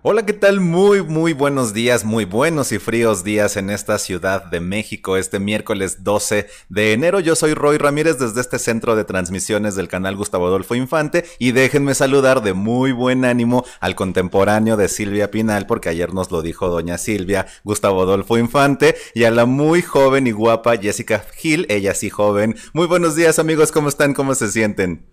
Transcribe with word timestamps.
Hola, 0.00 0.24
¿qué 0.24 0.32
tal? 0.32 0.60
Muy, 0.60 1.02
muy 1.02 1.32
buenos 1.32 1.74
días, 1.74 2.04
muy 2.04 2.24
buenos 2.24 2.70
y 2.70 2.78
fríos 2.78 3.24
días 3.24 3.56
en 3.56 3.68
esta 3.68 3.98
ciudad 3.98 4.44
de 4.44 4.60
México 4.60 5.16
este 5.16 5.40
miércoles 5.40 6.04
12 6.04 6.46
de 6.68 6.92
enero. 6.92 7.18
Yo 7.18 7.34
soy 7.34 7.52
Roy 7.52 7.78
Ramírez 7.78 8.16
desde 8.16 8.40
este 8.40 8.60
centro 8.60 8.94
de 8.94 9.04
transmisiones 9.04 9.74
del 9.74 9.88
canal 9.88 10.14
Gustavo 10.14 10.46
Adolfo 10.46 10.76
Infante 10.76 11.24
y 11.40 11.50
déjenme 11.50 11.96
saludar 11.96 12.44
de 12.44 12.52
muy 12.52 12.92
buen 12.92 13.24
ánimo 13.24 13.64
al 13.80 13.96
contemporáneo 13.96 14.76
de 14.76 14.88
Silvia 14.88 15.32
Pinal 15.32 15.66
porque 15.66 15.88
ayer 15.88 16.14
nos 16.14 16.30
lo 16.30 16.42
dijo 16.42 16.68
doña 16.68 16.96
Silvia, 16.96 17.48
Gustavo 17.64 18.02
Adolfo 18.02 18.38
Infante 18.38 18.94
y 19.14 19.24
a 19.24 19.32
la 19.32 19.46
muy 19.46 19.82
joven 19.82 20.28
y 20.28 20.30
guapa 20.30 20.76
Jessica 20.76 21.24
Gil, 21.34 21.66
ella 21.68 21.92
sí 21.94 22.08
joven. 22.08 22.54
Muy 22.72 22.86
buenos 22.86 23.16
días 23.16 23.40
amigos, 23.40 23.72
¿cómo 23.72 23.88
están? 23.88 24.14
¿Cómo 24.14 24.36
se 24.36 24.52
sienten? 24.52 25.06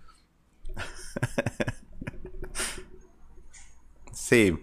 sí. 4.13 4.59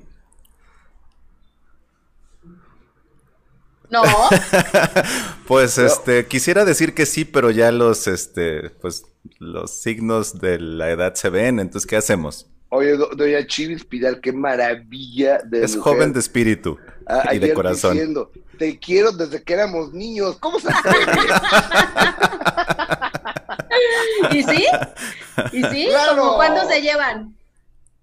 No. 3.92 4.02
pues 5.46 5.76
este, 5.76 6.26
quisiera 6.26 6.64
decir 6.64 6.94
que 6.94 7.04
sí, 7.04 7.26
pero 7.26 7.50
ya 7.50 7.70
los 7.70 8.06
este, 8.06 8.70
pues 8.70 9.04
los 9.38 9.70
signos 9.70 10.40
de 10.40 10.58
la 10.58 10.90
edad 10.90 11.14
se 11.14 11.28
ven, 11.28 11.60
entonces 11.60 11.86
¿qué 11.86 11.96
hacemos? 11.96 12.46
Oye, 12.70 12.96
doña 12.96 13.46
Chivis 13.46 13.84
Pidal, 13.84 14.22
qué 14.22 14.32
maravilla 14.32 15.40
de 15.44 15.62
Es 15.62 15.76
joven 15.76 16.14
de 16.14 16.20
espíritu 16.20 16.78
ah, 17.06 17.34
y 17.34 17.38
de 17.38 17.52
corazón. 17.52 17.92
Diciendo, 17.92 18.32
te 18.58 18.78
quiero 18.78 19.12
desde 19.12 19.42
que 19.42 19.52
éramos 19.52 19.92
niños. 19.92 20.38
¿Cómo 20.40 20.58
se 20.58 20.68
¿Y 24.30 24.42
sí? 24.42 24.66
¿Y 25.52 25.64
sí? 25.64 25.88
¿Cómo 26.08 26.36
cuándo 26.36 26.66
se 26.66 26.80
llevan? 26.80 27.36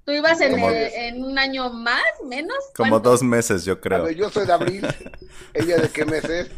¿Tú 0.10 0.16
ibas 0.16 0.42
en, 0.42 0.58
en, 0.58 1.24
un 1.24 1.38
año 1.38 1.72
más, 1.72 2.02
menos? 2.28 2.58
Como 2.76 3.00
dos 3.00 3.22
meses, 3.22 3.64
yo 3.64 3.80
creo. 3.80 4.06
Ver, 4.06 4.16
yo 4.16 4.32
soy 4.32 4.48
de 4.48 4.54
abril. 4.54 4.88
¿Ella 5.54 5.78
de 5.78 5.88
qué 5.90 6.04
mes 6.04 6.24
es? 6.24 6.50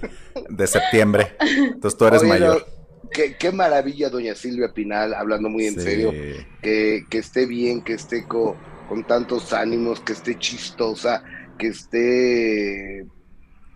De 0.47 0.67
septiembre. 0.67 1.35
Entonces 1.41 1.97
tú 1.97 2.05
eres 2.05 2.23
mayor. 2.23 2.66
qué, 3.11 3.52
maravilla, 3.52 4.09
doña 4.09 4.35
Silvia 4.35 4.72
Pinal, 4.73 5.13
hablando 5.13 5.49
muy 5.49 5.66
en 5.66 5.81
serio. 5.81 6.13
Que, 6.61 7.05
esté 7.11 7.45
bien, 7.45 7.81
que 7.83 7.95
esté 7.95 8.25
con 8.25 9.05
tantos 9.05 9.52
ánimos, 9.52 9.99
que 9.99 10.13
esté 10.13 10.39
chistosa, 10.39 11.22
que 11.57 11.67
esté... 11.67 13.02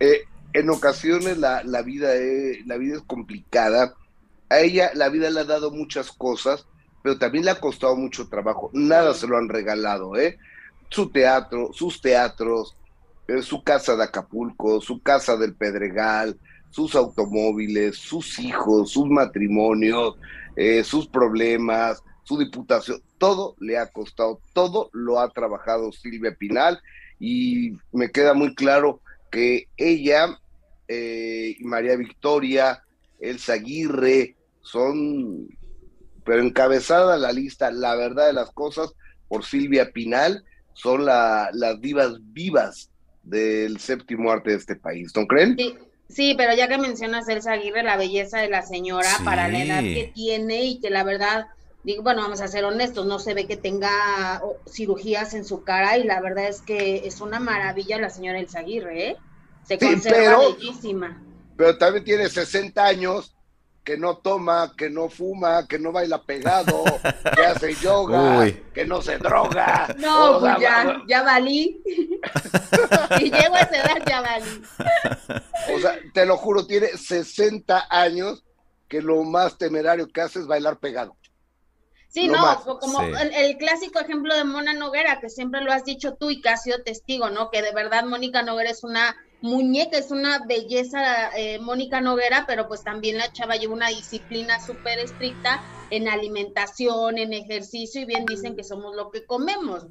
Eh, 0.00 0.24
en 0.54 0.70
ocasiones 0.70 1.36
la, 1.36 1.62
la, 1.64 1.82
vida 1.82 2.14
es, 2.14 2.66
la 2.66 2.78
vida 2.78 2.96
es 2.96 3.02
complicada. 3.02 3.92
A 4.48 4.60
ella 4.60 4.90
la 4.94 5.10
vida 5.10 5.28
le 5.28 5.40
ha 5.40 5.44
dado 5.44 5.70
muchas 5.70 6.12
cosas, 6.12 6.66
pero 7.02 7.18
también 7.18 7.44
le 7.44 7.50
ha 7.52 7.60
costado 7.60 7.96
mucho 7.96 8.28
trabajo. 8.28 8.70
Nada 8.72 9.14
se 9.14 9.26
lo 9.26 9.36
han 9.36 9.48
regalado, 9.48 10.16
¿eh? 10.16 10.38
Su 10.88 11.10
teatro, 11.10 11.70
sus 11.72 12.00
teatros, 12.00 12.76
eh, 13.28 13.42
su 13.42 13.62
casa 13.62 13.96
de 13.96 14.04
Acapulco, 14.04 14.80
su 14.80 15.00
casa 15.02 15.36
del 15.36 15.54
Pedregal, 15.54 16.38
sus 16.70 16.94
automóviles, 16.94 17.96
sus 17.96 18.38
hijos, 18.38 18.90
sus 18.92 19.08
matrimonios, 19.08 20.16
eh, 20.56 20.84
sus 20.84 21.06
problemas, 21.08 22.02
su 22.22 22.38
diputación, 22.38 23.02
todo 23.18 23.56
le 23.60 23.78
ha 23.78 23.86
costado, 23.86 24.40
todo 24.52 24.90
lo 24.92 25.20
ha 25.20 25.30
trabajado 25.30 25.92
Silvia 25.92 26.34
Pinal 26.36 26.80
y 27.18 27.78
me 27.92 28.10
queda 28.10 28.34
muy 28.34 28.54
claro 28.54 29.00
que 29.30 29.68
ella 29.76 30.38
eh, 30.88 31.56
y 31.58 31.64
María 31.64 31.96
Victoria, 31.96 32.82
Elsa 33.20 33.54
Aguirre, 33.54 34.36
son 34.60 35.48
pero 36.26 36.42
encabezada 36.42 37.16
la 37.16 37.32
lista, 37.32 37.70
la 37.70 37.94
verdad 37.94 38.26
de 38.26 38.32
las 38.34 38.50
cosas, 38.50 38.92
por 39.28 39.44
Silvia 39.44 39.92
Pinal, 39.92 40.44
son 40.74 41.06
las 41.06 41.80
divas 41.80 42.18
vivas 42.20 42.90
del 43.22 43.78
séptimo 43.78 44.30
arte 44.30 44.50
de 44.50 44.56
este 44.56 44.76
país, 44.76 45.12
¿no 45.16 45.26
creen? 45.26 45.56
Sí, 46.08 46.34
pero 46.36 46.54
ya 46.54 46.68
que 46.68 46.78
mencionas 46.78 47.28
Elsa 47.28 47.52
Aguirre, 47.52 47.82
la 47.82 47.96
belleza 47.96 48.38
de 48.38 48.48
la 48.48 48.62
señora 48.62 49.08
para 49.24 49.48
la 49.48 49.62
edad 49.62 49.80
que 49.80 50.12
tiene 50.14 50.64
y 50.64 50.80
que 50.80 50.90
la 50.90 51.04
verdad, 51.04 51.46
digo, 51.82 52.02
bueno, 52.02 52.22
vamos 52.22 52.40
a 52.40 52.48
ser 52.48 52.64
honestos, 52.64 53.06
no 53.06 53.18
se 53.18 53.34
ve 53.34 53.46
que 53.46 53.56
tenga 53.56 54.42
cirugías 54.68 55.34
en 55.34 55.44
su 55.44 55.62
cara 55.62 55.96
y 55.96 56.04
la 56.04 56.20
verdad 56.20 56.48
es 56.48 56.60
que 56.60 57.06
es 57.06 57.20
una 57.20 57.40
maravilla 57.40 57.98
la 57.98 58.10
señora 58.10 58.38
Elsa 58.38 58.60
Aguirre, 58.60 59.10
¿eh? 59.10 59.16
Se 59.64 59.78
conserva 59.78 60.38
bellísima. 60.38 61.22
Pero 61.56 61.78
también 61.78 62.04
tiene 62.04 62.28
60 62.28 62.84
años 62.84 63.35
que 63.86 63.96
no 63.96 64.16
toma, 64.16 64.74
que 64.76 64.90
no 64.90 65.08
fuma, 65.08 65.64
que 65.68 65.78
no 65.78 65.92
baila 65.92 66.20
pegado, 66.20 66.82
que 67.36 67.40
hace 67.46 67.72
yoga, 67.80 68.44
que 68.74 68.84
no 68.84 69.00
se 69.00 69.16
droga. 69.16 69.94
No, 69.98 70.40
pues 70.40 70.56
ya, 70.58 71.00
ya 71.06 71.22
valí. 71.22 71.80
y 73.20 73.30
llego 73.30 73.54
a 73.54 73.60
esa 73.60 73.76
edad, 73.76 74.02
ya 74.04 74.20
valí. 74.22 74.62
O 75.72 75.78
sea, 75.78 75.96
te 76.12 76.26
lo 76.26 76.36
juro, 76.36 76.66
tiene 76.66 76.88
60 76.88 77.86
años 77.88 78.42
que 78.88 79.00
lo 79.00 79.22
más 79.22 79.56
temerario 79.56 80.08
que 80.08 80.20
hace 80.20 80.40
es 80.40 80.48
bailar 80.48 80.78
pegado. 80.78 81.16
Sí, 82.16 82.28
no, 82.28 82.64
como 82.80 83.02
El, 83.02 83.58
clásico 83.58 84.00
ejemplo 84.00 84.34
de 84.34 84.44
Mona 84.44 84.72
Noguera, 84.72 85.20
que 85.20 85.28
siempre 85.28 85.60
lo 85.60 85.70
has 85.70 85.84
dicho 85.84 86.14
tú 86.14 86.30
y 86.30 86.40
que 86.40 86.48
has 86.48 86.62
sido 86.62 86.82
testigo, 86.82 87.28
¿no? 87.28 87.50
Que 87.50 87.60
de 87.60 87.72
verdad 87.72 88.06
Mónica 88.06 88.42
Noguera 88.42 88.70
es 88.70 88.84
una 88.84 89.14
muñeca, 89.42 89.98
es 89.98 90.10
una 90.10 90.46
belleza 90.46 91.36
eh, 91.36 91.58
Mónica 91.58 92.00
Noguera, 92.00 92.44
pero 92.46 92.68
pues 92.68 92.82
también 92.82 93.18
la 93.18 93.30
chava 93.34 93.56
lleva 93.56 93.74
una 93.74 93.88
disciplina 93.88 94.58
súper 94.64 94.98
estricta 94.98 95.62
en 95.90 96.08
alimentación, 96.08 97.18
en 97.18 97.34
ejercicio, 97.34 98.00
y 98.00 98.06
bien 98.06 98.24
dicen 98.24 98.56
que 98.56 98.64
somos 98.64 98.96
lo 98.96 99.10
que 99.10 99.26
comemos, 99.26 99.84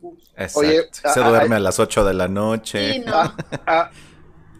Oye, 0.55 0.89
se 0.91 1.19
duerme 1.19 1.57
a, 1.57 1.59
las 1.59 1.79
8 1.79 2.05
de 2.05 2.13
la 2.15 2.27
noche. 2.27 3.05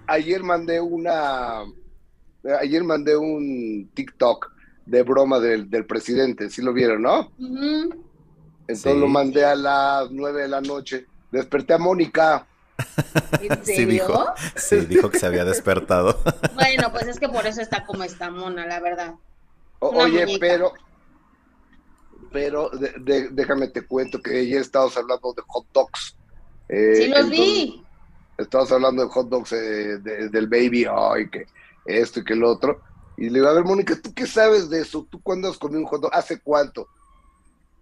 ayer 0.06 0.44
mandé 0.44 0.80
una, 0.80 1.64
ayer 2.62 2.84
mandé 2.84 3.18
un 3.18 3.90
TikTok 3.96 4.55
de 4.86 5.04
broma 5.04 5.40
del, 5.40 5.68
presidente, 5.86 6.50
si 6.50 6.62
lo 6.62 6.74
vieron, 6.74 7.02
¿no? 7.02 7.32
Entonces 8.68 8.98
lo 8.98 9.08
mandé 9.08 9.46
a 9.46 9.56
las 9.56 10.12
9 10.12 10.44
de 10.44 10.48
la 10.48 10.62
noche, 10.62 11.06
desperté 11.32 11.74
a 11.74 11.78
Mónica 11.78 12.48
Sí 13.64 13.86
dijo, 13.86 14.26
sí, 14.56 14.78
dijo 14.82 15.10
que 15.10 15.20
se 15.20 15.26
había 15.26 15.46
despertado. 15.46 16.20
Bueno, 16.56 16.92
pues 16.92 17.08
es 17.08 17.20
que 17.20 17.30
por 17.30 17.46
eso 17.46 17.62
está 17.62 17.86
como 17.86 18.04
está 18.04 18.32
mona, 18.32 18.66
la 18.66 18.80
verdad. 18.80 19.16
oye, 19.80 20.38
pero, 20.40 20.74
pero 22.32 22.72
déjame 23.32 23.68
te 23.68 23.86
cuento 23.86 24.22
que 24.22 24.48
ya 24.48 24.60
estamos 24.60 24.96
hablando 24.98 25.34
de 25.34 25.44
hot 25.48 25.66
dogs. 25.74 26.16
Eh, 26.70 26.96
sí, 26.96 27.08
los 27.08 27.30
vi. 27.30 27.84
Estamos 28.38 28.72
hablando 28.72 29.04
de 29.04 29.10
hot 29.10 29.30
dogs 29.30 29.54
eh, 29.54 30.00
del 30.00 30.48
baby, 30.48 30.86
ay, 30.90 31.30
que 31.30 31.46
esto 31.86 32.20
y 32.20 32.24
que 32.24 32.34
el 32.34 32.44
otro. 32.44 32.82
Y 33.18 33.30
le 33.30 33.40
digo, 33.40 33.48
a 33.48 33.54
ver, 33.54 33.64
Mónica, 33.64 34.00
¿tú 34.02 34.14
qué 34.14 34.28
sabes 34.28 34.70
de 34.70 34.82
eso? 34.82 35.08
¿Tú 35.10 35.22
cuándo 35.22 35.50
has 35.50 35.58
comido 35.58 35.82
un 35.82 35.88
hot 35.88 36.02
dog? 36.02 36.12
¿Hace 36.14 36.40
cuánto? 36.40 36.88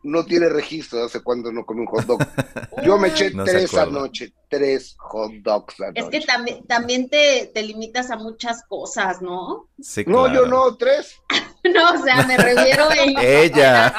no 0.04 0.26
tiene 0.26 0.50
registro 0.50 1.04
hace 1.04 1.22
cuándo 1.22 1.52
no 1.52 1.66
come 1.66 1.82
un 1.82 1.88
hot 1.88 2.06
dog. 2.06 2.20
Yo 2.86 2.98
me 2.98 3.08
eché 3.08 3.32
tres 3.32 3.74
anoche, 3.74 4.34
tres 4.50 4.96
hot 5.00 5.32
dogs 5.42 5.80
anoche. 5.80 6.02
Es 6.02 6.10
que 6.10 6.20
también, 6.22 6.66
también 6.68 7.10
te, 7.10 7.50
te 7.54 7.64
limitas 7.64 8.12
a 8.12 8.18
muchas 8.18 8.64
cosas, 8.68 9.22
¿no? 9.22 9.70
Sí, 9.82 10.04
No, 10.06 10.32
yo 10.32 10.46
no, 10.46 10.76
tres. 10.76 11.16
no, 11.74 11.94
o 11.94 12.04
sea, 12.04 12.26
me 12.28 12.38
refiero 12.38 12.90
en... 12.92 13.16
Ella. 13.22 13.94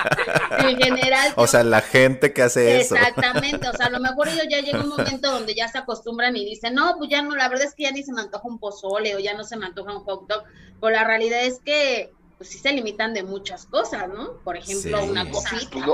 en 0.58 0.76
general. 0.76 1.32
O 1.36 1.46
sea, 1.46 1.64
la 1.64 1.80
gente 1.80 2.32
que 2.32 2.42
hace 2.42 2.80
eso. 2.80 2.94
Exactamente, 2.94 3.68
o 3.68 3.72
sea, 3.72 3.86
a 3.86 3.90
lo 3.90 4.00
mejor 4.00 4.28
ellos 4.28 4.46
ya 4.50 4.60
llega 4.60 4.80
un 4.80 4.90
momento 4.90 5.30
donde 5.30 5.54
ya 5.54 5.68
se 5.68 5.78
acostumbran 5.78 6.36
y 6.36 6.44
dicen, 6.44 6.74
no, 6.74 6.96
pues 6.98 7.08
ya 7.10 7.22
no, 7.22 7.34
la 7.34 7.48
verdad 7.48 7.66
es 7.66 7.74
que 7.74 7.84
ya 7.84 7.92
ni 7.92 8.02
se 8.02 8.12
me 8.12 8.20
antoja 8.20 8.46
un 8.46 8.58
pozole 8.58 9.16
o 9.16 9.18
ya 9.18 9.34
no 9.34 9.44
se 9.44 9.56
me 9.56 9.66
antoja 9.66 9.96
un 9.96 10.04
hot 10.04 10.26
dog. 10.28 10.44
Pero 10.80 10.92
la 10.92 11.04
realidad 11.04 11.42
es 11.42 11.60
que 11.64 12.12
pues 12.36 12.50
sí 12.50 12.58
se 12.58 12.72
limitan 12.72 13.14
de 13.14 13.22
muchas 13.22 13.64
cosas, 13.66 14.08
¿no? 14.08 14.34
Por 14.44 14.56
ejemplo, 14.56 15.02
una 15.04 15.30
cosita. 15.30 15.70
Pues 15.72 15.86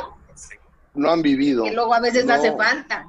no, 0.94 1.10
han 1.10 1.22
vivido. 1.22 1.64
Que 1.64 1.72
luego 1.72 1.94
a 1.94 2.00
veces 2.00 2.28
hace 2.28 2.56
falta. 2.56 3.06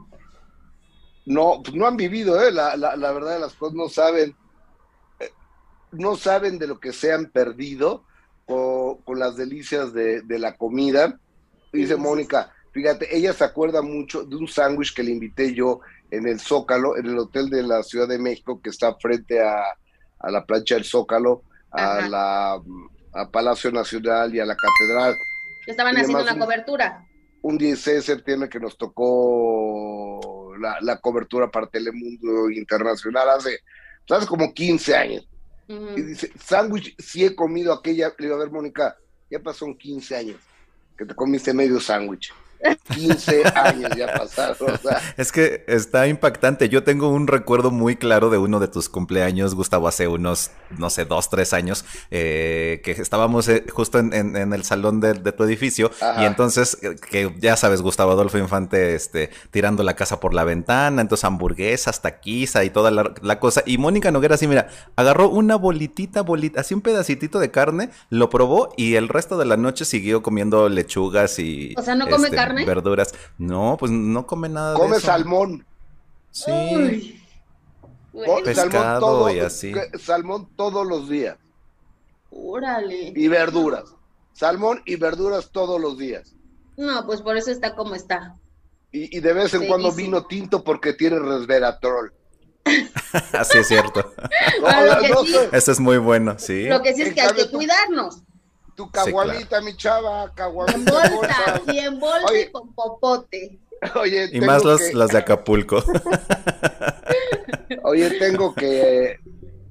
No, 1.26 1.62
pues 1.64 1.74
no 1.76 1.88
han 1.88 1.98
vivido, 1.98 2.40
¿eh? 2.42 2.52
La, 2.52 2.76
la, 2.76 2.96
la 2.96 3.12
verdad 3.12 3.34
de 3.34 3.40
las 3.40 3.54
cosas 3.54 3.76
no 3.76 3.90
saben, 3.90 4.36
eh, 5.20 5.32
no 5.92 6.16
saben 6.16 6.60
de 6.60 6.68
lo 6.68 6.80
que 6.80 6.94
se 6.94 7.12
han 7.12 7.28
perdido 7.28 8.04
con, 8.52 8.98
con 9.04 9.20
las 9.20 9.38
delicias 9.38 9.94
de, 9.94 10.22
de 10.22 10.40
la 10.40 10.58
comida. 10.58 11.18
Dice 11.72 11.96
Mónica, 11.96 12.52
fíjate, 12.72 13.16
ella 13.16 13.34
se 13.34 13.44
acuerda 13.44 13.82
mucho 13.82 14.24
de 14.24 14.36
un 14.36 14.48
sándwich 14.48 14.94
que 14.94 15.04
le 15.04 15.12
invité 15.12 15.54
yo 15.54 15.80
en 16.10 16.28
el 16.28 16.40
Zócalo, 16.40 16.98
en 16.98 17.06
el 17.06 17.18
hotel 17.18 17.50
de 17.50 17.64
la 17.64 17.84
Ciudad 17.84 18.08
de 18.08 18.20
México, 18.20 18.60
que 18.62 18.70
está 18.70 18.96
frente 18.96 19.42
a, 19.42 19.64
a 20.20 20.32
la 20.32 20.46
plancha 20.46 20.76
del 20.76 20.84
Zócalo, 20.84 21.44
a 21.72 22.08
la 22.08 22.62
a 23.14 23.30
Palacio 23.30 23.72
Nacional 23.72 24.34
y 24.34 24.40
a 24.40 24.46
la 24.46 24.56
Catedral. 24.56 25.16
Estaban 25.68 25.96
haciendo 25.98 26.24
una 26.24 26.38
cobertura. 26.38 27.06
Un 27.42 27.58
16 27.58 27.98
de 27.98 28.02
septiembre 28.02 28.50
que 28.50 28.60
nos 28.60 28.78
tocó 28.78 30.54
la, 30.60 30.98
cobertura 30.98 31.50
para 31.50 31.68
Telemundo 31.68 32.50
Internacional 32.50 33.30
hace, 33.30 33.60
hace 34.10 34.28
como 34.28 34.54
15 34.54 34.96
años. 34.96 35.28
Y 35.68 36.02
dice, 36.02 36.32
sándwich, 36.38 36.96
si 36.98 37.24
he 37.24 37.36
comido 37.36 37.74
aquella, 37.74 38.14
le 38.18 38.28
iba 38.28 38.36
a 38.36 38.40
ver, 38.40 38.52
Mónica, 38.52 38.98
ya 39.30 39.40
pasó 39.40 39.66
15 39.78 40.16
años 40.16 40.38
que 40.98 41.06
te 41.06 41.16
comiste 41.16 41.54
medio 41.54 41.80
sándwich. 41.80 42.34
15 42.94 43.44
años 43.56 43.92
ya 43.96 44.14
pasaron. 44.14 44.80
Es 45.18 45.32
que 45.32 45.64
está 45.68 46.08
impactante. 46.08 46.70
Yo 46.70 46.84
tengo 46.84 47.10
un 47.10 47.28
recuerdo 47.28 47.72
muy 47.72 47.96
claro 47.96 48.30
de 48.30 48.38
uno 48.38 48.60
de 48.60 48.68
tus 48.68 48.90
cumpleaños, 48.90 49.56
Gustavo, 49.56 49.88
hace 49.88 50.08
unos, 50.08 50.52
no 50.78 50.90
sé, 50.90 51.06
dos, 51.06 51.30
tres 51.30 51.54
años, 51.54 51.86
eh, 52.12 52.82
que 52.84 52.92
estábamos 52.92 53.48
eh, 53.48 53.66
justo 53.72 54.00
en, 54.00 54.36
el 54.36 54.64
salón 54.64 55.00
de, 55.00 55.14
tu 55.14 55.44
edificio. 55.44 55.92
Y 56.20 56.24
entonces, 56.24 56.78
eh, 56.82 56.96
que 57.10 57.34
ya 57.40 57.56
sabes, 57.56 57.82
Gustavo 57.82 58.12
Adolfo 58.12 58.38
Infante, 58.38 58.96
este, 58.96 59.30
tirando 59.52 59.84
la 59.84 59.96
casa 59.96 60.20
por 60.20 60.34
la 60.34 60.44
ventana, 60.44 61.02
entonces 61.02 61.26
hamburguesas, 61.26 62.02
taquiza 62.02 62.64
y 62.64 62.70
toda 62.70 62.92
la, 62.92 63.40
cosa. 63.40 63.64
Y 63.66 63.78
Mónica 63.78 64.12
Noguera, 64.12 64.36
así, 64.36 64.48
mira, 64.48 64.70
agarró 64.96 65.30
una 65.30 65.56
bolitita, 65.56 66.22
bolita, 66.22 66.62
así 66.62 66.74
un 66.74 66.82
pedacitito 66.82 67.40
de 67.40 67.52
carne, 67.52 67.90
lo 68.10 68.30
probó 68.30 68.74
y 68.78 68.96
el 68.96 69.08
resto 69.08 69.38
de 69.38 69.46
la 69.46 69.58
noche 69.58 69.86
siguió 69.86 70.22
comiendo 70.22 70.70
lechugas 70.70 71.40
y. 71.40 71.74
O 71.78 71.82
sea, 71.82 71.96
no 71.96 72.08
come 72.08 72.26
este, 72.26 72.36
carne. 72.36 72.51
Verduras. 72.54 73.14
No, 73.38 73.78
pues 73.80 73.92
no 73.92 74.26
come 74.26 74.50
nada. 74.50 74.76
Come 74.76 75.00
salmón. 75.00 75.66
Sí. 76.32 77.22
Pescado 78.44 79.00
todo, 79.00 79.34
y 79.34 79.40
así. 79.40 79.74
Salmón 80.00 80.50
todos 80.56 80.86
los 80.86 81.10
días. 81.10 81.38
Órale. 82.30 83.14
Y 83.16 83.28
verduras. 83.28 83.96
Salmón 84.34 84.82
y 84.86 84.96
verduras 84.96 85.52
todos 85.52 85.80
los 85.80 85.98
días. 85.98 86.36
No, 86.78 87.06
pues 87.06 87.22
por 87.22 87.38
eso 87.38 87.52
está 87.52 87.76
como 87.76 87.96
está. 87.96 88.36
Y, 88.94 89.20
de 89.22 89.34
vez 89.34 89.54
en 89.54 89.68
cuando 89.68 89.92
vino 89.94 90.26
tinto 90.26 90.64
porque 90.64 90.94
tiene 90.94 91.20
resveratrol. 91.20 92.14
Así 93.32 93.60
es 93.60 93.68
cierto. 93.68 94.14
Eso 95.52 95.72
es 95.72 95.80
muy 95.80 95.98
bueno, 95.98 96.38
sí. 96.38 96.66
Lo 96.68 96.82
que 96.82 96.94
sí 96.94 97.04
es 97.04 97.14
que 97.14 97.22
hay 97.22 97.34
que 97.34 97.50
cuidarnos. 97.50 98.22
Tu 98.82 98.90
cagualita, 98.90 99.62
mi 99.62 99.76
chava. 99.76 100.34
En 100.74 100.86
bolsa, 100.86 101.62
y 101.72 101.78
en 101.78 102.00
bolsa 102.00 102.36
y 102.36 102.52
con 102.52 102.74
popote. 102.74 103.60
Oye, 103.96 104.28
y 104.32 104.42
más 104.42 104.64
los, 104.64 105.12
de 105.12 105.18
Acapulco. 105.20 105.78
Oye, 107.84 108.10
tengo 108.18 108.56
que 108.56 109.20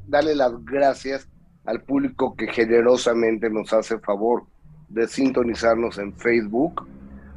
darle 0.06 0.36
las 0.36 0.52
gracias 0.64 1.26
al 1.64 1.82
público 1.82 2.36
que 2.36 2.46
generosamente 2.52 3.50
nos 3.50 3.72
hace 3.72 3.98
favor 3.98 4.44
de 4.88 5.08
sintonizarnos 5.08 5.98
en 5.98 6.14
Facebook, 6.14 6.88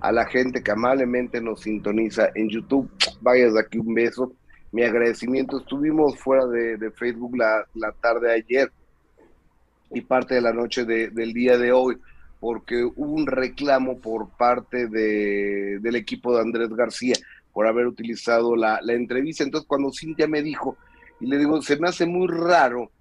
a 0.01 0.11
la 0.11 0.27
gente 0.27 0.61
que 0.61 0.71
amablemente 0.71 1.41
nos 1.41 1.61
sintoniza 1.61 2.29
en 2.35 2.49
YouTube. 2.49 2.87
Vaya 3.21 3.49
de 3.49 3.59
aquí 3.59 3.79
un 3.79 3.95
beso. 3.95 4.31
Mi 4.71 4.83
agradecimiento. 4.83 5.57
Estuvimos 5.57 6.19
fuera 6.19 6.45
de, 6.45 6.91
Facebook 6.91 7.35
la, 7.35 7.65
la 7.73 7.91
tarde 7.93 8.27
de 8.27 8.33
ayer 8.33 8.71
y 9.94 10.01
parte 10.01 10.36
de 10.36 10.42
la 10.42 10.54
noche 10.54 10.86
del 10.86 11.34
día 11.34 11.57
de 11.57 11.72
hoy, 11.72 11.98
porque 12.40 12.84
hubo 12.84 13.13
un 13.13 13.28
reclamo 13.28 14.00
por 14.00 14.30
parte 14.30 14.88
de, 14.88 15.80
del 15.80 15.95
equipo 15.95 16.36
de 16.36 16.42
Andrés 16.42 16.69
García 16.69 17.16
por 17.54 17.68
haber 17.68 17.86
utilizado 17.86 18.56
la, 18.56 18.80
entrevista. 18.88 19.44
Entonces, 19.44 19.68
cuando 19.68 19.92
Cintia 19.94 20.28
me 20.28 20.42
dijo, 20.42 20.75
y 21.19 21.28
le 21.28 21.38
digo, 21.38 21.62
se 21.62 21.78
me 21.78 21.88
hace 21.88 22.06
muy 22.06 22.28
raro, 22.28 22.92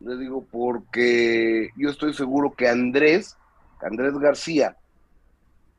le 0.00 0.16
digo, 0.18 0.46
porque 0.50 1.70
yo 1.76 1.88
estoy 1.88 2.12
seguro 2.12 2.52
que 2.52 2.68
Andrés, 2.68 3.36
Andrés 3.80 4.12
García, 4.18 4.76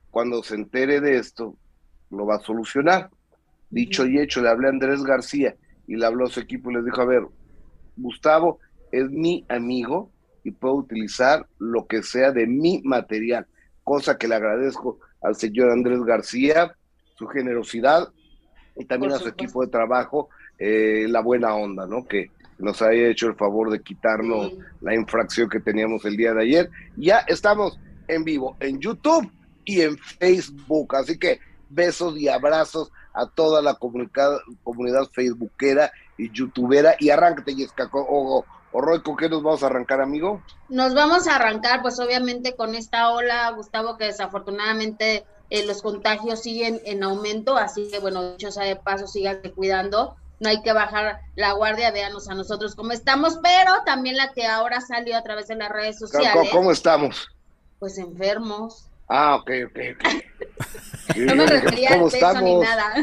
cuando 0.10 0.42
se 0.44 0.56
entere 0.56 1.00
de 1.00 1.18
esto, 1.18 1.56
lo 2.10 2.26
va 2.26 2.36
a 2.36 2.40
solucionar. 2.40 3.10
Dicho 3.70 4.06
y 4.06 4.20
hecho, 4.20 4.42
le 4.42 4.50
hablé 4.50 4.68
a 4.68 4.72
Andrés 4.72 5.04
García 5.04 5.56
y 5.88 5.96
le 5.96 6.06
habló 6.06 6.26
a 6.26 6.30
su 6.30 6.40
equipo 6.40 6.72
y 6.72 6.76
le 6.76 6.84
dijo, 6.84 7.02
a 7.02 7.06
ver, 7.06 7.24
Gustavo 7.98 8.60
es 8.92 9.10
mi 9.10 9.46
amigo, 9.50 10.10
y 10.46 10.52
puedo 10.52 10.76
utilizar 10.76 11.48
lo 11.58 11.88
que 11.88 12.04
sea 12.04 12.32
de 12.32 12.46
mi 12.46 12.82
material, 12.84 13.48
cosa 13.84 14.18
que 14.18 14.28
le 14.28 14.36
agradezco 14.36 15.00
al 15.22 15.36
señor 15.36 15.72
Andrés 15.72 16.00
García, 16.04 16.76
su 17.18 17.28
generosidad 17.28 18.10
y 18.76 18.86
también 18.86 19.14
a 19.14 19.18
su 19.18 19.28
equipo 19.28 19.66
de 19.66 19.72
trabajo, 19.72 20.30
eh, 20.60 21.08
la 21.10 21.22
buena 21.22 21.56
onda, 21.56 21.88
¿no? 21.88 22.06
Que 22.06 22.30
nos 22.60 22.82
haya 22.84 23.08
hecho 23.08 23.28
el 23.28 23.36
favor 23.36 23.72
de 23.72 23.82
quitarnos 23.82 24.54
la 24.82 24.94
infracción 24.94 25.50
que 25.50 25.60
teníamos 25.60 26.06
el 26.06 26.16
día 26.16 26.34
de 26.34 26.44
ayer. 26.44 26.70
Ya 26.96 27.20
estamos 27.28 27.80
en 28.08 28.24
vivo 28.24 28.56
en 28.60 28.80
YouTube 28.80 29.30
y 29.66 29.82
en 29.82 29.98
Facebook, 29.98 30.96
así 30.96 31.18
que 31.18 31.40
besos 31.70 32.18
y 32.20 32.28
abrazos 32.28 32.92
a 33.16 33.28
toda 33.28 33.64
la 33.64 33.74
comunidad, 33.74 34.38
comunidad 34.64 35.10
facebookera 35.12 35.92
y 36.18 36.30
youtubera 36.30 36.96
y 37.00 37.10
arráncate, 37.10 37.56
Yesca, 37.56 37.90
o, 37.92 38.38
o 38.38 38.46
Roy, 38.82 39.02
¿con 39.02 39.16
qué 39.16 39.30
nos 39.30 39.44
vamos 39.44 39.64
a 39.64 39.68
arrancar, 39.68 40.02
amigo? 40.02 40.42
Nos 40.70 40.94
vamos 40.94 41.28
a 41.28 41.36
arrancar, 41.36 41.82
pues 41.82 42.00
obviamente 42.00 42.56
con 42.56 42.76
esta 42.76 43.12
ola, 43.12 43.50
Gustavo, 43.52 43.98
que 43.98 44.06
desafortunadamente 44.06 45.26
eh, 45.50 45.66
los 45.66 45.82
contagios 45.82 46.42
siguen 46.42 46.82
en 46.86 47.04
aumento, 47.04 47.58
así 47.58 47.88
que 47.92 48.00
bueno, 48.00 48.32
dicho 48.32 48.52
sea 48.52 48.66
de 48.66 48.76
paso, 48.76 49.08
síganse 49.08 49.52
cuidando. 49.52 50.16
No 50.40 50.50
hay 50.50 50.62
que 50.62 50.74
bajar 50.74 51.22
la 51.36 51.54
guardia, 51.54 51.92
véanos 51.92 52.28
a 52.30 52.36
nosotros 52.36 52.76
cómo 52.76 52.92
estamos, 52.92 53.40
pero 53.42 53.72
también 53.86 54.18
la 54.18 54.34
que 54.34 54.46
ahora 54.46 54.82
salió 54.82 55.16
a 55.16 55.24
través 55.24 55.48
de 55.48 55.56
las 55.56 55.70
redes 55.70 55.98
sociales. 55.98 56.50
¿Cómo, 56.52 56.72
estamos? 56.72 57.30
Pues 57.80 57.98
enfermos. 57.98 58.88
Ah, 59.08 59.36
ok, 59.36 59.52
ok, 59.68 59.80
ok. 59.96 61.16
no 61.18 61.36
me 61.36 61.46
refería 61.46 61.92
a 61.92 61.96
eso 61.96 62.42
ni 62.42 62.56
nada. 62.58 62.96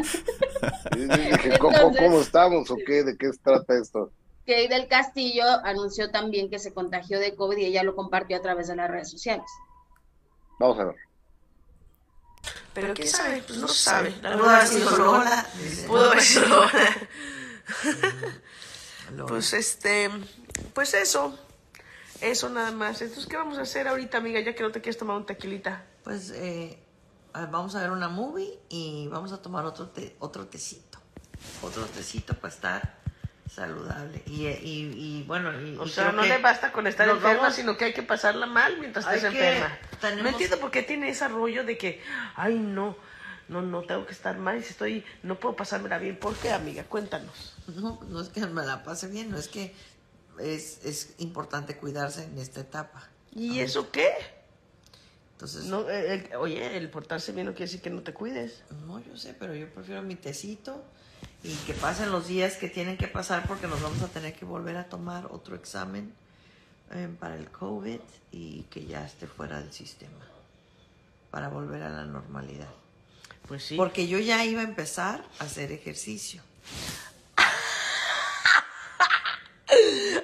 ¿cómo, 1.59 2.19
estamos 2.19 2.69
o 2.69 2.75
qué? 2.85 3.03
¿De 3.03 3.17
qué 3.17 3.31
se 3.31 3.39
trata 3.39 3.73
esto? 3.81 4.11
Que 4.45 4.67
del 4.67 4.87
Castillo 4.87 5.45
anunció 5.63 6.11
también 6.11 6.49
que 6.49 6.59
se 6.59 6.73
contagió 6.73 7.19
de 7.19 7.35
COVID 7.35 7.57
y 7.57 7.65
ella 7.65 7.83
lo 7.83 7.95
compartió 7.95 8.37
a 8.37 8.41
través 8.41 8.67
de 8.67 8.75
las 8.75 8.89
redes 8.89 9.09
sociales. 9.09 9.45
Vamos 10.59 10.79
a 10.79 10.85
ver. 10.85 10.95
Pero 12.73 12.93
¿qué 12.93 13.07
sabe? 13.07 13.43
Pues 13.45 13.59
no 13.59 13.67
sabe. 13.67 14.11
Pudo 14.11 14.49
haber 14.49 14.67
sido 14.67 14.97
Lola. 14.97 15.45
Pudo 15.87 16.11
haber 16.11 16.21
sido 16.21 16.47
Lola. 16.47 17.07
Pues 19.27 19.53
este, 19.53 20.09
pues 20.73 20.93
eso. 20.93 21.37
Eso 22.19 22.49
nada 22.49 22.71
más. 22.71 23.01
Entonces, 23.01 23.27
¿qué 23.27 23.37
vamos 23.37 23.57
a 23.57 23.61
hacer 23.61 23.87
ahorita, 23.87 24.17
amiga? 24.17 24.39
Ya 24.39 24.55
que 24.55 24.63
no 24.63 24.71
te 24.71 24.81
quieres 24.81 24.97
tomar 24.97 25.17
un 25.17 25.25
tequilita. 25.25 25.85
Pues 26.03 26.31
eh, 26.31 26.79
vamos 27.33 27.75
a 27.75 27.81
ver 27.81 27.91
una 27.91 28.09
movie 28.09 28.59
y 28.69 29.07
vamos 29.07 29.31
a 29.33 29.41
tomar 29.41 29.65
otro, 29.65 29.91
otro 30.19 30.47
tecito. 30.47 30.99
Otro 31.61 31.85
tecito 31.85 32.33
para 32.35 32.53
estar 32.53 33.02
saludable. 33.49 34.23
Y, 34.25 34.47
y, 34.47 35.23
bueno, 35.27 35.51
o 35.79 35.87
sea, 35.87 36.11
no 36.11 36.23
le 36.23 36.37
basta 36.39 36.71
con 36.71 36.87
estar 36.87 37.07
enferma, 37.07 37.51
sino 37.51 37.77
que 37.77 37.85
hay 37.85 37.93
que 37.93 38.03
pasarla 38.03 38.45
mal 38.45 38.79
mientras 38.79 39.05
estés 39.05 39.23
enferma. 39.25 39.77
No 40.21 40.29
entiendo 40.29 40.59
por 40.59 40.71
qué 40.71 40.83
tiene 40.83 41.09
ese 41.09 41.27
rollo 41.27 41.63
de 41.63 41.77
que, 41.77 42.01
ay, 42.35 42.55
no, 42.55 42.97
no, 43.47 43.61
no, 43.61 43.81
tengo 43.83 44.05
que 44.05 44.13
estar 44.13 44.37
mal 44.37 44.57
y 44.57 44.63
si 44.63 44.71
estoy, 44.71 45.05
no 45.21 45.39
puedo 45.39 45.55
pasármela 45.55 45.97
bien. 45.97 46.17
¿Por 46.17 46.35
qué, 46.35 46.51
amiga? 46.51 46.83
Cuéntanos. 46.83 47.55
No, 47.67 47.99
no 48.07 48.21
es 48.21 48.29
que 48.29 48.45
me 48.47 48.65
la 48.65 48.83
pase 48.83 49.07
bien, 49.07 49.31
no 49.31 49.37
es 49.37 49.47
que 49.47 49.73
es, 50.39 50.83
es 50.85 51.15
importante 51.19 51.77
cuidarse 51.77 52.23
en 52.23 52.37
esta 52.39 52.61
etapa. 52.61 53.09
¿Y 53.31 53.59
eso 53.59 53.91
qué? 53.91 54.11
Entonces, 55.33 55.65
no, 55.65 55.85
oye, 56.39 56.77
el 56.77 56.89
portarse 56.89 57.31
bien 57.33 57.47
no 57.47 57.53
quiere 57.53 57.65
decir 57.65 57.81
que 57.81 57.89
no 57.89 58.01
te 58.01 58.13
cuides. 58.13 58.63
No, 58.85 58.99
yo 58.99 59.17
sé, 59.17 59.33
pero 59.33 59.53
yo 59.53 59.67
prefiero 59.73 60.01
mi 60.01 60.15
tecito 60.15 60.83
y 61.43 61.53
que 61.67 61.73
pasen 61.73 62.11
los 62.11 62.27
días 62.27 62.55
que 62.55 62.69
tienen 62.69 62.97
que 62.97 63.07
pasar 63.07 63.45
porque 63.47 63.67
nos 63.67 63.81
vamos 63.81 64.01
a 64.01 64.07
tener 64.07 64.33
que 64.33 64.45
volver 64.45 64.77
a 64.77 64.85
tomar 64.85 65.27
otro 65.29 65.55
examen 65.55 66.13
eh, 66.91 67.09
para 67.19 67.35
el 67.35 67.51
COVID 67.51 67.99
y 68.31 68.63
que 68.63 68.85
ya 68.85 69.05
esté 69.05 69.27
fuera 69.27 69.59
del 69.59 69.73
sistema 69.73 70.25
para 71.29 71.49
volver 71.49 71.83
a 71.83 71.89
la 71.89 72.05
normalidad. 72.05 72.69
Pues 73.47 73.65
sí. 73.65 73.75
Porque 73.75 74.07
yo 74.07 74.19
ya 74.19 74.45
iba 74.45 74.61
a 74.61 74.63
empezar 74.63 75.25
a 75.39 75.43
hacer 75.43 75.71
ejercicio. 75.73 76.41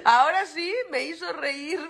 Ahora 0.04 0.46
sí, 0.46 0.72
me 0.90 1.02
hizo 1.02 1.30
reír. 1.34 1.80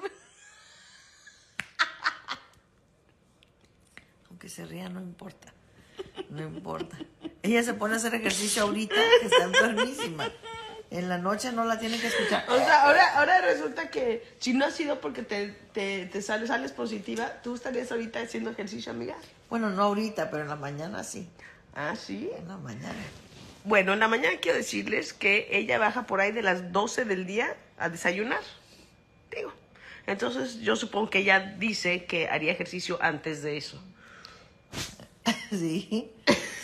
Aunque 4.29 4.49
se 4.49 4.67
ría, 4.67 4.89
no 4.89 5.01
importa. 5.01 5.53
No 6.31 6.43
importa. 6.43 6.99
Ella 7.43 7.63
se 7.63 7.75
pone 7.75 7.95
a 7.95 7.97
hacer 7.97 8.15
ejercicio 8.15 8.63
ahorita, 8.63 8.95
que 9.21 9.27
está 9.27 9.45
enfermísima. 9.45 10.31
En 10.91 11.09
la 11.09 11.19
noche 11.19 11.53
no 11.53 11.65
la 11.65 11.79
tienen 11.79 12.01
que 12.01 12.09
escuchar. 12.09 12.45
O 12.49 12.57
sea, 12.57 12.83
ahora, 12.83 13.19
ahora 13.19 13.41
resulta 13.41 13.91
que 13.91 14.27
si 14.41 14.53
no 14.53 14.65
ha 14.65 14.71
sido 14.71 15.01
porque 15.01 15.23
te, 15.23 15.53
te, 15.73 16.21
sales, 16.21 16.49
sales 16.49 16.73
positiva, 16.73 17.41
¿tú 17.43 17.55
estarías 17.55 17.93
ahorita 17.93 18.21
haciendo 18.21 18.51
ejercicio, 18.51 18.91
amiga? 18.91 19.17
Bueno, 19.49 19.71
no 19.71 19.85
ahorita, 19.85 20.31
pero 20.31 20.43
en 20.43 20.49
la 20.49 20.57
mañana 20.57 21.05
sí. 21.05 21.29
Ah, 21.75 21.95
sí. 21.97 22.29
En 22.37 22.49
la 22.49 22.57
mañana. 22.57 22.99
Bueno, 23.65 23.93
en 23.93 24.01
la 24.01 24.09
mañana 24.09 24.39
quiero 24.41 24.59
decirles 24.59 25.13
que 25.13 25.49
ella 25.53 25.79
baja 25.79 26.07
por 26.07 26.21
ahí 26.21 26.33
de 26.33 26.43
las 26.43 26.73
12 26.73 27.05
del 27.05 27.25
día 27.25 27.57
a 27.79 27.89
desayunar. 27.89 28.41
Digo. 29.35 29.53
Entonces 30.07 30.61
yo 30.61 30.75
supongo 30.75 31.09
que 31.09 31.19
ella 31.21 31.55
dice 31.59 32.05
que 32.05 32.29
haría 32.29 32.51
ejercicio 32.51 32.99
antes 33.01 33.43
de 33.43 33.57
eso. 33.57 33.81
Sí. 35.51 36.11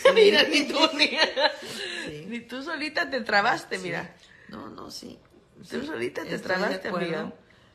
mira, 0.15 0.43
ni 0.43 0.67
tú, 0.67 0.79
ni, 2.27 2.39
tú 2.41 2.63
solita 2.63 3.09
te 3.09 3.21
trabaste, 3.21 3.77
mira. 3.79 4.15
No, 4.49 4.69
no, 4.69 4.91
sí. 4.91 5.19
Tú 5.69 5.85
solita 5.85 6.23
te 6.23 6.39
trabaste, 6.39 6.89
amiga. 6.89 7.33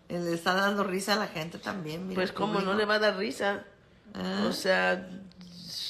Le 0.08 0.34
está 0.34 0.54
dando 0.54 0.84
risa 0.84 1.14
a 1.14 1.16
la 1.16 1.26
gente 1.26 1.58
también, 1.58 2.12
Pues, 2.14 2.32
como 2.32 2.60
no 2.60 2.74
le 2.74 2.84
va 2.84 2.96
a 2.96 2.98
dar 2.98 3.16
risa? 3.16 3.64
Ah. 4.14 4.44
O 4.46 4.52
sea, 4.52 5.08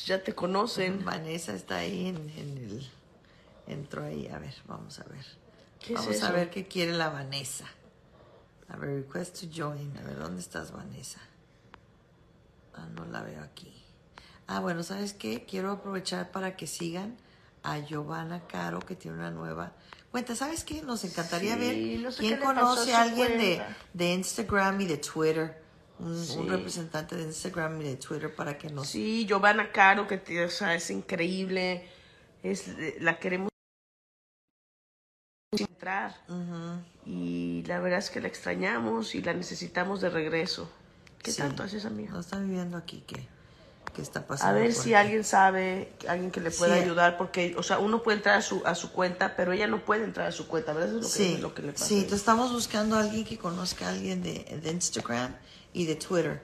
ya 0.07 0.23
te 0.23 0.35
conocen. 0.35 1.05
Vanessa 1.05 1.55
está 1.55 1.79
ahí 1.79 2.07
en, 2.07 2.17
el... 2.37 2.89
Entró 3.67 4.05
ahí, 4.05 4.29
a 4.29 4.39
ver, 4.39 4.55
vamos 4.67 4.99
a 5.01 5.05
ver. 5.05 5.25
vamos 5.95 6.23
a 6.23 6.31
ver 6.31 6.51
qué 6.51 6.67
quiere 6.67 6.93
la 6.93 7.09
Vanessa. 7.09 7.67
A 8.69 8.77
ver, 8.77 8.91
request 8.91 9.41
to 9.41 9.47
join. 9.53 9.97
A 9.99 10.03
ver, 10.03 10.19
¿dónde 10.19 10.41
estás, 10.41 10.73
Vanessa? 10.73 11.21
Ah, 12.75 12.87
no 12.95 13.05
la 13.07 13.23
veo 13.23 13.43
aquí. 13.43 13.82
Ah, 14.55 14.61
bueno, 14.61 14.83
¿sabes 14.83 15.15
qué? 15.15 15.47
Quiero 15.47 15.73
aprovechar 15.73 16.31
para 16.31 16.57
que 16.57 16.67
sigan 16.67 17.17
a 17.63 17.79
Giovanna 17.79 18.47
Caro, 18.47 18.81
que 18.81 18.95
tiene 18.95 19.17
una 19.17 19.31
nueva 19.31 19.73
cuenta. 20.11 20.37
¿Sabes 20.37 20.63
qué? 20.63 20.83
Nos 20.83 21.05
encantaría 21.05 21.57
ver 21.57 21.75
quién 22.19 22.39
conoce 22.39 22.93
a 22.93 23.01
alguien 23.01 23.39
de, 23.39 23.63
de, 23.95 24.13
Instagram 24.13 24.79
y 24.83 24.87
de 24.89 24.99
Twitter. 24.99 25.63
Un, 25.99 26.51
representante 26.51 27.17
de 27.17 27.23
Instagram 27.23 27.81
y 27.81 27.85
de 27.85 27.97
Twitter 27.97 28.35
para 28.35 28.59
que 28.59 28.69
nos... 28.69 28.89
Sí, 28.89 29.25
Giovanna 29.27 29.73
Caro, 29.73 30.07
que 30.07 30.45
o 30.45 30.51
sea, 30.51 30.75
es 30.75 30.91
increíble. 30.91 31.89
Es, 32.43 32.67
la 33.01 33.19
queremos 33.19 33.49
entrar. 35.59 36.15
Y 37.07 37.65
la 37.67 37.81
verdad 37.81 38.01
es 38.01 38.11
que 38.11 38.21
la 38.21 38.29
extrañamos 38.29 39.15
y 39.15 39.23
la 39.23 39.33
necesitamos 39.33 40.03
de 40.03 40.11
regreso. 40.11 40.71
¿Qué 41.23 41.33
tanto 41.33 41.63
haces, 41.63 41.87
amiga? 41.87 42.13
No 42.13 42.21
está 42.21 42.39
viviendo 42.39 42.77
aquí, 42.77 43.03
¿qué? 43.07 43.27
¿Qué 43.95 44.01
está 44.01 44.27
pasando? 44.27 44.59
A 44.59 44.61
ver 44.61 44.73
si 44.73 44.95
alguien 44.95 45.23
sabe, 45.23 45.93
alguien 46.09 46.31
que 46.31 46.41
le 46.41 46.51
pueda 46.51 46.75
ayudar, 46.75 47.19
porque, 47.19 47.55
o 47.59 47.63
sea, 47.63 47.79
uno 47.79 48.03
puede 48.03 48.19
entrar 48.19 48.39
a 48.39 48.43
su, 48.43 48.63
a 48.65 48.75
su 48.75 48.91
cuenta, 48.91 49.37
pero 49.37 49.53
ella 49.53 49.67
no 49.67 49.85
puede 49.85 50.05
entrar 50.05 50.29
a 50.29 50.33
su 50.33 50.49
cuenta, 50.49 50.73
¿verdad? 50.73 50.99
Eso 51.01 51.01
es 51.01 51.19
lo, 51.19 51.37
que, 51.37 51.43
lo 51.43 51.55
que 51.55 51.63
le 51.63 51.73
pasa. 51.73 51.85
Sí, 51.85 52.07
te 52.09 52.15
estamos 52.15 52.53
buscando 52.53 52.97
a 52.97 53.01
alguien 53.01 53.25
que 53.25 53.37
conozca 53.37 53.87
a 53.87 53.91
alguien 53.91 54.23
de, 54.23 54.61
de 54.63 54.71
Instagram 54.71 55.35
y 55.75 55.85
de 55.85 55.97
Twitter. 55.97 56.41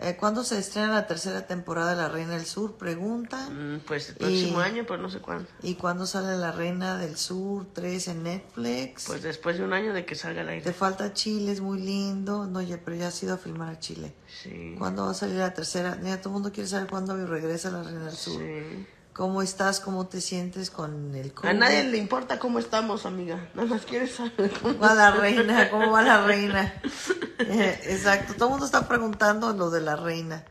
Eh, 0.00 0.16
¿Cuándo 0.16 0.44
se 0.44 0.58
estrena 0.58 0.88
la 0.92 1.06
tercera 1.08 1.46
temporada 1.46 1.90
de 1.90 1.96
La 1.96 2.08
Reina 2.08 2.32
del 2.32 2.46
Sur? 2.46 2.76
Pregunta. 2.76 3.48
Mm, 3.50 3.80
pues 3.80 4.10
el 4.10 4.14
próximo 4.16 4.60
año, 4.60 4.84
pero 4.86 5.02
no 5.02 5.10
sé 5.10 5.18
cuándo. 5.18 5.48
¿Y 5.62 5.74
cuándo 5.74 6.06
sale 6.06 6.36
La 6.36 6.52
Reina 6.52 6.96
del 6.98 7.16
Sur 7.16 7.66
3 7.72 8.08
en 8.08 8.22
Netflix? 8.22 9.06
Pues 9.06 9.22
después 9.22 9.58
de 9.58 9.64
un 9.64 9.72
año 9.72 9.92
de 9.92 10.04
que 10.04 10.14
salga 10.14 10.44
la 10.44 10.60
Te 10.60 10.72
falta 10.72 11.12
Chile, 11.12 11.50
es 11.50 11.60
muy 11.60 11.80
lindo. 11.80 12.46
No, 12.46 12.62
ya, 12.62 12.80
pero 12.84 12.96
ya 12.96 13.08
has 13.08 13.22
ido 13.22 13.34
a 13.34 13.38
filmar 13.38 13.70
a 13.70 13.80
Chile. 13.80 14.14
Sí. 14.42 14.76
¿Cuándo 14.78 15.04
va 15.04 15.10
a 15.10 15.14
salir 15.14 15.36
la 15.36 15.52
tercera? 15.52 15.98
Ya 16.00 16.20
todo 16.20 16.30
el 16.30 16.34
mundo 16.34 16.52
quiere 16.52 16.68
saber 16.68 16.88
cuándo 16.88 17.16
regresa 17.26 17.70
La 17.70 17.82
Reina 17.82 18.04
del 18.04 18.16
Sur. 18.16 18.40
Sí. 18.40 18.86
¿Cómo 19.18 19.42
estás? 19.42 19.80
¿Cómo 19.80 20.06
te 20.06 20.20
sientes 20.20 20.70
con 20.70 21.12
el 21.12 21.34
COVID? 21.34 21.48
A 21.48 21.52
nadie 21.52 21.82
le 21.82 21.98
importa 21.98 22.38
cómo 22.38 22.60
estamos, 22.60 23.04
amiga. 23.04 23.48
Nada 23.52 23.66
más 23.66 23.84
quieres 23.84 24.14
saber 24.14 24.52
cómo 24.62 24.78
va 24.78 24.94
la 24.94 25.10
reina, 25.10 25.68
cómo 25.70 25.90
va 25.90 26.02
la 26.02 26.24
reina. 26.24 26.80
Eh, 27.40 27.80
exacto. 27.84 28.34
Todo 28.34 28.46
el 28.46 28.50
mundo 28.50 28.66
está 28.66 28.88
preguntando 28.88 29.52
lo 29.52 29.70
de 29.70 29.80
la 29.80 29.94
reina. 29.94 30.44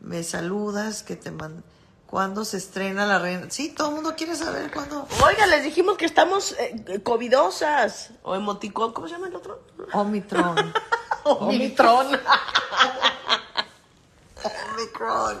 Me 0.00 0.22
saludas, 0.24 1.02
que 1.02 1.14
te 1.14 1.30
mando. 1.30 1.62
¿Cuándo 2.06 2.44
se 2.46 2.56
estrena 2.56 3.04
la 3.04 3.18
reina? 3.18 3.46
Sí, 3.50 3.68
todo 3.68 3.88
el 3.88 3.94
mundo 3.96 4.14
quiere 4.16 4.34
saber 4.34 4.70
cuándo. 4.70 5.06
Oiga, 5.24 5.46
les 5.46 5.62
dijimos 5.62 5.98
que 5.98 6.06
estamos 6.06 6.54
eh, 6.58 7.00
covidosas. 7.02 8.10
O 8.22 8.34
emoticón, 8.34 8.92
¿cómo 8.92 9.08
se 9.08 9.14
llama 9.14 9.28
el 9.28 9.36
otro? 9.36 9.62
Omitron. 9.92 10.56
Omitron. 11.24 12.08
Omicron. 14.72 15.40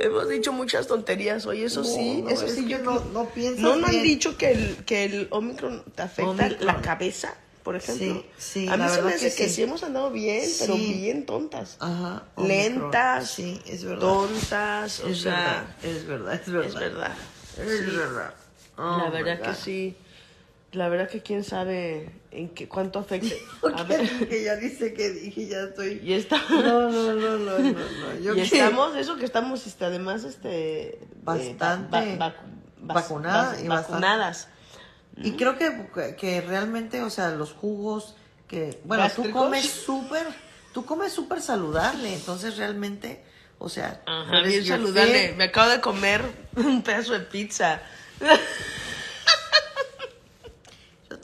Hemos 0.00 0.28
dicho 0.28 0.52
muchas 0.52 0.86
tonterías 0.86 1.46
hoy, 1.46 1.62
eso 1.62 1.84
sí, 1.84 2.24
eso 2.28 2.48
sí, 2.48 2.66
yo 2.66 2.78
no, 2.78 3.00
no 3.12 3.28
pienso. 3.30 3.76
¿No, 3.76 3.86
han 3.86 4.02
dicho 4.02 4.36
que 4.36 4.52
el, 4.52 4.84
que 4.84 5.04
el 5.04 5.28
Omicron 5.30 5.84
te 5.94 6.02
afecta 6.02 6.48
la 6.60 6.80
cabeza? 6.80 7.34
Por 7.62 7.76
ejemplo, 7.76 8.24
sí, 8.38 8.64
sí, 8.64 8.68
a 8.68 8.78
mí 8.78 8.88
se 8.88 9.02
me 9.02 9.12
hace 9.12 9.34
que, 9.34 9.48
sí. 9.48 9.62
hemos 9.62 9.82
andado 9.82 10.10
bien, 10.10 10.42
pero 10.58 10.74
bien 10.74 11.26
tontas. 11.26 11.76
Ajá. 11.80 12.22
Lentas, 12.38 13.30
sí, 13.30 13.60
es 13.66 13.84
verdad. 13.84 14.00
tontas, 14.00 15.00
o 15.00 15.14
sea, 15.14 15.76
es 15.82 16.06
verdad, 16.06 16.40
es 16.40 16.50
verdad. 16.50 16.66
Es 16.66 16.74
verdad. 16.74 17.16
Es 17.58 17.94
verdad. 17.94 18.34
la 18.78 19.08
oh 19.08 19.10
verdad 19.10 19.42
que 19.42 19.54
sí. 19.54 19.96
La 20.72 20.90
verdad 20.90 21.08
que 21.08 21.22
quién 21.22 21.44
sabe 21.44 22.10
en 22.30 22.50
qué 22.50 22.68
cuánto 22.68 22.98
afecta. 22.98 23.34
A 23.74 23.82
ver. 23.84 24.06
que 24.28 24.44
ya 24.44 24.56
dice 24.56 24.92
que 24.92 25.10
dije, 25.10 25.48
ya 25.48 25.60
estoy. 25.62 26.00
Y 26.02 26.12
está. 26.12 26.40
No, 26.50 26.90
no, 26.90 27.14
no, 27.14 27.38
no, 27.38 27.58
no. 27.58 28.20
Yo 28.20 28.34
y 28.34 28.40
estamos, 28.40 28.96
eso 28.96 29.16
que 29.16 29.24
estamos, 29.24 29.66
este, 29.66 29.84
además, 29.86 30.24
este. 30.24 30.88
Eh, 30.88 30.98
bastante. 31.22 32.18
vacunada 32.80 33.60
y 33.60 33.68
vacunadas. 33.68 34.48
Y 35.16 35.32
creo 35.32 35.58
que, 35.58 36.14
que 36.16 36.40
realmente, 36.42 37.02
o 37.02 37.10
sea, 37.10 37.30
los 37.30 37.52
jugos 37.52 38.14
que. 38.46 38.80
Bueno, 38.84 39.08
tú 39.14 39.30
comes 39.30 39.64
súper. 39.68 40.26
Tú 40.72 40.84
comes 40.84 41.12
súper 41.12 41.40
saludable, 41.40 42.14
entonces 42.14 42.56
realmente. 42.58 43.24
O 43.60 43.68
sea, 43.68 44.02
Ajá, 44.06 44.42
bien 44.42 44.64
saludable. 44.64 45.34
Me 45.36 45.44
acabo 45.44 45.70
de 45.70 45.80
comer 45.80 46.22
un 46.54 46.82
pedazo 46.82 47.14
de 47.14 47.20
pizza. 47.20 47.80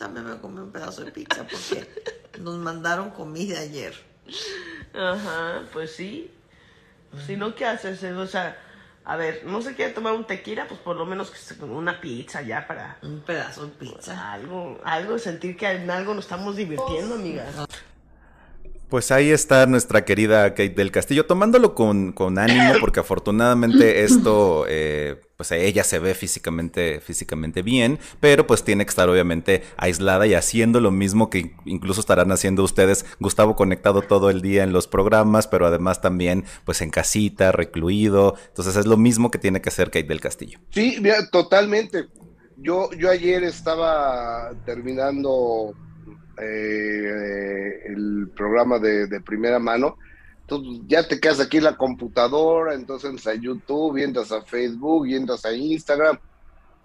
también 0.05 0.27
me 0.27 0.39
comí 0.39 0.61
un 0.61 0.71
pedazo 0.71 1.03
de 1.04 1.04
pizza 1.15 1.47
porque 1.47 1.89
nos 2.41 2.59
mandaron 2.59 3.11
comida 3.11 3.61
ayer. 3.61 3.95
Ajá, 4.93 5.63
pues 5.73 5.93
sí. 5.93 6.31
Si 7.27 7.37
no, 7.37 7.55
¿qué 7.55 7.65
haces? 7.65 8.03
O 8.03 8.27
sea, 8.27 8.59
a 9.05 9.17
ver, 9.17 9.43
no 9.45 9.63
se 9.63 9.75
quiere 9.75 9.93
tomar 9.93 10.15
un 10.15 10.27
tequila, 10.27 10.67
pues 10.67 10.81
por 10.81 10.97
lo 10.97 11.07
menos 11.07 11.33
una 11.61 12.01
pizza 12.01 12.43
ya 12.43 12.67
para... 12.67 12.99
Un 13.03 13.21
pedazo 13.21 13.67
de 13.67 13.73
pizza. 13.73 14.33
algo, 14.33 14.81
algo, 14.85 15.19
sentir 15.19 15.57
que 15.57 15.71
en 15.71 15.91
algo 15.91 16.15
nos 16.15 16.25
estamos 16.25 16.57
divirtiendo, 16.57 17.15
amigas. 17.15 17.55
Pues 18.95 19.11
ahí 19.11 19.33
está 19.33 19.67
nuestra 19.67 20.05
querida 20.05 20.51
Kate 20.51 20.69
del 20.69 20.93
Castillo, 20.93 21.27
tomándolo 21.27 21.75
con, 21.75 22.13
con 22.13 22.39
ánimo, 22.39 22.75
porque 22.79 23.01
afortunadamente 23.01 24.05
esto, 24.05 24.67
eh, 24.69 25.21
pues 25.37 25.51
ella 25.51 25.83
se 25.83 25.99
ve 25.99 26.15
físicamente, 26.15 27.01
físicamente 27.01 27.63
bien, 27.63 27.99
pero 28.21 28.47
pues 28.47 28.63
tiene 28.63 28.85
que 28.85 28.91
estar 28.91 29.09
obviamente 29.09 29.65
aislada 29.79 30.29
y 30.29 30.35
haciendo 30.35 30.81
lo 30.81 30.93
mismo 30.93 31.29
que 31.29 31.57
incluso 31.65 32.01
estarán 32.01 32.31
haciendo 32.31 32.63
ustedes. 32.63 33.05
Gustavo 33.19 33.57
conectado 33.57 34.01
todo 34.01 34.31
el 34.31 34.43
día 34.43 34.63
en 34.63 34.73
los 34.73 34.87
programas, 34.87 35.49
pero 35.49 35.67
además 35.67 36.01
también 36.01 36.45
pues 36.65 36.81
en 36.81 36.91
casita, 36.91 37.51
recluido. 37.51 38.37
Entonces 38.47 38.77
es 38.77 38.87
lo 38.87 38.97
mismo 38.97 39.33
que 39.33 39.41
tiene 39.41 39.61
que 39.61 39.71
hacer 39.71 39.91
Kate 39.91 40.07
del 40.07 40.21
Castillo. 40.21 40.61
Sí, 40.71 41.03
totalmente. 41.33 42.07
Yo, 42.59 42.93
yo 42.93 43.11
ayer 43.11 43.43
estaba 43.43 44.53
terminando 44.65 45.75
eh, 46.41 47.83
el 47.87 48.31
programa 48.35 48.79
de, 48.79 49.21
primera 49.21 49.59
mano. 49.59 49.97
Entonces 50.43 50.83
ya 50.87 51.07
te 51.07 51.21
quedas 51.21 51.41
aquí 51.41 51.57
en 51.57 51.65
la 51.65 51.77
computadora, 51.77 52.75
entonces 52.75 53.09
entras 53.09 53.29
a 53.29 53.41
YouTube, 53.41 53.97
entras 53.97 54.31
a 54.31 54.43
Facebook, 54.43 55.07
entras 55.09 55.45
a 55.47 55.53
Instagram 55.53 56.19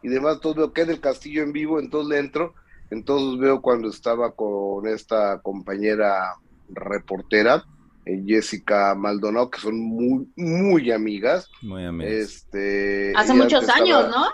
y 0.02 0.08
demás. 0.08 0.36
Entonces 0.36 0.58
veo 0.58 0.74
que 0.74 0.86
del 0.86 1.02
Castillo 1.02 1.44
en 1.44 1.52
vivo, 1.52 1.80
entonces 1.80 2.10
le 2.10 2.20
entro. 2.20 2.54
Entonces 2.90 3.40
veo 3.40 3.62
cuando 3.62 3.90
estaba 3.90 4.32
con 4.32 4.88
esta 4.88 5.40
compañera 5.42 6.36
reportera, 6.70 7.64
eh, 8.06 8.24
Jessica 8.26 8.96
Maldonado, 8.96 9.52
que 9.52 9.60
son 9.60 9.80
muy, 9.80 10.28
muy 10.36 10.92
amigas. 10.92 11.50
Muy 11.62 11.86
amigas. 11.86 12.12
Este, 12.12 13.14
Hace 13.16 13.34
muchos 13.34 13.68
años, 13.70 14.10
¿no? 14.10 14.26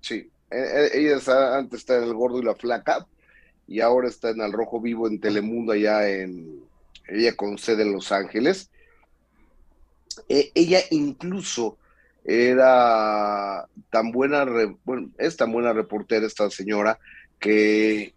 Sí, 0.00 0.28
e, 0.50 0.56
e, 0.58 1.00
ella 1.00 1.56
antes 1.56 1.80
está 1.80 1.98
en 1.98 2.04
El 2.04 2.14
Gordo 2.14 2.38
y 2.38 2.44
la 2.44 2.54
Flaca, 2.54 3.06
y 3.66 3.80
ahora 3.80 4.08
está 4.08 4.30
en 4.30 4.40
Al 4.40 4.52
Rojo 4.52 4.80
Vivo 4.80 5.08
en 5.08 5.20
Telemundo 5.20 5.72
allá 5.72 6.08
en, 6.08 6.64
ella 7.08 7.34
con 7.34 7.58
sede 7.58 7.82
en 7.82 7.92
Los 7.92 8.12
Ángeles. 8.12 8.70
E, 10.28 10.52
ella 10.54 10.80
incluso 10.90 11.76
era 12.24 13.66
tan 13.90 14.12
buena, 14.12 14.46
bueno, 14.84 15.10
es 15.18 15.36
tan 15.36 15.52
buena 15.52 15.72
reportera 15.72 16.26
esta 16.26 16.48
señora 16.50 16.98
que 17.38 18.14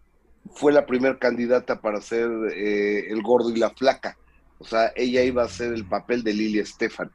fue 0.54 0.72
la 0.72 0.86
primera 0.86 1.18
candidata 1.18 1.82
para 1.82 2.02
ser 2.02 2.30
eh, 2.56 3.08
el 3.10 3.22
gordo 3.22 3.50
y 3.50 3.58
la 3.58 3.72
flaca. 3.72 4.18
O 4.60 4.66
sea, 4.66 4.92
ella 4.96 5.24
iba 5.24 5.44
a 5.44 5.46
hacer 5.46 5.74
el 5.74 5.86
papel 5.86 6.24
de 6.24 6.34
Lili 6.34 6.60
Estefan. 6.60 7.12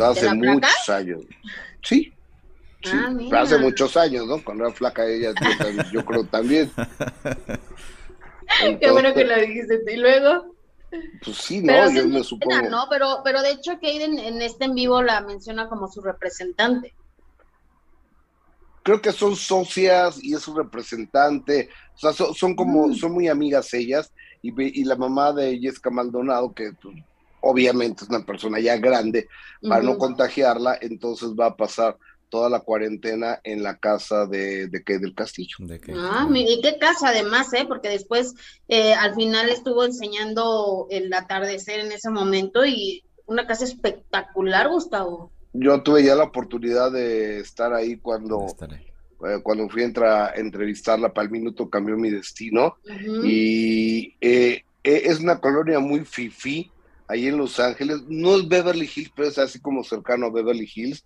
hace 0.00 0.32
muchos 0.34 0.88
años. 0.88 1.22
Sí, 1.82 2.12
Ah, 2.92 3.40
hace 3.40 3.58
muchos 3.58 3.96
años, 3.96 4.26
¿no? 4.26 4.42
Cuando 4.42 4.64
era 4.64 4.74
flaca 4.74 5.06
ella, 5.06 5.32
yo, 5.92 6.04
creo 6.04 6.24
también. 6.24 6.70
Qué 8.80 8.90
bueno 8.90 9.12
que 9.14 9.24
lo 9.24 9.36
dijiste. 9.40 9.82
¿Y 9.92 9.96
luego? 9.96 10.54
Pues 11.24 11.36
sí, 11.36 11.60
no, 11.60 11.90
yo 11.90 12.06
me 12.08 12.22
supongo. 12.22 12.68
¿no? 12.68 12.86
Pero, 12.88 13.20
pero 13.24 13.42
de 13.42 13.50
hecho, 13.52 13.72
Kaden 13.80 14.18
en 14.18 14.40
este 14.42 14.66
en 14.66 14.74
vivo 14.74 15.02
la 15.02 15.20
menciona 15.20 15.68
como 15.68 15.88
su 15.88 16.00
representante. 16.00 16.94
Creo 18.82 19.02
que 19.02 19.12
son 19.12 19.34
socias 19.34 20.22
y 20.22 20.34
es 20.34 20.42
su 20.42 20.54
representante. 20.54 21.68
O 21.96 21.98
sea, 21.98 22.12
son, 22.12 22.54
como, 22.54 22.88
mm. 22.88 22.94
son 22.94 23.12
muy 23.12 23.28
amigas 23.28 23.74
ellas. 23.74 24.12
Y, 24.42 24.52
y 24.80 24.84
la 24.84 24.96
mamá 24.96 25.32
de 25.32 25.58
Jessica 25.58 25.90
Maldonado, 25.90 26.54
que 26.54 26.72
pues, 26.80 26.94
obviamente 27.46 28.04
es 28.04 28.10
una 28.10 28.24
persona 28.24 28.58
ya 28.60 28.76
grande, 28.76 29.28
para 29.62 29.82
no 29.82 29.98
contagiarla, 29.98 30.78
entonces 30.80 31.28
va 31.30 31.46
a 31.46 31.56
pasar 31.56 31.96
toda 32.28 32.50
la 32.50 32.60
cuarentena 32.60 33.40
en 33.44 33.62
la 33.62 33.76
casa 33.76 34.26
de, 34.26 34.68
de 34.68 34.82
del 34.98 35.14
Castillo. 35.14 35.56
Ah, 35.94 36.28
y 36.34 36.60
qué 36.60 36.78
casa 36.78 37.08
además, 37.08 37.52
¿eh? 37.52 37.64
Porque 37.66 37.88
después 37.88 38.34
eh, 38.68 38.94
al 38.94 39.14
final 39.14 39.48
estuvo 39.48 39.84
enseñando 39.84 40.86
el 40.90 41.12
atardecer 41.12 41.80
en 41.80 41.92
ese 41.92 42.10
momento 42.10 42.64
y 42.66 43.04
una 43.26 43.46
casa 43.46 43.64
espectacular, 43.64 44.68
Gustavo. 44.68 45.30
Yo 45.52 45.82
tuve 45.82 46.04
ya 46.04 46.14
la 46.14 46.24
oportunidad 46.24 46.92
de 46.92 47.40
estar 47.40 47.72
ahí 47.72 47.96
cuando, 47.96 48.46
eh, 49.26 49.40
cuando 49.42 49.68
fui 49.68 49.82
a, 49.82 50.32
entrevistarla 50.36 51.12
para 51.12 51.26
el 51.26 51.30
minuto 51.30 51.70
cambió 51.70 51.96
mi 51.96 52.10
destino. 52.10 52.76
Y 53.24 54.14
eh, 54.20 54.64
eh, 54.84 55.02
es 55.04 55.20
una 55.20 55.40
colonia 55.40 55.80
muy 55.80 56.04
fifi 56.04 56.70
ahí 57.08 57.26
en 57.26 57.38
Los 57.38 57.58
Ángeles. 57.58 58.02
No 58.06 58.36
es 58.36 58.46
Beverly 58.46 58.90
Hills, 58.94 59.12
pero 59.14 59.28
es 59.28 59.38
así 59.38 59.60
como 59.60 59.82
cercano 59.82 60.26
a 60.26 60.30
Beverly 60.30 60.70
Hills. 60.72 61.04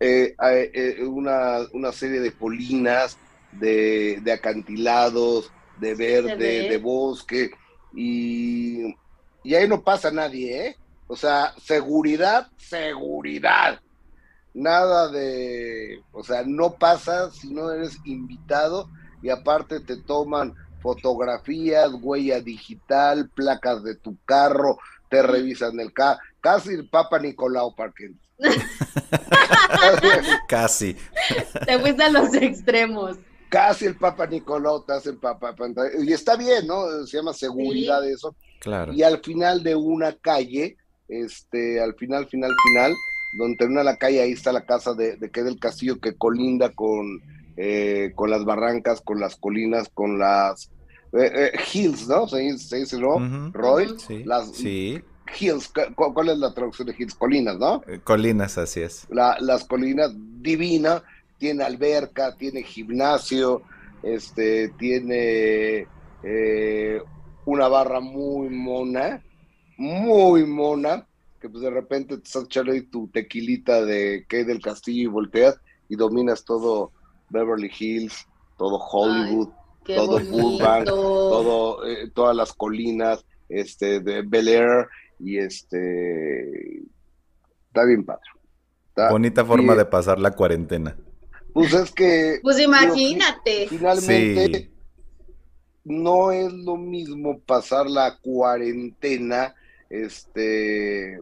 Hay, 0.00 1.02
una, 1.02 1.58
una, 1.72 1.92
serie 1.92 2.20
de 2.20 2.32
colinas, 2.32 3.18
de, 3.52 4.18
de 4.22 4.32
acantilados, 4.32 5.52
de 5.78 5.94
verde, 5.94 6.68
de 6.68 6.78
bosque. 6.78 7.50
Y, 7.94 8.94
y 9.42 9.54
ahí 9.54 9.68
no 9.68 9.82
pasa 9.82 10.10
nadie, 10.10 10.66
¿eh? 10.66 10.76
O 11.06 11.16
sea, 11.16 11.52
seguridad, 11.60 12.48
seguridad. 12.56 13.80
Nada 14.54 15.10
de, 15.10 16.02
o 16.12 16.22
sea, 16.22 16.44
no 16.44 16.74
pasa 16.74 17.30
si 17.30 17.52
no 17.52 17.70
eres 17.70 17.98
invitado 18.04 18.88
y 19.22 19.30
aparte 19.30 19.80
te 19.80 19.96
toman 19.96 20.54
fotografías, 20.80 21.90
huella 22.00 22.40
digital, 22.40 23.28
placas 23.28 23.82
de 23.82 23.96
tu 23.96 24.16
carro, 24.24 24.78
te 25.08 25.22
revisan 25.22 25.78
el 25.80 25.92
carro, 25.92 26.20
casi 26.40 26.70
el 26.70 26.88
Papa 26.88 27.18
Nicolau 27.18 27.74
Parque. 27.74 28.12
casi. 30.48 30.96
Te 31.66 31.78
fuiste 31.78 32.02
a 32.02 32.10
los 32.10 32.34
extremos. 32.34 33.16
Casi 33.48 33.86
el 33.86 33.96
Papa 33.96 34.26
Nicolau 34.26 34.84
te 34.84 34.92
hace 34.92 35.10
el 35.10 35.16
Papa. 35.16 35.54
Y 36.02 36.12
está 36.12 36.36
bien, 36.36 36.66
¿no? 36.66 37.06
Se 37.06 37.16
llama 37.16 37.32
seguridad 37.32 38.06
eso. 38.08 38.34
Claro. 38.60 38.92
Y 38.92 39.02
al 39.02 39.20
final 39.20 39.62
de 39.62 39.74
una 39.74 40.12
calle 40.12 40.76
este, 41.10 41.80
al 41.80 41.94
final, 41.94 42.26
final, 42.28 42.54
final, 42.72 42.94
donde 43.36 43.56
termina 43.56 43.82
la 43.82 43.96
calle, 43.96 44.22
ahí 44.22 44.32
está 44.32 44.52
la 44.52 44.64
casa 44.64 44.94
de, 44.94 45.16
de 45.16 45.30
que 45.30 45.42
del 45.42 45.58
castillo 45.58 46.00
que 46.00 46.14
colinda 46.14 46.72
con, 46.72 47.20
eh, 47.56 48.12
con 48.14 48.30
las 48.30 48.44
barrancas, 48.44 49.00
con 49.00 49.20
las 49.20 49.36
colinas, 49.36 49.90
con 49.92 50.18
las 50.18 50.70
eh, 51.12 51.30
eh, 51.34 51.52
hills, 51.72 52.08
¿no? 52.08 52.28
Se, 52.28 52.38
dice, 52.38 52.98
¿no? 52.98 53.50
Roy, 53.52 53.94
sí, 53.98 54.24
las 54.24 54.52
sí. 54.52 55.02
Hills, 55.38 55.72
¿cuál, 55.94 56.28
es 56.28 56.38
la 56.38 56.52
traducción 56.54 56.88
de 56.88 56.94
hills? 56.98 57.14
Colinas, 57.14 57.58
¿no? 57.58 57.82
colinas, 58.04 58.58
así 58.58 58.80
es. 58.80 59.06
las 59.10 59.64
colinas, 59.64 60.12
divina, 60.14 61.02
tiene 61.38 61.64
alberca, 61.64 62.36
tiene 62.36 62.62
gimnasio, 62.62 63.62
este, 64.02 64.68
tiene 64.78 65.86
una 67.44 67.68
barra 67.68 68.00
muy 68.00 68.48
mona, 68.50 69.22
muy 69.76 70.44
mona, 70.44 71.06
que 71.40 71.48
pues 71.48 71.62
de 71.62 71.70
repente 71.70 72.18
te 72.18 72.24
estás 72.24 72.44
echando 72.44 72.72
ahí 72.72 72.82
tu 72.82 73.08
tequilita 73.08 73.84
de 73.84 74.26
que 74.28 74.44
del 74.44 74.60
Castillo 74.60 75.02
y 75.02 75.06
volteas 75.06 75.58
y 75.88 75.96
dominas 75.96 76.44
todo 76.44 76.92
Beverly 77.30 77.70
Hills, 77.78 78.26
todo 78.58 78.78
Hollywood, 78.78 79.48
todo 79.86 80.20
Burbank, 80.20 80.84
todo, 80.84 81.86
eh, 81.86 82.10
todas 82.14 82.36
las 82.36 82.52
colinas, 82.52 83.24
este, 83.48 84.00
de 84.00 84.22
Bel 84.22 84.48
Air 84.48 84.88
y 85.20 85.38
este, 85.38 86.82
está 87.68 87.84
bien 87.86 88.04
padre. 88.04 88.22
Bonita 89.10 89.44
forma 89.44 89.74
de 89.74 89.84
pasar 89.84 90.18
la 90.18 90.32
cuarentena. 90.32 90.96
Pues 91.52 91.72
es 91.72 91.90
que... 91.90 92.38
Pues 92.42 92.60
imagínate. 92.60 93.66
finalmente 93.68 94.70
no 95.84 96.30
es 96.30 96.52
lo 96.52 96.76
mismo 96.76 97.40
pasar 97.40 97.88
la 97.88 98.18
cuarentena 98.18 99.54
este, 99.88 101.14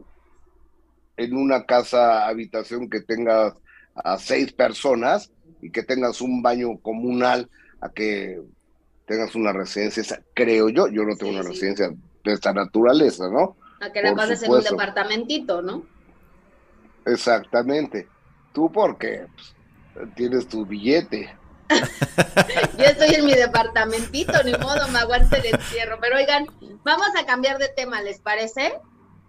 en 1.16 1.36
una 1.36 1.64
casa 1.64 2.26
habitación 2.26 2.90
que 2.90 3.00
tengas 3.00 3.54
a 3.94 4.18
seis 4.18 4.52
personas 4.52 5.30
y 5.62 5.70
que 5.70 5.82
tengas 5.82 6.20
un 6.20 6.42
baño 6.42 6.78
comunal 6.78 7.48
a 7.80 7.88
que 7.88 8.40
tengas 9.06 9.34
una 9.34 9.52
residencia, 9.52 10.22
creo 10.34 10.68
yo, 10.68 10.88
yo 10.88 11.04
no 11.04 11.16
tengo 11.16 11.32
una 11.32 11.42
residencia 11.42 11.88
de 12.24 12.32
esta 12.32 12.52
naturaleza, 12.52 13.28
¿no? 13.30 13.56
A 13.80 13.90
que 13.92 14.02
la 14.02 14.14
pases 14.14 14.42
en 14.42 14.50
un 14.50 14.62
departamentito, 14.62 15.62
¿no? 15.62 15.84
Exactamente. 17.06 18.08
Tú 18.52 18.70
porque 18.72 19.26
pues, 19.34 20.14
tienes 20.14 20.48
tu 20.48 20.66
billete. 20.66 21.34
Yo 22.78 22.84
estoy 22.84 23.14
en 23.14 23.26
mi 23.26 23.34
departamentito, 23.34 24.32
ni 24.44 24.52
modo, 24.52 24.88
me 24.88 24.98
aguante 24.98 25.38
el 25.38 25.54
encierro. 25.54 25.98
Pero 26.00 26.16
oigan, 26.16 26.46
vamos 26.82 27.08
a 27.18 27.26
cambiar 27.26 27.58
de 27.58 27.68
tema, 27.68 28.00
¿les 28.02 28.20
parece? 28.20 28.74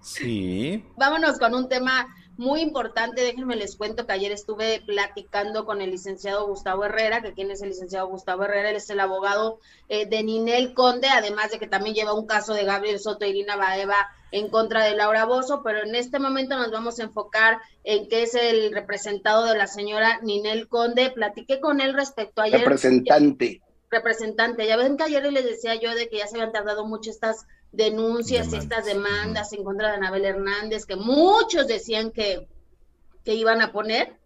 Sí. 0.02 0.86
Vámonos 0.98 1.38
con 1.38 1.54
un 1.54 1.68
tema 1.68 2.08
muy 2.40 2.62
importante. 2.62 3.22
Déjenme 3.22 3.58
les 3.58 3.76
cuento 3.76 4.08
que 4.08 4.14
ayer 4.14 4.32
estuve 4.32 4.82
platicando 4.86 5.66
con 5.66 5.82
el 5.82 5.92
licenciado 5.92 6.48
Gustavo 6.48 6.86
Herrera, 6.86 7.22
que 7.22 7.34
quién 7.34 7.52
es 7.52 7.62
el 7.62 7.70
licenciado 7.70 8.08
Gustavo 8.08 8.46
Herrera, 8.46 8.70
él 8.70 8.78
es 8.78 8.90
el 8.90 9.02
abogado 9.02 9.60
eh, 9.90 10.08
de 10.08 10.24
Ninel 10.24 10.74
Conde, 10.74 11.10
además 11.10 11.52
de 11.52 11.60
que 11.60 11.68
también 11.68 11.96
lleva 11.96 12.14
un 12.14 12.26
caso 12.26 12.54
de 12.54 12.64
Gabriel 12.64 13.00
Soto 13.00 13.26
e 13.26 13.30
Irina 13.30 13.58
Baeva 13.58 14.10
en 14.32 14.50
contra 14.50 14.86
de 14.86 14.96
Laura 14.96 15.26
Bozo, 15.26 15.62
pero 15.64 15.84
en 15.84 15.96
este 15.96 16.18
momento 16.18 16.58
nos 16.58 16.72
vamos 16.72 17.00
a 17.00 17.04
enfocar 17.04 17.60
en 17.84 18.08
qué 18.08 18.24
es 18.24 18.36
el 18.36 18.72
representado 18.72 19.46
de 19.46 19.58
la 19.58 19.68
señora 19.68 20.20
Ninel 20.24 20.70
Conde. 20.70 21.12
Platiqué 21.12 21.60
con 21.60 21.82
él 21.82 21.94
respecto 21.94 22.42
a 22.42 22.46
ayer. 22.46 22.62
Representante. 22.62 23.62
Representante. 23.90 24.68
Ya 24.68 24.78
ven 24.78 24.98
que 24.98 25.04
ayer 25.04 25.32
les 25.32 25.46
decía 25.46 25.76
yo 25.76 25.94
de 25.96 26.10
que 26.10 26.18
ya 26.18 26.28
se 26.28 26.36
habían 26.36 26.52
tardado 26.52 26.86
mucho 26.86 27.10
estas 27.10 27.46
denuncias 27.72 28.54
y 28.54 28.58
estas 28.58 28.86
demandas. 28.86 29.54
en 29.54 29.64
contra 29.64 29.90
de 29.90 29.96
Anabel 29.96 30.26
Hernández, 30.26 30.86
que 30.86 30.96
muchos 30.96 31.68
decían 31.68 32.12
que, 32.12 32.48
que 33.24 33.34
iban 33.34 33.62
a 33.62 33.72
poner, 33.72 34.18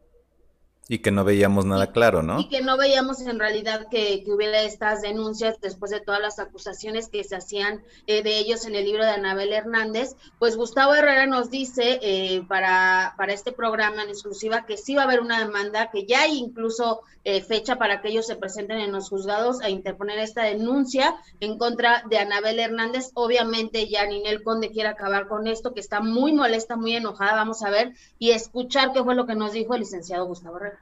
y 0.89 0.99
que 0.99 1.11
no 1.11 1.23
veíamos 1.23 1.65
nada 1.65 1.91
claro, 1.91 2.23
¿no? 2.23 2.39
Y 2.39 2.49
que 2.49 2.61
no 2.61 2.77
veíamos 2.77 3.21
en 3.21 3.39
realidad 3.39 3.87
que, 3.89 4.23
hubiera 4.27 4.61
estas 4.63 5.01
denuncias 5.01 5.59
después 5.61 5.91
de 5.91 6.01
todas 6.01 6.19
las 6.19 6.39
acusaciones 6.39 7.07
que 7.07 7.23
se 7.23 7.35
hacían 7.35 7.83
eh, 8.07 8.23
de 8.23 8.37
ellos 8.37 8.65
en 8.65 8.75
el 8.75 8.85
libro 8.85 9.03
de 9.05 9.11
Anabel 9.11 9.53
Hernández. 9.53 10.15
Pues 10.39 10.57
Gustavo 10.57 10.93
Herrera 10.93 11.25
nos 11.25 11.49
dice 11.49 11.99
eh, 12.01 12.43
para, 12.47 13.13
para 13.17 13.33
este 13.33 13.51
programa 13.51 14.03
en 14.03 14.09
exclusiva 14.09 14.65
que 14.65 14.77
sí 14.77 14.95
va 14.95 15.03
a 15.03 15.05
haber 15.05 15.21
una 15.21 15.39
demanda, 15.39 15.89
que 15.91 16.05
ya 16.05 16.23
hay 16.23 16.37
incluso 16.37 17.01
eh, 17.25 17.41
fecha 17.41 17.77
para 17.77 18.01
que 18.01 18.09
ellos 18.09 18.27
se 18.27 18.35
presenten 18.35 18.79
en 18.79 18.91
los 18.91 19.07
juzgados 19.07 19.61
a 19.61 19.69
interponer 19.69 20.19
esta 20.19 20.43
denuncia 20.43 21.15
en 21.39 21.57
contra 21.57 22.03
de 22.09 22.17
Anabel 22.17 22.59
Hernández. 22.59 23.11
Obviamente 23.13 23.87
ya 23.87 24.05
Ninel 24.05 24.43
Conde 24.43 24.71
quiere 24.71 24.89
acabar 24.89 25.29
con 25.29 25.47
esto, 25.47 25.73
que 25.73 25.79
está 25.79 26.01
muy 26.01 26.33
molesta, 26.33 26.75
muy 26.75 26.95
enojada. 26.95 27.35
Vamos 27.35 27.63
a 27.63 27.69
ver 27.69 27.93
y 28.19 28.31
escuchar 28.31 28.91
qué 28.91 29.01
fue 29.01 29.15
lo 29.15 29.25
que 29.25 29.35
nos 29.35 29.53
dijo 29.53 29.73
el 29.73 29.81
licenciado 29.81 30.25
Gustavo 30.25 30.57
Herrera. 30.57 30.72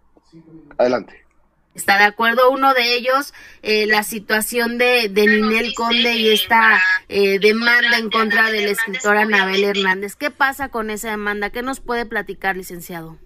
Adelante. 0.78 1.22
¿Está 1.74 1.98
de 1.98 2.04
acuerdo 2.04 2.52
uno 2.52 2.74
de 2.74 2.98
ellos 2.98 3.34
eh, 3.64 3.86
la 3.88 4.04
situación 4.04 4.78
de, 4.78 5.08
de 5.08 5.26
Ninel 5.26 5.74
Conde 5.74 6.16
y 6.16 6.30
esta 6.30 6.82
eh, 7.08 7.40
demanda 7.40 7.98
en 7.98 8.10
contra 8.10 8.52
de 8.52 8.66
la 8.66 8.72
escritora 8.72 9.22
Anabel 9.22 9.64
Hernández? 9.64 10.18
¿Qué 10.18 10.32
pasa 10.32 10.70
con 10.70 10.90
esa 10.90 11.12
demanda? 11.12 11.50
¿Qué 11.50 11.62
nos 11.62 11.80
puede 11.80 12.06
platicar, 12.06 12.58
licenciado? 12.58 13.18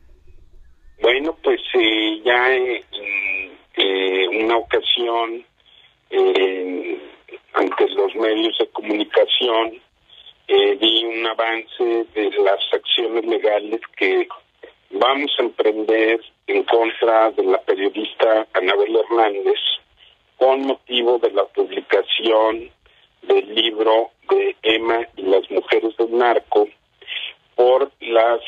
Bueno, 1.02 1.36
pues 1.44 1.60
eh, 1.74 2.22
ya 2.24 2.54
en 2.54 4.46
una 4.46 4.58
ocasión 4.58 5.44
ante 7.54 7.90
los 7.90 8.16
medios 8.16 8.56
de 8.60 8.68
comunicación 8.70 9.82
vi 10.48 11.04
un 11.04 11.26
avance 11.26 12.06
de 12.14 12.32
las 12.44 12.60
acciones 12.72 13.26
legales 13.26 13.82
que 13.98 14.28
vamos 14.92 15.32
a 15.40 15.42
emprender 15.42 16.22
en 16.48 16.64
contra 16.64 17.32
de 17.32 17.44
la 17.44 17.60
periodista 17.62 18.48
Anabel 18.54 18.96
Hernández 18.96 19.60
con 20.38 20.62
motivo 20.68 21.18
de 21.20 21.32
la 21.32 21.46
publicación 21.46 22.70
del 23.24 23.56
libro 23.56 24.12
de 24.30 24.56
Emma 24.62 25.08
y 25.16 25.24
las 25.24 25.50
mujeres 25.50 25.96
del 25.98 26.18
narco 26.18 26.68
por 27.56 27.92
las 28.02 28.42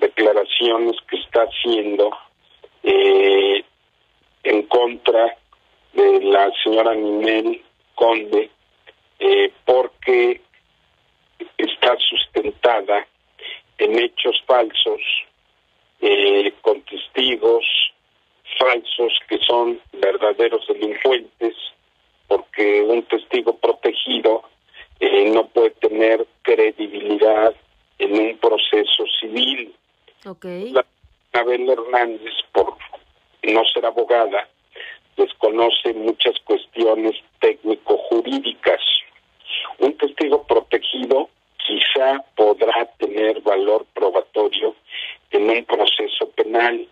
declaraciones 0.00 0.96
que 1.08 1.16
está 1.16 1.42
haciendo 1.42 2.10
eh, 2.82 3.64
en 4.44 4.62
contra 4.64 5.36
de 5.94 6.20
la 6.22 6.52
señora 6.62 6.94
Ninel 6.94 7.62
Conde 7.94 8.50
eh, 9.18 9.52
porque 9.64 10.40
está 11.56 11.96
sustentada 11.98 13.06
en 13.78 13.98
hechos 13.98 14.42
falsos, 14.46 15.00
eh, 16.08 16.54
con 16.62 16.80
testigos 16.82 17.64
falsos 18.58 19.12
que 19.28 19.38
son 19.38 19.80
verdaderos 19.92 20.64
delincuentes, 20.68 21.54
porque 22.28 22.82
un 22.82 23.02
testigo 23.02 23.56
protegido 23.56 24.44
eh, 25.00 25.30
no 25.32 25.48
puede 25.48 25.70
tener 25.70 26.24
credibilidad 26.42 27.54
en 27.98 28.12
un 28.12 28.38
proceso 28.38 29.04
civil. 29.20 29.74
Okay. 30.24 30.70
La 30.70 30.84
Abel 31.32 31.68
Hernández, 31.68 32.34
por 32.52 32.76
no 33.42 33.64
ser 33.74 33.84
abogada, 33.84 34.48
desconoce 35.16 35.92
muchas 35.94 36.38
cuestiones 36.44 37.16
técnico-jurídicas. 37.40 38.80
Un 39.78 39.96
testigo 39.98 40.46
protegido 40.46 41.28
quizá 41.66 42.24
podrá 42.36 42.86
tener 42.98 43.40
valor 43.40 43.84
probatorio 43.92 44.76
en 45.30 45.50
un 45.50 45.64
proceso 45.64 46.30
penal. 46.30 46.86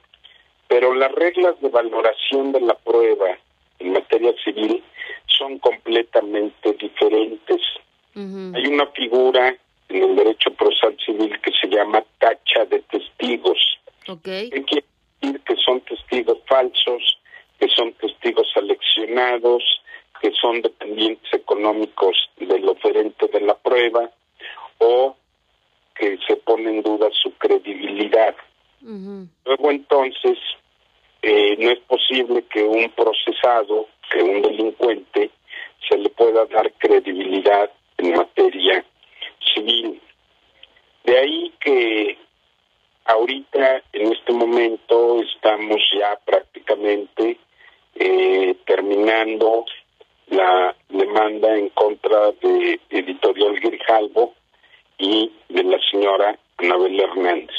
Pero 0.68 0.94
las 0.94 1.12
reglas 1.12 1.60
de 1.60 1.68
valoración 1.68 2.52
de 2.52 2.60
la 2.60 2.74
prueba 2.74 3.38
en 3.78 3.92
materia 3.92 4.34
civil 4.42 4.82
son 5.26 5.58
completamente 5.58 6.72
diferentes. 6.72 7.60
Hay 8.16 8.66
una 8.66 8.86
figura 8.88 9.56
en 9.88 10.02
el 10.02 10.16
derecho 10.16 10.52
procesal 10.54 10.96
civil 11.04 11.40
que 11.40 11.50
se 11.60 11.68
llama 11.68 12.04
tacha 12.18 12.64
de 12.66 12.80
testigos. 12.82 13.58
Okay. 14.06 14.50
¿Qué 14.50 14.62
quiere 14.64 14.86
decir 15.20 15.40
que 15.40 15.56
son 15.56 15.80
testigos 15.80 16.38
falsos, 16.46 17.18
que 17.58 17.68
son 17.68 17.92
testigos 17.94 18.46
seleccionados, 18.54 19.62
que 20.20 20.30
son 20.32 20.62
dependientes 20.62 21.32
económicos 21.32 22.16
del 22.36 22.68
oferente 22.68 23.26
de 23.28 23.40
la 23.40 23.54
prueba 23.56 24.10
o 24.78 25.16
que 25.94 26.18
se 26.26 26.36
pone 26.36 26.70
en 26.70 26.82
duda 26.82 27.08
su 27.12 27.32
credibilidad. 27.32 28.34
Luego 28.80 29.70
entonces 29.70 30.38
eh, 31.22 31.56
no 31.58 31.70
es 31.70 31.78
posible 31.80 32.44
que 32.52 32.62
un 32.62 32.90
procesado, 32.90 33.88
que 34.10 34.22
un 34.22 34.42
delincuente, 34.42 35.30
se 35.88 35.96
le 35.96 36.10
pueda 36.10 36.44
dar 36.46 36.70
credibilidad 36.74 37.70
en 37.98 38.12
materia 38.12 38.84
civil. 39.54 40.00
De 41.04 41.18
ahí 41.18 41.52
que 41.60 42.18
ahorita, 43.04 43.82
en 43.92 44.12
este 44.12 44.32
momento, 44.32 45.22
estamos 45.22 45.80
ya 45.98 46.18
prácticamente 46.24 47.38
eh, 47.94 48.56
terminando 48.66 49.64
la 50.28 50.74
demanda 50.88 51.56
en 51.56 51.68
contra 51.70 52.32
de 52.32 52.80
Editorial 52.90 53.60
Grijalvo 53.60 54.34
y 54.98 55.32
de 55.48 55.64
la 55.64 55.78
señora 55.90 56.38
Anabel 56.58 57.00
Hernández. 57.00 57.56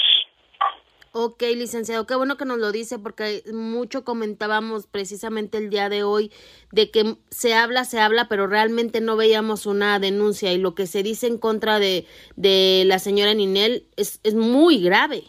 Ok, 1.17 1.43
licenciado, 1.56 2.06
qué 2.06 2.15
bueno 2.15 2.36
que 2.36 2.43
nos 2.43 2.58
lo 2.58 2.74
dice 2.74 3.00
porque 3.00 3.41
mucho 3.54 4.04
comentábamos 4.04 4.86
precisamente 4.86 5.58
el 5.58 5.69
día 5.69 5.88
de 5.88 6.04
hoy 6.04 6.30
de 6.74 6.91
que 6.91 7.15
se 7.30 7.54
habla, 7.54 7.86
se 7.86 8.02
habla, 8.02 8.28
pero 8.28 8.48
realmente 8.48 9.00
no 9.00 9.15
veíamos 9.15 9.65
una 9.65 9.98
denuncia 10.00 10.52
y 10.52 10.58
lo 10.58 10.76
que 10.76 10.88
se 10.88 11.04
dice 11.04 11.28
en 11.28 11.38
contra 11.38 11.80
de, 11.80 12.06
de 12.36 12.84
la 12.86 13.00
señora 13.00 13.34
Ninel 13.34 13.86
es, 13.95 14.19
es 14.26 14.36
muy 14.36 14.84
grave. 14.84 15.24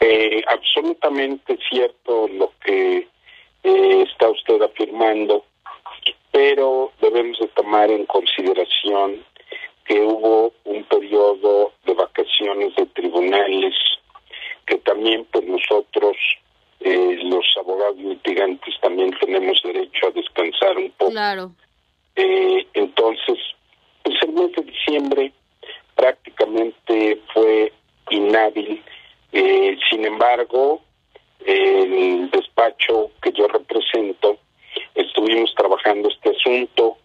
Eh, 0.00 0.42
absolutamente 0.46 1.58
cierto 1.70 2.28
lo 2.28 2.52
que 2.62 3.08
eh, 3.62 4.02
está 4.02 4.28
usted 4.28 4.60
afirmando, 4.60 5.46
pero 6.32 6.92
debemos 7.00 7.38
de 7.38 7.48
tomar 7.48 7.90
en 7.90 8.04
consideración 8.04 9.24
que 9.84 10.00
hubo 10.00 10.52
un 10.64 10.84
periodo 10.84 11.72
de 11.84 11.94
vacaciones 11.94 12.74
de 12.76 12.86
tribunales 12.86 13.74
que 14.66 14.78
también 14.78 15.26
pues 15.30 15.44
nosotros 15.46 16.16
eh, 16.80 17.18
los 17.24 17.44
abogados 17.58 17.96
litigantes 17.96 18.74
también 18.80 19.10
tenemos 19.20 19.60
derecho 19.62 20.08
a 20.08 20.10
descansar 20.10 20.76
un 20.76 20.90
poco. 20.92 21.12
Claro. 21.12 21.52
Eh, 22.16 22.66
entonces, 22.74 23.38
pues 24.02 24.16
el 24.22 24.32
mes 24.32 24.52
de 24.52 24.62
diciembre 24.62 25.32
prácticamente 25.94 27.20
fue 27.32 27.72
inhábil. 28.10 28.82
Eh, 29.32 29.76
sin 29.90 30.04
embargo, 30.04 30.82
el 31.44 32.30
despacho 32.30 33.10
que 33.22 33.32
yo 33.32 33.48
represento, 33.48 34.38
estuvimos 34.94 35.52
trabajando 35.54 36.08
este 36.08 36.30
asunto. 36.30 36.98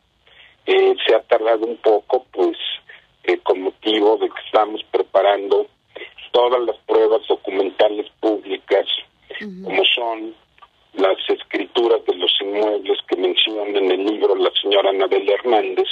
se 0.66 1.16
ha 1.16 1.22
tardado 1.24 1.66
un 1.66 1.78
poco, 1.78 2.26
pues, 2.32 2.58
con 3.44 3.62
motivo 3.62 4.18
de 4.18 4.28
que 4.28 4.42
estamos 4.46 4.84
preparando 4.92 5.68
todas 6.32 6.62
las 6.66 6.78
pruebas 6.88 7.22
documentales 7.28 8.08
públicas, 8.20 8.86
como 9.40 9.84
son 9.96 10.36
las 10.94 11.18
escrituras 11.28 12.04
de 12.06 12.16
los 12.16 12.32
inmuebles 12.42 13.00
que 13.08 13.16
menciona 13.16 13.78
en 13.78 13.92
el 13.92 14.06
libro 14.06 14.36
la 14.36 14.52
señora 14.62 14.90
Anabel 14.90 15.30
Hernández, 15.30 15.88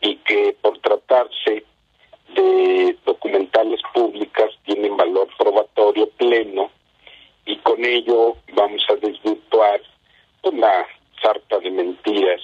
y 0.00 0.16
que 0.16 0.56
por 0.60 0.78
tratarse 0.78 1.64
de 2.34 2.96
documentales 3.04 3.80
públicas 3.94 4.50
tienen 4.64 4.96
valor 4.96 5.28
probatorio 5.38 6.08
pleno, 6.10 6.70
y 7.46 7.56
con 7.58 7.84
ello 7.84 8.36
vamos 8.54 8.82
a 8.90 8.96
desvirtuar 8.96 9.80
pues, 10.42 10.54
la 10.54 10.86
sarta 11.22 11.58
de 11.58 11.70
mentiras 11.70 12.40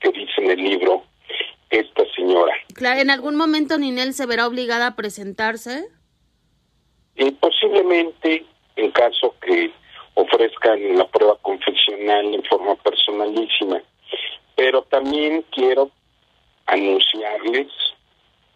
que 0.00 0.10
dice 0.10 0.32
en 0.38 0.50
el 0.50 0.62
libro 0.62 1.02
esta 1.70 2.02
señora. 2.14 2.54
Claro, 2.74 2.97
¿en 3.08 3.12
algún 3.12 3.36
momento 3.36 3.78
Ninel 3.78 4.12
se 4.12 4.26
verá 4.26 4.46
obligada 4.46 4.88
a 4.88 4.94
presentarse? 4.94 5.88
Y 7.16 7.30
posiblemente, 7.30 8.44
en 8.76 8.90
caso 8.90 9.34
que 9.40 9.72
ofrezcan 10.12 10.98
la 10.98 11.08
prueba 11.08 11.38
confesional 11.40 12.34
en 12.34 12.44
forma 12.44 12.74
personalísima. 12.74 13.80
Pero 14.56 14.82
también 14.82 15.42
quiero 15.52 15.90
anunciarles, 16.66 17.68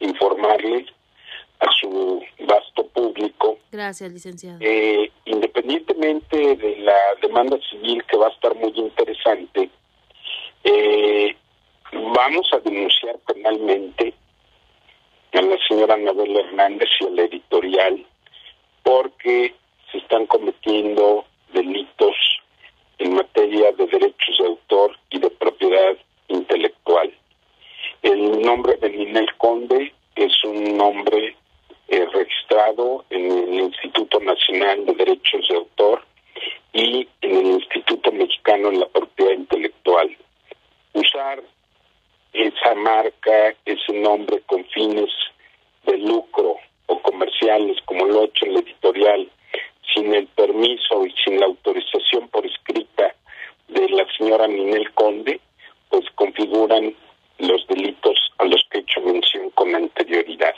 informarles 0.00 0.86
a 1.60 1.68
su 1.80 2.22
vasto 2.40 2.86
público. 2.88 3.58
Gracias, 3.70 4.12
licenciado. 4.12 4.58
Eh, 4.60 5.10
independientemente 5.24 6.56
de 6.56 6.76
la 6.76 6.98
demanda 7.22 7.56
civil 7.70 8.04
que 8.04 8.18
va 8.18 8.26
a 8.26 8.32
estar 8.32 8.54
muy 8.54 8.72
interesante, 8.76 9.70
eh, 10.64 11.34
vamos 11.90 12.46
a 12.52 12.58
denunciar 12.58 13.16
penalmente 13.26 14.12
a 15.32 15.40
la 15.40 15.56
señora 15.66 15.94
Anabel 15.94 16.36
Hernández 16.36 16.88
y 17.00 17.04
a 17.06 17.10
la 17.10 17.22
editorial 17.22 18.06
porque 18.82 19.54
se 19.90 19.98
están 19.98 20.26
cometiendo 20.26 21.24
delitos 21.54 22.14
en 22.98 23.14
materia 23.14 23.72
de 23.72 23.86
derechos 23.86 24.38
de 24.38 24.46
autor 24.46 24.98
y 25.10 25.18
de 25.18 25.30
propiedad 25.30 25.96
intelectual. 26.28 27.12
El 28.02 28.42
nombre 28.42 28.76
de 28.76 28.90
Ninel 28.90 29.34
Conde 29.38 29.92
es 30.16 30.32
un 30.44 30.76
nombre 30.76 31.34
eh, 31.88 32.06
registrado 32.12 33.04
en 33.10 33.30
el 33.30 33.54
Instituto 33.54 34.20
Nacional 34.20 34.84
de 34.84 34.94
Derechos 34.94 35.48
de 35.48 35.56
Autor 35.56 36.04
y 36.74 37.08
en 37.22 37.36
el 37.36 37.46
Instituto 37.52 38.12
Mexicano 38.12 38.70
de 38.70 38.78
la 38.78 38.88
Propiedad 38.88 39.32
Intelectual. 39.32 40.16
Usar 40.92 41.42
esa 42.32 42.74
marca, 42.74 43.54
ese 43.64 43.92
nombre 43.92 44.40
con 44.46 44.64
fines 44.66 45.10
de 45.84 45.98
lucro 45.98 46.56
como 47.86 48.06
lo 48.06 48.22
ha 48.22 48.24
hecho 48.24 48.46
el 48.46 48.56
editorial, 48.58 49.30
sin 49.94 50.14
el 50.14 50.26
permiso 50.28 51.04
y 51.06 51.14
sin 51.24 51.40
la 51.40 51.46
autorización 51.46 52.28
por 52.28 52.46
escrita 52.46 53.14
de 53.68 53.88
la 53.88 54.06
señora 54.16 54.46
Ninel 54.46 54.92
Conde, 54.92 55.40
pues 55.90 56.04
configuran 56.14 56.94
los 57.38 57.66
delitos 57.66 58.16
a 58.38 58.44
los 58.44 58.62
que 58.70 58.78
he 58.78 58.80
hecho 58.82 59.00
mención 59.00 59.50
con 59.50 59.74
anterioridad. 59.74 60.54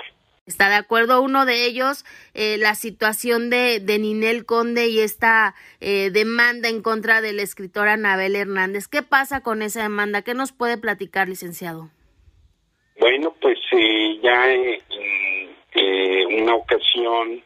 ¿Está 0.47 0.69
de 0.69 0.75
acuerdo 0.75 1.23
uno 1.23 1.47
de 1.47 1.65
ellos 1.65 2.05
eh, 2.35 2.59
la 2.59 2.75
situación 2.75 3.49
de, 3.49 3.81
de, 3.81 3.99
Ninel 3.99 4.45
Conde 4.45 4.89
y 4.89 5.01
esta 5.01 5.55
eh, 5.81 6.11
demanda 6.13 6.69
en 6.69 6.83
contra 6.83 7.23
del 7.23 7.41
escritor 7.41 7.89
Anabel 7.89 8.37
Hernández? 8.37 8.87
¿Qué 8.87 9.03
pasa 9.03 9.43
con 9.43 9.63
esa 9.63 9.83
demanda? 9.83 10.21
¿Qué 10.21 10.35
nos 10.35 10.53
puede 10.53 10.77
platicar, 10.77 11.29
licenciado? 11.29 11.89
Bueno, 13.01 13.35
pues 13.41 13.59
eh, 13.73 14.21
ya 14.23 14.47
eh, 15.75 16.27
una 16.27 16.55
ocasión 16.55 17.43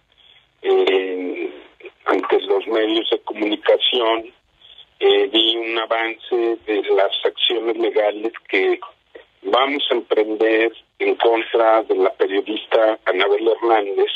ante 2.05 2.41
los 2.41 2.67
medios 2.67 3.09
de 3.11 3.21
comunicación 3.21 4.33
eh, 5.01 5.29
di 5.29 5.57
un 5.57 5.79
avance 5.79 6.59
de 6.67 6.83
las 6.91 7.13
acciones 7.25 7.77
legales 7.77 8.33
que 8.49 8.81
vamos 9.43 9.87
a 9.91 9.95
emprender 9.95 10.73
en 10.99 11.15
contra 11.15 11.83
de 11.85 11.95
la 11.95 12.13
periodista 12.15 12.99
Anabel 13.05 13.49
Hernández 13.49 14.11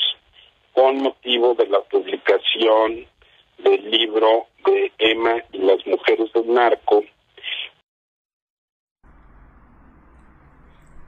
con 0.73 1.03
motivo 1.03 1.55
de 1.55 1.67
la 1.69 1.81
publicación 1.83 3.07
del 3.59 3.91
libro 3.91 4.47
de 4.67 4.91
Emma 4.99 5.43
y 5.53 5.59
las 5.59 5.87
mujeres 5.87 6.33
del 6.33 6.53
narco 6.53 7.05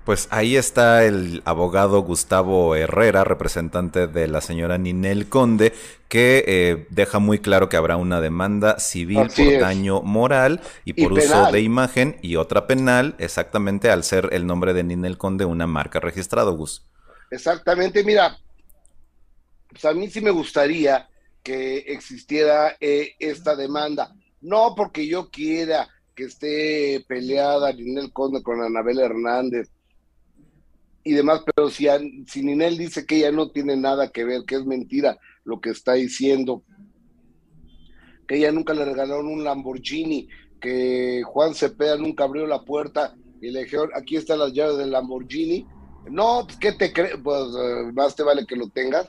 Pues 0.04 0.28
ahí 0.30 0.56
está 0.56 1.04
el 1.04 1.40
abogado 1.46 2.02
Gustavo 2.02 2.76
Herrera, 2.76 3.24
representante 3.24 4.06
de 4.06 4.28
la 4.28 4.42
señora 4.42 4.76
Ninel 4.76 5.30
Conde, 5.30 5.72
que 6.08 6.44
eh, 6.46 6.86
deja 6.90 7.20
muy 7.20 7.38
claro 7.38 7.70
que 7.70 7.78
habrá 7.78 7.96
una 7.96 8.20
demanda 8.20 8.78
civil 8.78 9.28
por 9.34 9.60
daño 9.60 10.02
moral 10.02 10.60
y 10.84 10.92
por 10.92 11.14
uso 11.14 11.50
de 11.50 11.62
imagen 11.62 12.18
y 12.20 12.36
otra 12.36 12.66
penal, 12.66 13.14
exactamente 13.18 13.88
al 13.90 14.04
ser 14.04 14.28
el 14.32 14.46
nombre 14.46 14.74
de 14.74 14.84
Ninel 14.84 15.16
Conde 15.16 15.46
una 15.46 15.66
marca 15.66 16.00
registrada, 16.00 16.50
Gus. 16.50 16.84
Exactamente, 17.30 18.04
mira, 18.04 18.38
pues 19.70 19.86
a 19.86 19.94
mí 19.94 20.10
sí 20.10 20.20
me 20.20 20.30
gustaría 20.30 21.08
que 21.42 21.78
existiera 21.78 22.76
eh, 22.78 23.14
esta 23.18 23.56
demanda, 23.56 24.14
no 24.42 24.74
porque 24.76 25.06
yo 25.06 25.30
quiera 25.30 25.88
que 26.14 26.24
esté 26.24 27.04
peleada 27.08 27.72
Ninel 27.72 28.12
Conde 28.12 28.42
con 28.42 28.62
Anabel 28.62 28.98
Hernández, 28.98 29.70
y 31.04 31.12
demás, 31.12 31.42
pero 31.44 31.68
si, 31.68 31.86
si 32.26 32.42
Ninel 32.42 32.78
dice 32.78 33.04
que 33.04 33.16
ella 33.16 33.30
no 33.30 33.50
tiene 33.50 33.76
nada 33.76 34.10
que 34.10 34.24
ver, 34.24 34.42
que 34.46 34.56
es 34.56 34.64
mentira 34.64 35.18
lo 35.44 35.60
que 35.60 35.70
está 35.70 35.92
diciendo, 35.92 36.64
que 38.26 38.36
ella 38.36 38.50
nunca 38.50 38.72
le 38.72 38.86
regalaron 38.86 39.26
un 39.26 39.44
Lamborghini, 39.44 40.28
que 40.60 41.22
Juan 41.26 41.54
Cepeda 41.54 41.98
nunca 41.98 42.24
abrió 42.24 42.46
la 42.46 42.64
puerta 42.64 43.14
y 43.42 43.50
le 43.50 43.64
dijeron, 43.64 43.90
aquí 43.94 44.16
están 44.16 44.38
las 44.38 44.54
llaves 44.54 44.78
del 44.78 44.92
Lamborghini. 44.92 45.66
No, 46.10 46.44
pues, 46.46 46.58
¿qué 46.58 46.72
te 46.72 46.90
crees? 46.90 47.18
Pues 47.22 47.42
eh, 47.54 47.92
más 47.92 48.16
te 48.16 48.22
vale 48.22 48.46
que 48.46 48.56
lo 48.56 48.68
tengas. 48.68 49.06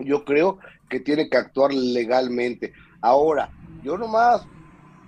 Yo 0.00 0.24
creo 0.24 0.58
que 0.90 0.98
tiene 0.98 1.28
que 1.28 1.36
actuar 1.36 1.72
legalmente. 1.72 2.72
Ahora, 3.00 3.52
yo 3.84 3.96
nomás 3.96 4.44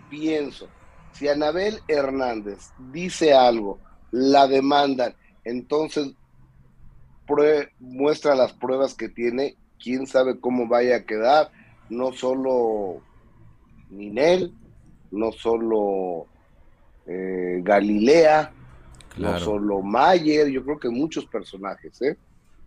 pienso, 0.09 0.69
si 1.13 1.27
Anabel 1.27 1.81
Hernández 1.89 2.71
dice 2.93 3.33
algo, 3.33 3.81
la 4.11 4.47
demandan, 4.47 5.15
entonces 5.45 6.13
muestra 7.79 8.35
las 8.35 8.53
pruebas 8.53 8.95
que 8.95 9.09
tiene, 9.09 9.57
quién 9.83 10.07
sabe 10.07 10.41
cómo 10.41 10.67
vaya 10.67 10.97
a 10.97 11.05
quedar, 11.05 11.51
no 11.89 12.13
solo 12.13 13.01
Ninel, 13.91 14.53
no 15.11 15.33
solo 15.33 16.27
eh, 17.07 17.61
Galilea, 17.63 18.53
no 19.17 19.39
solo 19.39 19.83
Mayer, 19.83 20.49
yo 20.49 20.65
creo 20.65 20.79
que 20.79 20.89
muchos 20.89 21.27
personajes, 21.27 22.01
¿eh? 22.03 22.17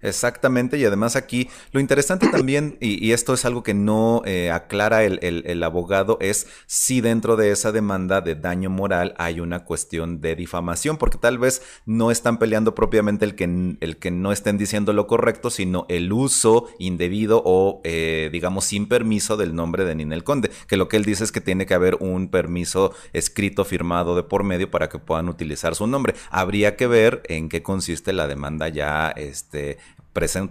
Exactamente, 0.03 0.77
y 0.77 0.83
además 0.83 1.15
aquí 1.15 1.49
lo 1.71 1.79
interesante 1.79 2.27
también, 2.27 2.77
y, 2.81 3.13
esto 3.13 3.33
es 3.33 3.45
algo 3.45 3.63
que 3.63 3.73
no 3.73 4.21
eh, 4.25 4.51
aclara 4.51 5.03
el, 5.03 5.63
abogado, 5.63 6.17
es 6.19 6.47
si 6.65 6.99
dentro 6.99 7.37
de 7.37 7.51
esa 7.51 7.71
demanda 7.71 8.19
de 8.19 8.35
daño 8.35 8.69
moral 8.69 9.13
hay 9.17 9.39
una 9.39 9.63
cuestión 9.63 10.19
de 10.19 10.35
difamación, 10.35 10.97
porque 10.97 11.17
tal 11.17 11.37
vez 11.37 11.61
no 11.85 12.11
están 12.11 12.37
peleando 12.37 12.75
propiamente 12.75 13.23
el 13.23 13.35
que, 13.35 13.77
el 13.79 13.97
que 13.97 14.11
no 14.11 14.33
estén 14.33 14.57
diciendo 14.57 14.91
lo 14.91 15.07
correcto, 15.07 15.49
sino 15.49 15.85
el 15.87 16.11
uso 16.11 16.67
indebido 16.79 17.41
o, 17.45 17.79
eh, 17.85 18.29
digamos, 18.31 18.65
sin 18.65 18.87
permiso 18.87 19.37
del 19.37 19.55
nombre 19.55 19.85
de 19.85 19.95
Ninel 19.95 20.25
Conde, 20.25 20.51
que 20.67 20.75
lo 20.75 20.89
que 20.89 20.97
él 20.97 21.05
dice 21.05 21.23
es 21.23 21.31
que 21.31 21.39
tiene 21.39 21.65
que 21.65 21.75
haber 21.75 21.95
un 22.01 22.27
permiso 22.27 22.93
escrito, 23.13 23.63
firmado 23.63 24.17
de 24.17 24.23
por 24.23 24.43
medio 24.43 24.69
para 24.69 24.89
que 24.89 24.99
puedan 24.99 25.29
utilizar 25.29 25.75
su 25.75 25.87
nombre. 25.87 26.15
Habría 26.29 26.75
que 26.75 26.87
ver 26.87 27.23
en 27.29 27.47
qué 27.47 27.63
consiste 27.63 28.11
la 28.11 28.27
demanda 28.27 28.67
ya, 28.67 29.11
este, 29.11 29.77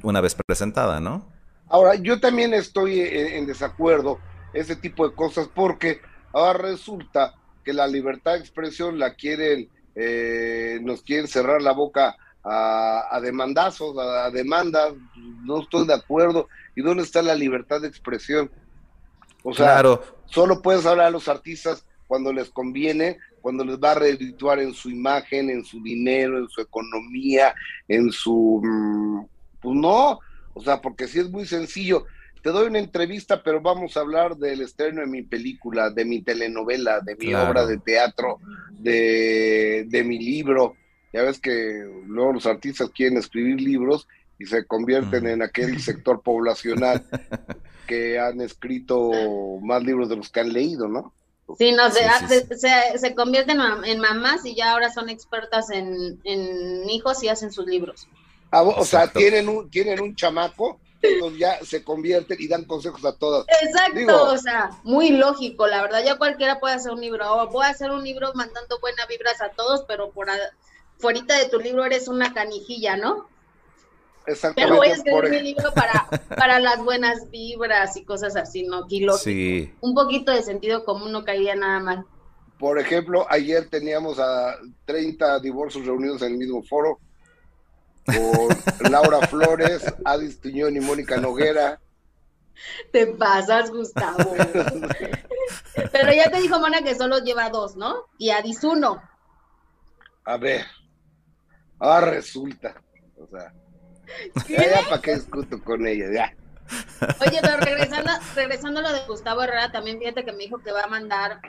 una 0.02 0.20
vez 0.20 0.36
presentada, 0.46 1.00
¿no? 1.00 1.26
Ahora, 1.68 1.94
yo 1.94 2.20
también 2.20 2.52
estoy 2.52 3.00
en, 3.00 3.46
desacuerdo 3.46 4.18
ese 4.52 4.76
tipo 4.76 5.08
de 5.08 5.14
cosas 5.14 5.48
porque 5.54 6.00
ahora 6.32 6.58
resulta 6.58 7.34
que 7.64 7.72
la 7.72 7.86
libertad 7.86 8.32
de 8.32 8.40
expresión 8.40 8.98
la 8.98 9.14
quieren, 9.14 9.70
eh, 9.94 10.78
nos 10.82 11.02
quieren 11.02 11.28
cerrar 11.28 11.62
la 11.62 11.72
boca 11.72 12.16
a, 12.44 13.20
demandazos, 13.22 13.96
a, 13.98 14.30
demandas, 14.30 14.94
no 15.44 15.62
estoy 15.62 15.86
de 15.86 15.94
acuerdo. 15.94 16.48
¿Y 16.74 16.82
dónde 16.82 17.04
está 17.04 17.22
la 17.22 17.34
libertad 17.34 17.80
de 17.80 17.88
expresión? 17.88 18.50
O 19.42 19.54
sea, 19.54 19.74
claro. 19.74 20.02
solo 20.26 20.60
puedes 20.60 20.86
hablar 20.86 21.06
a 21.06 21.10
los 21.10 21.28
artistas 21.28 21.86
cuando 22.06 22.32
les 22.32 22.50
conviene, 22.50 23.18
cuando 23.40 23.64
les 23.64 23.78
va 23.78 23.92
a 23.92 23.96
redituar 23.96 24.60
en 24.60 24.74
su 24.74 24.90
imagen, 24.90 25.50
en 25.50 25.64
su 25.64 25.82
dinero, 25.82 26.38
en 26.38 26.48
su 26.48 26.60
economía, 26.60 27.54
en 27.88 28.12
su 28.12 28.60
mm, 28.62 29.24
pues 29.62 29.76
no, 29.76 30.18
o 30.54 30.62
sea, 30.62 30.80
porque 30.80 31.08
sí 31.08 31.20
es 31.20 31.30
muy 31.30 31.46
sencillo. 31.46 32.04
Te 32.42 32.50
doy 32.50 32.66
una 32.66 32.80
entrevista, 32.80 33.42
pero 33.42 33.60
vamos 33.60 33.96
a 33.96 34.00
hablar 34.00 34.36
del 34.36 34.62
estreno 34.62 35.00
de 35.00 35.06
mi 35.06 35.22
película, 35.22 35.90
de 35.90 36.04
mi 36.04 36.22
telenovela, 36.22 37.00
de 37.00 37.14
mi 37.14 37.32
obra 37.34 37.64
de 37.66 37.78
teatro, 37.78 38.40
de, 38.72 40.02
mi 40.04 40.18
libro. 40.18 40.74
Ya 41.12 41.22
ves 41.22 41.38
que 41.38 41.84
luego 42.06 42.32
los 42.32 42.46
artistas 42.46 42.90
quieren 42.90 43.16
escribir 43.16 43.60
libros 43.60 44.08
y 44.40 44.46
se 44.46 44.66
convierten 44.66 45.28
en 45.28 45.42
aquel 45.42 45.80
sector 45.80 46.20
poblacional 46.20 47.04
que 47.86 48.18
han 48.18 48.40
escrito 48.40 49.12
más 49.62 49.84
libros 49.84 50.08
de 50.08 50.16
los 50.16 50.28
que 50.28 50.40
han 50.40 50.52
leído, 50.52 50.88
¿no? 50.88 51.12
Sí, 51.58 51.70
no, 51.72 51.90
se, 51.90 52.58
se, 52.98 53.14
convierten 53.14 53.58
en 53.84 54.00
mamás 54.00 54.44
y 54.46 54.54
ya 54.54 54.72
ahora 54.72 54.90
son 54.90 55.08
expertas 55.08 55.70
en, 55.70 56.18
en 56.24 56.88
hijos 56.88 57.22
y 57.22 57.28
hacen 57.28 57.52
sus 57.52 57.66
libros. 57.66 58.08
Ah, 58.52 58.62
o 58.62 58.84
sea, 58.84 59.10
tienen 59.10 59.48
un, 59.48 59.70
tienen 59.70 59.98
un 59.98 60.14
chamaco, 60.14 60.78
entonces 61.00 61.38
ya 61.38 61.58
se 61.64 61.82
convierten 61.82 62.36
y 62.38 62.48
dan 62.48 62.64
consejos 62.64 63.02
a 63.06 63.16
todas. 63.16 63.46
Exacto, 63.62 64.24
o 64.30 64.36
sea, 64.36 64.70
muy 64.84 65.08
lógico, 65.08 65.66
la 65.66 65.80
verdad, 65.80 66.04
ya 66.04 66.18
cualquiera 66.18 66.60
puede 66.60 66.74
hacer 66.74 66.92
un 66.92 67.00
libro, 67.00 67.34
o 67.34 67.48
voy 67.48 67.64
a 67.64 67.70
hacer 67.70 67.90
un 67.90 68.04
libro 68.04 68.30
mandando 68.34 68.78
buenas 68.78 69.08
vibras 69.08 69.40
a 69.40 69.48
todos, 69.52 69.84
pero 69.88 70.10
por 70.10 70.28
fuera 70.98 71.38
de 71.38 71.48
tu 71.48 71.60
libro 71.60 71.82
eres 71.86 72.08
una 72.08 72.34
canijilla, 72.34 72.98
¿no? 72.98 73.26
Exactamente. 74.26 74.62
Pero 74.62 74.76
voy 74.76 74.88
a 74.88 74.92
escribir 74.92 75.30
mi 75.30 75.40
libro 75.40 75.72
para, 75.72 76.06
para 76.28 76.60
las 76.60 76.78
buenas 76.84 77.30
vibras 77.30 77.96
y 77.96 78.04
cosas 78.04 78.36
así, 78.36 78.64
¿no? 78.64 78.86
Kilo. 78.86 79.16
Sí. 79.16 79.72
Un 79.80 79.94
poquito 79.94 80.30
de 80.30 80.42
sentido 80.42 80.84
común 80.84 81.10
no 81.10 81.24
caería 81.24 81.56
nada 81.56 81.80
mal. 81.80 82.06
Por 82.58 82.78
ejemplo, 82.78 83.26
ayer 83.30 83.68
teníamos 83.70 84.20
a 84.20 84.56
30 84.84 85.40
divorcios 85.40 85.86
reunidos 85.86 86.20
en 86.22 86.32
el 86.32 86.38
mismo 86.38 86.62
foro 86.62 87.00
por 88.04 88.90
Laura 88.90 89.26
Flores, 89.28 89.84
Adis 90.04 90.40
Tuñón 90.40 90.76
y 90.76 90.80
Mónica 90.80 91.16
Noguera. 91.16 91.80
Te 92.92 93.06
pasas, 93.06 93.70
Gustavo. 93.70 94.34
Pero 95.92 96.12
ya 96.12 96.30
te 96.30 96.40
dijo 96.40 96.60
Mona 96.60 96.82
que 96.82 96.94
solo 96.94 97.18
lleva 97.18 97.50
dos, 97.50 97.76
¿no? 97.76 98.06
Y 98.18 98.30
Adis 98.30 98.62
uno. 98.64 99.02
A 100.24 100.36
ver. 100.36 100.64
Ah, 101.80 102.00
resulta. 102.00 102.74
O 103.18 103.26
sea. 103.26 103.52
Ya 104.48 104.82
para 104.88 105.00
qué 105.00 105.14
discuto 105.14 105.62
con 105.62 105.86
ella, 105.86 106.06
ya. 106.12 106.36
Oye, 107.26 107.40
pero 107.42 107.56
regresando, 107.58 108.10
regresando 108.34 108.80
a 108.80 108.82
lo 108.82 108.92
de 108.92 109.06
Gustavo 109.06 109.42
Herrera, 109.42 109.72
también 109.72 109.98
fíjate 109.98 110.24
que 110.24 110.32
me 110.32 110.38
dijo 110.38 110.58
que 110.58 110.72
va 110.72 110.84
a 110.84 110.88
mandar 110.88 111.40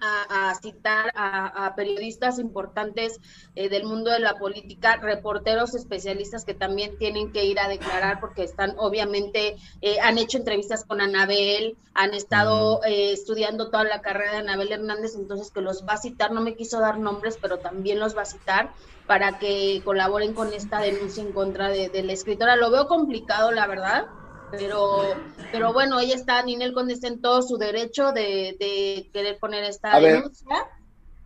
a, 0.00 0.54
citar 0.60 1.12
a, 1.14 1.74
periodistas 1.76 2.38
importantes 2.38 3.20
eh, 3.54 3.68
del 3.68 3.84
mundo 3.84 4.10
de 4.10 4.20
la 4.20 4.38
política, 4.38 4.96
reporteros 4.96 5.74
especialistas 5.74 6.44
que 6.44 6.54
también 6.54 6.98
tienen 6.98 7.32
que 7.32 7.44
ir 7.44 7.60
a 7.60 7.68
declarar 7.68 8.20
porque 8.20 8.42
están, 8.42 8.74
obviamente, 8.78 9.56
eh, 9.80 10.00
han 10.00 10.18
hecho 10.18 10.38
entrevistas 10.38 10.84
con 10.84 11.00
Anabel, 11.00 11.76
han 11.94 12.14
estado 12.14 12.82
eh, 12.84 13.12
estudiando 13.12 13.70
toda 13.70 13.84
la 13.84 14.00
carrera 14.00 14.32
de 14.32 14.38
Anabel 14.38 14.72
Hernández, 14.72 15.14
entonces 15.14 15.50
que 15.50 15.60
los 15.60 15.84
va 15.86 15.94
a 15.94 15.98
citar, 15.98 16.32
no 16.32 16.40
me 16.40 16.54
quiso 16.54 16.80
dar 16.80 16.98
nombres, 16.98 17.38
pero 17.40 17.58
también 17.58 17.98
los 17.98 18.16
va 18.16 18.22
a 18.22 18.26
citar 18.26 18.72
para 19.06 19.38
que 19.38 19.82
colaboren 19.84 20.34
con 20.34 20.52
esta 20.52 20.80
denuncia 20.80 21.22
en 21.22 21.32
contra 21.32 21.68
de, 21.68 21.88
de 21.88 22.02
la 22.02 22.12
escritora. 22.12 22.56
Lo 22.56 22.70
veo 22.70 22.86
complicado, 22.86 23.50
la 23.50 23.66
verdad 23.66 24.06
pero 24.50 25.14
pero 25.52 25.72
bueno, 25.72 25.98
ella 26.00 26.14
está, 26.14 26.42
Ninel 26.42 26.72
Conde 26.72 26.94
está 26.94 27.08
en 27.08 27.20
todo 27.20 27.42
su 27.42 27.56
derecho 27.56 28.12
de, 28.12 29.08
querer 29.12 29.38
poner 29.38 29.64
esta 29.64 29.98
denuncia. 29.98 30.46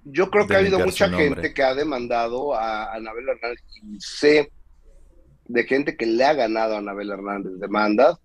yo 0.05 0.31
creo 0.31 0.47
que 0.47 0.57
ha 0.57 0.59
habido 0.59 0.79
mucha 0.79 1.09
gente 1.09 1.53
que 1.53 1.63
ha 1.63 1.75
demandado 1.75 2.55
a 2.55 2.95
Anabel 2.95 3.29
Hernández 3.29 3.61
y 3.83 4.01
sé 4.01 4.53
de 5.47 5.65
gente 5.65 5.97
que 5.97 6.07
le 6.07 6.25
ha 6.25 6.33
ganado 6.33 6.75
a 6.75 6.79
Anabel 6.79 7.11
Hernández 7.11 7.53
demandas. 7.59 8.19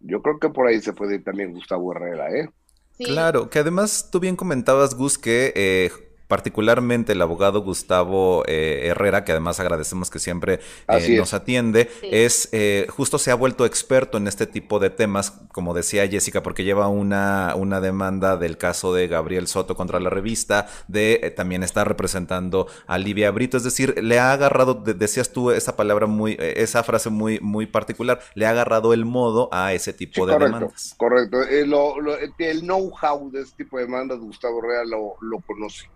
Yo 0.00 0.20
creo 0.20 0.38
que 0.38 0.50
por 0.50 0.66
ahí 0.66 0.80
se 0.80 0.92
puede 0.92 1.16
ir 1.16 1.24
también 1.24 1.52
Gustavo 1.52 1.92
Herrera, 1.92 2.30
¿eh? 2.30 2.50
Claro, 2.98 3.50
que 3.50 3.58
además 3.58 4.08
tú 4.10 4.20
bien 4.20 4.36
comentabas, 4.36 4.94
Gus, 4.94 5.18
que 5.18 5.52
eh, 5.54 5.90
particularmente 6.28 7.12
el 7.12 7.22
abogado 7.22 7.62
Gustavo 7.62 8.42
eh, 8.46 8.86
Herrera, 8.86 9.24
que 9.24 9.32
además 9.32 9.60
agradecemos 9.60 10.10
que 10.10 10.18
siempre 10.18 10.60
eh, 10.88 11.16
nos 11.16 11.34
atiende, 11.34 11.90
es 12.02 12.48
eh, 12.52 12.86
justo 12.90 13.18
se 13.18 13.30
ha 13.30 13.34
vuelto 13.34 13.64
experto 13.64 14.18
en 14.18 14.26
este 14.26 14.46
tipo 14.46 14.78
de 14.78 14.90
temas, 14.90 15.32
como 15.52 15.74
decía 15.74 16.06
Jessica, 16.08 16.42
porque 16.42 16.64
lleva 16.64 16.88
una, 16.88 17.54
una 17.56 17.80
demanda 17.80 18.36
del 18.36 18.58
caso 18.58 18.92
de 18.94 19.08
Gabriel 19.08 19.46
Soto 19.46 19.76
contra 19.76 20.00
la 20.00 20.10
revista, 20.10 20.68
de 20.88 21.32
también 21.36 21.62
está 21.62 21.84
representando 21.84 22.66
a 22.86 22.98
Livia 22.98 23.30
Brito, 23.30 23.56
es 23.56 23.64
decir, 23.64 24.02
le 24.02 24.18
ha 24.18 24.32
agarrado, 24.32 24.74
decías 24.74 25.32
tú 25.32 25.50
esa 25.50 25.76
palabra 25.76 26.06
muy, 26.06 26.36
esa 26.38 26.82
frase 26.82 27.10
muy, 27.10 27.40
muy 27.40 27.66
particular, 27.66 28.20
le 28.34 28.46
ha 28.46 28.50
agarrado 28.50 28.92
el 28.92 29.04
modo 29.04 29.48
a 29.52 29.72
ese 29.72 29.92
tipo 29.92 30.26
de 30.26 30.38
demandas. 30.38 30.94
Correcto, 30.96 31.42
el 31.42 32.60
know-how 32.62 33.30
de 33.30 33.42
este 33.42 33.64
tipo 33.64 33.78
de 33.78 33.84
demandas 33.84 34.18
Gustavo 34.18 34.58
Herrera 34.58 34.84
lo, 34.84 35.14
lo 35.20 35.40
conoce. 35.40 35.88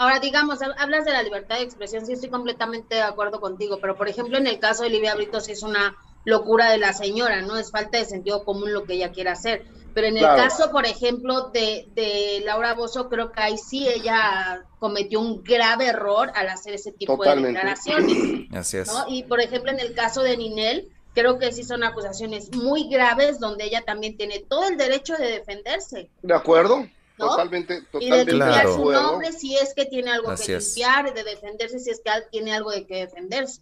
Ahora, 0.00 0.18
digamos, 0.18 0.60
hablas 0.78 1.04
de 1.04 1.12
la 1.12 1.22
libertad 1.22 1.56
de 1.56 1.64
expresión, 1.64 2.06
sí 2.06 2.14
estoy 2.14 2.30
completamente 2.30 2.94
de 2.94 3.02
acuerdo 3.02 3.38
contigo, 3.38 3.80
pero 3.82 3.98
por 3.98 4.08
ejemplo, 4.08 4.38
en 4.38 4.46
el 4.46 4.58
caso 4.58 4.82
de 4.82 4.88
Livia 4.88 5.14
Brito 5.14 5.40
sí 5.40 5.52
es 5.52 5.62
una 5.62 5.94
locura 6.24 6.70
de 6.70 6.78
la 6.78 6.94
señora, 6.94 7.42
¿no? 7.42 7.58
Es 7.58 7.70
falta 7.70 7.98
de 7.98 8.06
sentido 8.06 8.42
común 8.42 8.72
lo 8.72 8.84
que 8.84 8.94
ella 8.94 9.12
quiere 9.12 9.28
hacer. 9.28 9.62
Pero 9.92 10.06
en 10.06 10.16
el 10.16 10.24
caso, 10.24 10.70
por 10.70 10.86
ejemplo, 10.86 11.50
de, 11.50 11.86
de, 11.94 12.40
Laura 12.46 12.72
Bozo, 12.72 13.10
creo 13.10 13.30
que 13.30 13.42
ahí 13.42 13.58
sí 13.58 13.86
ella 13.88 14.64
cometió 14.78 15.20
un 15.20 15.44
grave 15.44 15.88
error 15.88 16.32
al 16.34 16.48
hacer 16.48 16.72
ese 16.72 16.92
tipo 16.92 17.22
de 17.22 17.36
declaraciones. 17.36 18.48
Así 18.54 18.78
es. 18.78 18.90
Y 19.06 19.24
por 19.24 19.42
ejemplo, 19.42 19.70
en 19.70 19.80
el 19.80 19.92
caso 19.92 20.22
de 20.22 20.34
Ninel, 20.38 20.88
creo 21.12 21.38
que 21.38 21.52
sí 21.52 21.62
son 21.62 21.84
acusaciones 21.84 22.50
muy 22.56 22.88
graves 22.88 23.38
donde 23.38 23.64
ella 23.64 23.82
también 23.82 24.16
tiene 24.16 24.42
todo 24.48 24.66
el 24.66 24.78
derecho 24.78 25.14
de 25.18 25.26
defenderse. 25.30 26.08
De 26.22 26.34
acuerdo. 26.34 26.86
Totalmente, 27.28 27.82
totalmente. 27.82 28.06
Y 28.06 28.24
de 28.24 28.32
limpiar 28.32 28.66
su 28.66 28.90
nombre 28.90 29.32
si 29.32 29.56
es 29.56 29.74
que 29.74 29.84
tiene 29.86 30.10
algo 30.10 30.34
que 30.34 30.58
limpiar, 30.58 31.14
de 31.14 31.24
defenderse 31.24 31.78
si 31.78 31.90
es 31.90 32.00
que 32.00 32.10
tiene 32.30 32.52
algo 32.52 32.70
de 32.70 32.86
que 32.86 32.96
defenderse. 32.96 33.60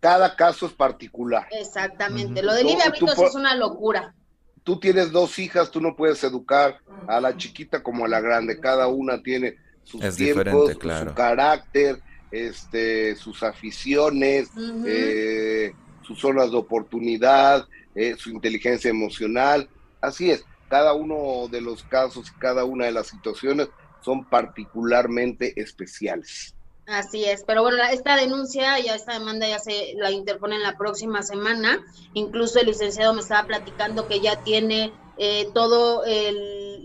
Cada 0.00 0.34
caso 0.34 0.66
es 0.66 0.72
particular. 0.72 1.46
Exactamente. 1.52 2.42
Lo 2.42 2.54
de 2.54 2.64
Lidia 2.64 2.90
Britos 2.90 3.18
es 3.18 3.34
una 3.34 3.54
locura. 3.54 4.14
Tú 4.64 4.78
tienes 4.78 5.12
dos 5.12 5.38
hijas, 5.38 5.70
tú 5.70 5.80
no 5.80 5.94
puedes 5.96 6.22
educar 6.24 6.78
a 7.06 7.20
la 7.20 7.36
chiquita 7.36 7.82
como 7.82 8.04
a 8.04 8.08
la 8.08 8.20
grande. 8.20 8.58
Cada 8.58 8.88
una 8.88 9.22
tiene 9.22 9.56
sus 9.84 10.00
tiempos, 10.16 10.72
su 10.72 11.14
carácter, 11.14 12.00
este, 12.30 13.14
sus 13.16 13.42
aficiones, 13.42 14.50
eh, 14.86 15.72
sus 16.02 16.18
zonas 16.18 16.50
de 16.50 16.56
oportunidad, 16.56 17.66
eh, 17.94 18.16
su 18.16 18.30
inteligencia 18.30 18.90
emocional. 18.90 19.68
Así 20.00 20.30
es, 20.30 20.44
cada 20.72 20.94
uno 20.94 21.48
de 21.50 21.60
los 21.60 21.82
casos 21.82 22.30
y 22.30 22.38
cada 22.38 22.64
una 22.64 22.86
de 22.86 22.92
las 22.92 23.08
situaciones 23.08 23.68
son 24.00 24.24
particularmente 24.24 25.52
especiales. 25.60 26.54
Así 26.86 27.26
es, 27.26 27.44
pero 27.46 27.60
bueno, 27.60 27.76
esta 27.90 28.16
denuncia, 28.16 28.78
ya 28.78 28.94
esta 28.94 29.12
demanda 29.12 29.46
ya 29.46 29.58
se 29.58 29.92
la 29.98 30.10
interpone 30.10 30.58
la 30.58 30.78
próxima 30.78 31.22
semana. 31.22 31.84
Incluso 32.14 32.58
el 32.58 32.68
licenciado 32.68 33.12
me 33.12 33.20
estaba 33.20 33.46
platicando 33.46 34.08
que 34.08 34.20
ya 34.20 34.42
tiene 34.44 34.94
eh, 35.18 35.50
todo 35.52 36.04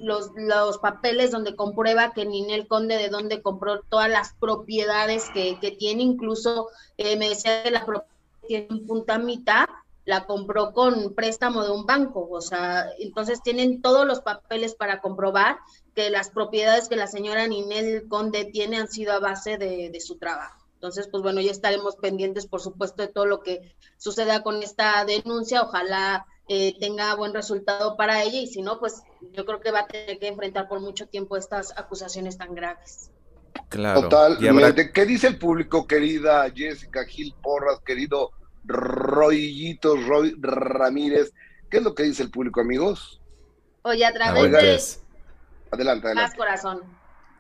los, 0.04 0.32
los, 0.36 0.80
papeles 0.80 1.32
donde 1.32 1.56
comprueba 1.56 2.12
que 2.12 2.26
Ninel 2.26 2.68
Conde 2.68 2.98
de 2.98 3.08
dónde 3.08 3.42
compró 3.42 3.84
todas 3.84 4.10
las 4.10 4.34
propiedades 4.34 5.30
que, 5.34 5.58
que 5.62 5.72
tiene, 5.72 6.04
incluso 6.04 6.68
eh, 6.98 7.16
me 7.16 7.30
decía 7.30 7.64
que 7.64 7.72
la 7.72 7.86
propiedad 7.86 8.18
tiene 8.48 8.68
un 8.70 8.88
punta 8.88 9.18
mitad, 9.18 9.68
la 10.08 10.26
compró 10.26 10.72
con 10.72 11.14
préstamo 11.16 11.66
de 11.66 11.72
un 11.72 11.86
banco, 11.86 12.30
o 12.32 12.40
sea, 12.40 12.88
entonces 12.98 13.44
tienen 13.44 13.82
todos 13.82 14.08
los 14.08 14.22
papeles 14.22 14.74
para 14.74 15.02
comprobar 15.02 15.58
que 15.94 16.10
las 16.10 16.30
propiedades 16.30 16.88
que 16.88 16.96
la 16.96 17.08
señora 17.08 17.46
Ninel 17.46 18.08
Conde 18.08 18.46
tiene 18.46 18.78
han 18.78 18.88
sido 18.88 19.12
a 19.12 19.20
base 19.20 19.58
de, 19.58 19.90
de 19.90 20.00
su 20.00 20.18
trabajo. 20.18 20.66
Entonces, 20.76 21.10
pues 21.12 21.22
bueno, 21.22 21.42
ya 21.42 21.52
estaremos 21.52 21.98
pendientes, 21.98 22.48
por 22.48 22.62
supuesto, 22.62 23.02
de 23.02 23.10
todo 23.10 23.26
lo 23.26 23.42
que 23.42 23.76
suceda 23.98 24.44
con 24.44 24.64
esta 24.64 25.04
denuncia. 25.04 25.64
Ojalá 25.64 26.26
eh, 26.48 26.80
tenga 26.80 27.14
buen 27.16 27.34
resultado 27.34 27.98
para 27.98 28.24
ella 28.24 28.40
y 28.40 28.48
si 28.48 28.62
no, 28.62 28.80
pues 28.80 29.02
yo 29.34 29.46
creo 29.46 29.60
que 29.60 29.72
va 29.72 29.80
a 29.80 29.88
tener 29.88 30.20
que 30.20 30.28
enfrentar 30.30 30.70
por 30.70 30.80
mucho 30.80 31.08
tiempo 31.08 31.36
estas 31.36 31.78
acusaciones 31.78 32.38
tan 32.38 32.56
graves. 32.56 33.12
Claro. 33.68 34.04
Totalmente. 34.04 34.94
¿Qué 34.94 35.06
dice 35.06 35.28
el 35.28 35.38
público, 35.38 35.86
querida 35.86 36.50
Jessica 36.56 37.04
Gil 37.04 37.36
Porras, 37.42 37.82
querido 37.86 38.32
Royito, 38.68 39.96
Roy 39.96 40.36
Ramírez? 40.40 41.34
¿Qué 41.70 41.78
es 41.78 41.84
lo 41.84 41.96
que 41.96 42.04
dice 42.04 42.24
el 42.24 42.32
público, 42.32 42.62
amigos? 42.62 43.20
Oye, 43.82 44.06
a 44.06 44.14
través 44.14 44.52
de... 44.52 45.08
Adelante, 45.72 46.08
adelante. 46.08 46.16
Más 46.16 46.36
corazón. 46.36 46.82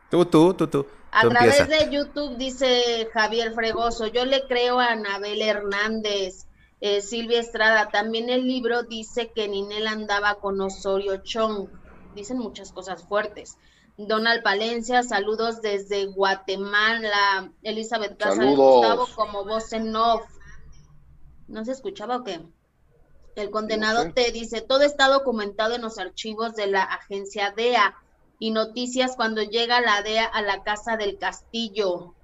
Tú, 0.09 0.25
tú, 0.25 0.53
tú, 0.53 0.67
tú. 0.67 0.87
A 1.11 1.27
través 1.27 1.67
de 1.67 1.89
YouTube 1.89 2.37
dice 2.37 3.09
Javier 3.13 3.53
Fregoso, 3.53 4.07
yo 4.07 4.25
le 4.25 4.45
creo 4.47 4.79
a 4.79 4.91
Anabel 4.91 5.41
Hernández. 5.41 6.45
Eh, 6.79 7.01
Silvia 7.01 7.39
Estrada, 7.39 7.89
también 7.89 8.29
el 8.29 8.45
libro 8.45 8.83
dice 8.83 9.31
que 9.33 9.47
Ninel 9.47 9.87
andaba 9.87 10.35
con 10.35 10.59
Osorio 10.61 11.17
Chong. 11.23 11.69
Dicen 12.13 12.37
muchas 12.37 12.71
cosas 12.71 13.03
fuertes. 13.03 13.57
Donald 13.97 14.43
Palencia, 14.43 15.01
saludos 15.01 15.61
desde 15.61 16.05
Guatemala. 16.05 17.51
Elizabeth 17.63 18.17
Casa 18.17 18.43
Gustavo 18.43 19.07
como 19.15 19.43
voz 19.43 19.73
en 19.73 19.95
off. 19.95 20.23
¿No 21.47 21.63
se 21.65 21.71
escuchaba 21.71 22.17
o 22.17 22.23
qué? 22.23 22.41
El 23.35 23.51
condenado 23.51 24.11
te 24.13 24.31
dice, 24.31 24.61
todo 24.61 24.81
está 24.81 25.07
documentado 25.07 25.75
en 25.75 25.81
los 25.81 25.99
archivos 25.99 26.55
de 26.55 26.67
la 26.67 26.83
agencia 26.83 27.53
DEA 27.55 27.95
y 28.39 28.51
noticias 28.51 29.15
cuando 29.15 29.43
llega 29.43 29.79
la 29.79 30.01
DEA 30.01 30.25
a 30.25 30.41
la 30.41 30.63
casa 30.63 30.97
del 30.97 31.17
castillo. 31.17 32.15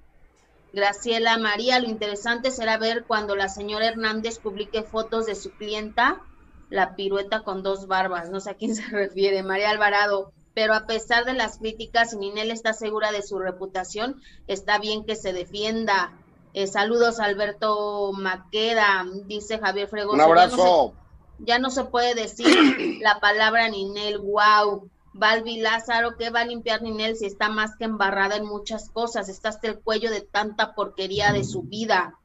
Graciela 0.73 1.37
María, 1.37 1.79
lo 1.79 1.87
interesante 1.87 2.49
será 2.49 2.77
ver 2.77 3.05
cuando 3.05 3.35
la 3.35 3.47
señora 3.47 3.87
Hernández 3.87 4.39
publique 4.39 4.81
fotos 4.81 5.27
de 5.27 5.35
su 5.35 5.51
clienta, 5.51 6.23
la 6.71 6.95
pirueta 6.95 7.43
con 7.43 7.61
dos 7.61 7.85
barbas, 7.85 8.31
no 8.31 8.39
sé 8.39 8.49
a 8.49 8.55
quién 8.55 8.75
se 8.75 8.87
refiere, 8.87 9.43
María 9.43 9.69
Alvarado, 9.69 10.33
pero 10.55 10.73
a 10.73 10.87
pesar 10.87 11.25
de 11.25 11.33
las 11.33 11.59
críticas, 11.59 12.15
Ninel 12.15 12.49
está 12.49 12.73
segura 12.73 13.11
de 13.11 13.21
su 13.21 13.37
reputación, 13.37 14.19
está 14.47 14.79
bien 14.79 15.05
que 15.05 15.15
se 15.15 15.31
defienda. 15.31 16.11
Eh, 16.53 16.67
saludos 16.67 17.19
Alberto 17.19 18.11
Maqueda, 18.13 19.05
dice 19.25 19.57
Javier 19.57 19.87
Fregoso. 19.87 20.15
Un 20.15 20.21
abrazo. 20.21 20.93
Ya 21.39 21.57
no, 21.57 21.71
se, 21.71 21.83
puede 21.85 22.13
decir 22.13 22.99
la 23.01 23.19
palabra 23.19 23.69
Ninel, 23.69 24.19
wow. 24.19 24.89
Balbi 25.13 25.59
Lázaro, 25.59 26.15
¿qué 26.17 26.29
va 26.29 26.41
a 26.41 26.45
limpiar 26.45 26.81
Ninel 26.81 27.15
si 27.15 27.25
está 27.25 27.49
más 27.49 27.75
que 27.77 27.85
embarrada 27.85 28.35
en 28.35 28.45
muchas 28.45 28.89
cosas? 28.89 29.29
Está 29.29 29.49
hasta 29.49 29.67
el 29.67 29.79
cuello 29.79 30.09
de 30.09 30.21
tanta 30.21 30.73
porquería 30.73 31.31
de 31.33 31.43
su 31.43 31.63
vida. 31.63 32.17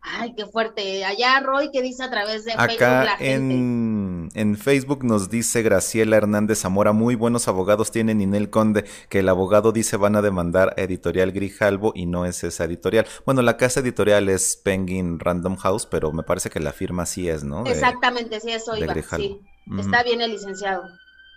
Ay, 0.00 0.34
qué 0.34 0.46
fuerte. 0.46 1.04
Allá, 1.04 1.40
Roy, 1.40 1.70
¿qué 1.72 1.80
dice 1.80 2.02
a 2.02 2.10
través 2.10 2.44
de 2.44 2.52
Facebook 2.52 2.80
la 2.80 3.16
gente? 3.16 3.54
En, 3.54 3.91
en 4.34 4.56
Facebook 4.56 5.04
nos 5.04 5.30
dice 5.30 5.62
Graciela 5.62 6.16
Hernández 6.16 6.60
Zamora, 6.60 6.92
muy 6.92 7.14
buenos 7.14 7.48
abogados 7.48 7.90
tiene 7.90 8.14
Ninel 8.14 8.50
Conde, 8.50 8.84
que 9.08 9.20
el 9.20 9.28
abogado 9.28 9.72
dice 9.72 9.96
van 9.96 10.16
a 10.16 10.22
demandar 10.22 10.74
a 10.76 10.82
Editorial 10.82 11.32
Grijalbo 11.32 11.92
y 11.94 12.06
no 12.06 12.26
es 12.26 12.44
esa 12.44 12.64
editorial. 12.64 13.06
Bueno, 13.24 13.42
la 13.42 13.56
casa 13.56 13.80
editorial 13.80 14.28
es 14.28 14.56
Penguin 14.56 15.18
Random 15.18 15.56
House, 15.56 15.86
pero 15.86 16.12
me 16.12 16.22
parece 16.22 16.50
que 16.50 16.60
la 16.60 16.72
firma 16.72 17.06
sí 17.06 17.28
es, 17.28 17.44
¿no? 17.44 17.64
Exactamente, 17.66 18.40
sí, 18.40 18.50
eso 18.50 18.76
iba, 18.76 18.94
sí. 19.16 19.40
Está 19.78 20.02
bien 20.02 20.20
el 20.20 20.32
licenciado. 20.32 20.82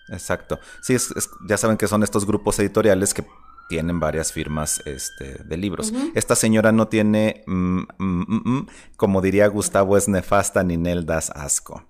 Exacto. 0.10 0.60
Sí, 0.82 0.94
es, 0.94 1.14
ya 1.48 1.58
saben 1.58 1.78
que 1.78 1.88
son 1.88 2.04
estos 2.04 2.26
grupos 2.26 2.60
editoriales 2.60 3.14
que 3.14 3.26
tienen 3.68 4.00
varias 4.00 4.32
firmas 4.32 4.82
este, 4.86 5.44
de 5.44 5.58
libros. 5.58 5.92
Esta 6.14 6.36
señora 6.36 6.72
no 6.72 6.88
tiene, 6.88 7.44
mm, 7.48 7.80
mm, 7.98 8.26
mm, 8.28 8.68
como 8.98 9.22
diría 9.22 9.48
Gustavo, 9.48 9.98
es 9.98 10.08
nefasta 10.08 10.64
ni 10.64 10.78
das 11.04 11.32
asco. 11.32 11.84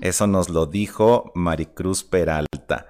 Eso 0.00 0.26
nos 0.26 0.48
lo 0.48 0.66
dijo 0.66 1.30
Maricruz 1.34 2.04
Peralta. 2.04 2.86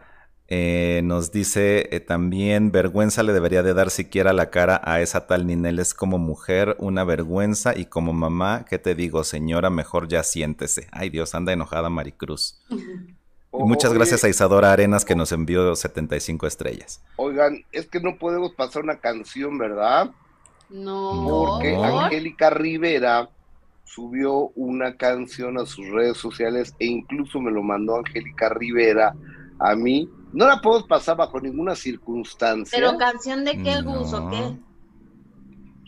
Eh, 0.46 1.00
nos 1.04 1.30
dice 1.30 1.88
eh, 1.94 2.00
también, 2.00 2.72
vergüenza 2.72 3.22
le 3.22 3.32
debería 3.32 3.62
de 3.62 3.72
dar 3.72 3.90
siquiera 3.90 4.32
la 4.32 4.50
cara 4.50 4.80
a 4.84 5.00
esa 5.00 5.26
tal 5.26 5.46
Ninel. 5.46 5.78
Es 5.78 5.94
como 5.94 6.18
mujer, 6.18 6.76
una 6.78 7.04
vergüenza. 7.04 7.76
Y 7.76 7.86
como 7.86 8.12
mamá, 8.12 8.64
¿qué 8.68 8.78
te 8.78 8.94
digo, 8.94 9.24
señora? 9.24 9.70
Mejor 9.70 10.08
ya 10.08 10.22
siéntese. 10.22 10.88
Ay 10.92 11.10
Dios, 11.10 11.34
anda 11.34 11.52
enojada 11.52 11.88
Maricruz. 11.90 12.60
Muchas 13.52 13.92
gracias 13.92 14.22
a 14.22 14.28
Isadora 14.28 14.72
Arenas 14.72 15.04
que 15.04 15.16
nos 15.16 15.32
envió 15.32 15.74
75 15.74 16.46
estrellas. 16.46 17.02
Oigan, 17.16 17.64
es 17.72 17.86
que 17.86 17.98
no 18.00 18.16
podemos 18.16 18.52
pasar 18.54 18.84
una 18.84 19.00
canción, 19.00 19.58
¿verdad? 19.58 20.12
No. 20.68 21.26
Porque 21.28 21.74
Angélica 21.74 22.50
Rivera 22.50 23.28
subió 23.92 24.50
una 24.54 24.96
canción 24.96 25.58
a 25.58 25.66
sus 25.66 25.88
redes 25.88 26.16
sociales 26.16 26.74
e 26.78 26.86
incluso 26.86 27.40
me 27.40 27.50
lo 27.50 27.62
mandó 27.62 27.96
Angélica 27.96 28.48
Rivera 28.48 29.16
a 29.58 29.74
mí. 29.74 30.08
No 30.32 30.46
la 30.46 30.60
podemos 30.60 30.86
pasar 30.86 31.16
bajo 31.16 31.40
ninguna 31.40 31.74
circunstancia. 31.74 32.78
¿Pero 32.78 32.96
canción 32.96 33.44
de 33.44 33.60
qué 33.60 33.82
gusto 33.82 34.30
qué? 34.30 34.56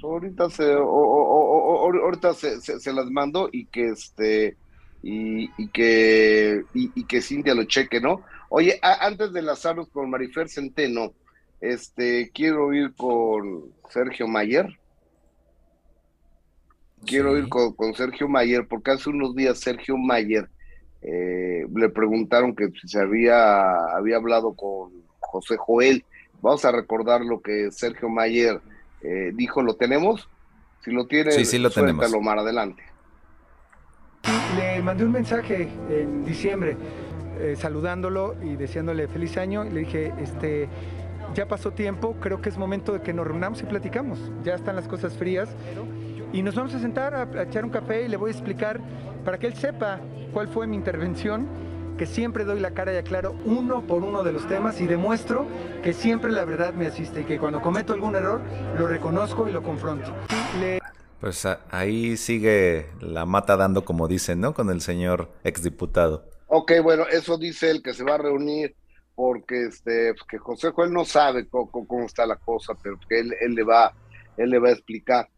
Ahorita 0.02 0.50
se, 0.50 0.72
ahorita 0.72 2.34
se, 2.34 2.60
se, 2.60 2.92
las 2.92 3.08
mando 3.08 3.48
y 3.52 3.66
que 3.66 3.90
este 3.90 4.56
y, 5.00 5.68
que, 5.68 6.64
y, 6.74 7.04
que 7.04 7.22
Cintia 7.22 7.54
lo 7.54 7.64
cheque, 7.64 8.00
¿no? 8.00 8.22
Oye, 8.48 8.80
antes 8.82 9.32
de 9.32 9.40
enlazarnos 9.40 9.88
con 9.90 10.10
Marifer 10.10 10.48
Centeno, 10.48 11.12
este, 11.60 12.32
quiero 12.34 12.72
ir 12.74 12.94
con 12.94 13.72
Sergio 13.90 14.26
Mayer. 14.26 14.76
Quiero 17.04 17.36
ir 17.36 17.48
con, 17.48 17.94
Sergio 17.94 18.28
Mayer, 18.28 18.66
porque 18.66 18.92
hace 18.92 19.10
unos 19.10 19.34
días 19.34 19.58
Sergio 19.58 19.96
Mayer 19.96 20.48
eh, 21.02 21.66
le 21.74 21.88
preguntaron 21.88 22.54
que 22.54 22.68
si 22.80 22.88
se 22.88 23.00
había, 23.00 23.72
había 23.96 24.16
hablado 24.16 24.54
con 24.54 24.92
José 25.18 25.56
Joel. 25.56 26.04
Vamos 26.40 26.64
a 26.64 26.72
recordar 26.72 27.22
lo 27.22 27.40
que 27.40 27.70
Sergio 27.70 28.08
Mayer 28.08 28.60
eh, 29.02 29.32
dijo, 29.34 29.62
¿lo 29.62 29.74
tenemos? 29.74 30.28
Si 30.84 30.90
lo 30.90 31.06
tiene, 31.06 31.32
sí, 31.32 31.44
sí 31.44 31.58
lo 31.58 31.70
tenemos. 31.70 32.10
más 32.22 32.38
adelante. 32.38 32.82
Le 34.56 34.82
mandé 34.82 35.04
un 35.04 35.12
mensaje 35.12 35.68
en 35.88 36.24
diciembre 36.24 36.76
eh, 37.40 37.56
saludándolo 37.56 38.36
y 38.42 38.56
deseándole 38.56 39.08
feliz 39.08 39.36
año. 39.36 39.64
Y 39.64 39.70
le 39.70 39.80
dije, 39.80 40.12
este, 40.20 40.68
ya 41.34 41.48
pasó 41.48 41.72
tiempo, 41.72 42.16
creo 42.20 42.40
que 42.40 42.48
es 42.48 42.58
momento 42.58 42.92
de 42.92 43.00
que 43.00 43.12
nos 43.12 43.26
reunamos 43.26 43.60
y 43.62 43.64
platicamos. 43.64 44.18
Ya 44.44 44.54
están 44.54 44.76
las 44.76 44.86
cosas 44.86 45.16
frías. 45.16 45.48
Y 46.32 46.42
nos 46.42 46.54
vamos 46.54 46.74
a 46.74 46.80
sentar 46.80 47.14
a, 47.14 47.42
echar 47.42 47.64
un 47.64 47.70
café 47.70 48.02
y 48.02 48.08
le 48.08 48.16
voy 48.16 48.30
a 48.30 48.32
explicar 48.32 48.80
para 49.24 49.38
que 49.38 49.46
él 49.46 49.54
sepa 49.54 50.00
cuál 50.32 50.48
fue 50.48 50.66
mi 50.66 50.76
intervención 50.76 51.46
que 51.98 52.06
siempre 52.06 52.44
doy 52.44 52.58
la 52.58 52.70
cara 52.70 52.94
y 52.94 52.96
aclaro 52.96 53.36
uno 53.44 53.86
por 53.86 54.02
uno 54.02 54.22
de 54.22 54.32
los 54.32 54.48
temas 54.48 54.80
y 54.80 54.86
demuestro 54.86 55.46
que 55.82 55.92
siempre 55.92 56.32
la 56.32 56.46
verdad 56.46 56.72
me 56.72 56.86
asiste 56.86 57.20
y 57.20 57.24
que 57.24 57.38
cuando 57.38 57.60
cometo 57.60 57.92
algún 57.92 58.16
error 58.16 58.40
lo 58.78 58.86
reconozco 58.88 59.46
y 59.46 59.52
lo 59.52 59.62
confronto. 59.62 60.10
Pues 61.20 61.46
ahí 61.70 62.16
sigue 62.16 62.86
la 63.00 63.26
mata 63.26 63.56
dando, 63.56 63.84
como 63.84 64.08
dicen, 64.08 64.40
¿no? 64.40 64.54
Con 64.54 64.70
el 64.70 64.80
señor 64.80 65.30
exdiputado. 65.44 66.24
Ok, 66.48 66.72
bueno, 66.82 67.04
eso 67.08 67.38
dice 67.38 67.70
él 67.70 67.82
que 67.82 67.92
se 67.92 68.04
va 68.04 68.14
a 68.14 68.18
reunir 68.18 68.74
porque 69.14 69.66
este, 69.66 70.14
que 70.28 70.38
José 70.38 70.70
Joel 70.70 70.92
no 70.92 71.04
sabe 71.04 71.46
cómo, 71.48 72.06
está 72.06 72.26
la 72.26 72.36
cosa, 72.36 72.74
pero 72.82 72.98
que 73.08 73.20
él, 73.20 73.34
él, 73.40 73.54
le 73.54 73.62
va, 73.62 73.92
él 74.38 74.50
le 74.50 74.58
va 74.58 74.70
a 74.70 74.72
explicar. 74.72 75.28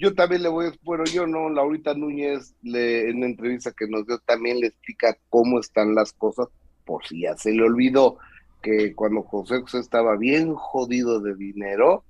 Yo 0.00 0.14
también 0.14 0.42
le 0.42 0.48
voy 0.48 0.66
a, 0.66 0.72
bueno, 0.82 1.04
yo 1.04 1.26
no, 1.26 1.50
Laurita 1.50 1.92
Núñez 1.92 2.54
le, 2.62 3.10
en 3.10 3.20
la 3.20 3.26
entrevista 3.26 3.70
que 3.70 3.86
nos 3.86 4.06
dio 4.06 4.18
también 4.20 4.58
le 4.58 4.68
explica 4.68 5.14
cómo 5.28 5.60
están 5.60 5.94
las 5.94 6.14
cosas, 6.14 6.48
por 6.86 7.06
si 7.06 7.20
ya 7.20 7.36
se 7.36 7.52
le 7.52 7.62
olvidó 7.62 8.16
que 8.62 8.94
cuando 8.94 9.22
José 9.22 9.60
José 9.60 9.78
estaba 9.78 10.16
bien 10.16 10.54
jodido 10.54 11.20
de 11.20 11.34
dinero, 11.34 12.04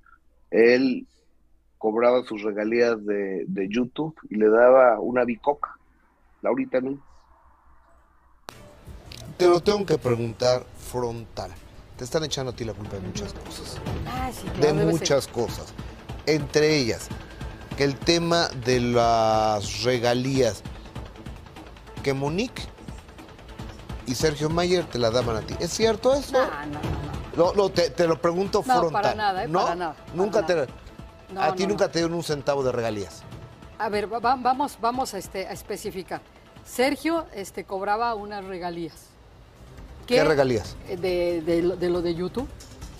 él 0.51 1.05
cobraba 1.77 2.23
sus 2.23 2.41
regalías 2.43 3.05
de, 3.05 3.43
de 3.45 3.67
YouTube 3.67 4.15
y 4.29 4.35
le 4.35 4.47
daba 4.47 4.97
una 5.01 5.25
bicoca. 5.25 5.77
Laurita 6.41 6.79
Núñez. 6.79 7.01
Te 9.37 9.47
lo 9.47 9.59
tengo 9.59 9.85
que 9.85 9.97
preguntar 9.97 10.65
frontal. 10.77 11.51
Te 11.97 12.05
están 12.05 12.23
echando 12.23 12.53
a 12.53 12.55
ti 12.55 12.63
la 12.63 12.73
culpa 12.73 12.95
de 12.95 13.01
muchas 13.01 13.33
cosas. 13.33 13.81
Ah, 14.07 14.31
de 14.61 14.73
muchas 14.85 15.27
cosas. 15.27 15.73
Entre 16.25 16.77
ellas, 16.77 17.09
el 17.83 17.97
tema 17.97 18.47
de 18.63 18.79
las 18.79 19.81
regalías, 19.81 20.61
que 22.03 22.13
Monique 22.13 22.61
y 24.05 24.13
Sergio 24.13 24.51
Mayer 24.51 24.85
te 24.85 24.99
la 24.99 25.09
daban 25.09 25.37
a 25.37 25.41
ti. 25.41 25.55
¿Es 25.59 25.71
cierto 25.71 26.13
eso? 26.13 26.37
No, 27.35 27.53
no, 27.53 27.53
no. 27.53 27.69
te, 27.69 28.07
lo 28.07 28.21
pregunto 28.21 28.61
frontal. 28.61 28.83
No, 28.83 28.91
para 28.91 29.15
nada, 29.15 29.43
¿eh? 29.45 29.47
¿No? 29.47 29.63
Para 29.63 29.75
nada. 29.75 29.95
Nunca 30.13 30.45
te... 30.45 30.67
a 31.35 31.55
ti 31.55 31.65
nunca 31.65 31.89
te 31.89 31.99
dieron 31.99 32.15
un 32.15 32.23
centavo 32.23 32.63
de 32.63 32.71
regalías. 32.71 33.23
A 33.79 33.89
ver, 33.89 34.05
vamos, 34.05 34.77
vamos 34.79 35.15
a, 35.15 35.17
este, 35.17 35.47
a 35.47 35.51
especificar. 35.51 36.21
Sergio 36.63 37.25
este, 37.33 37.63
cobraba 37.63 38.13
unas 38.13 38.45
regalías. 38.45 39.07
¿Qué, 40.05 40.23
regalías? 40.23 40.75
De, 40.87 41.41
de, 41.41 41.89
lo 41.89 42.01
de 42.01 42.13
YouTube. 42.13 42.47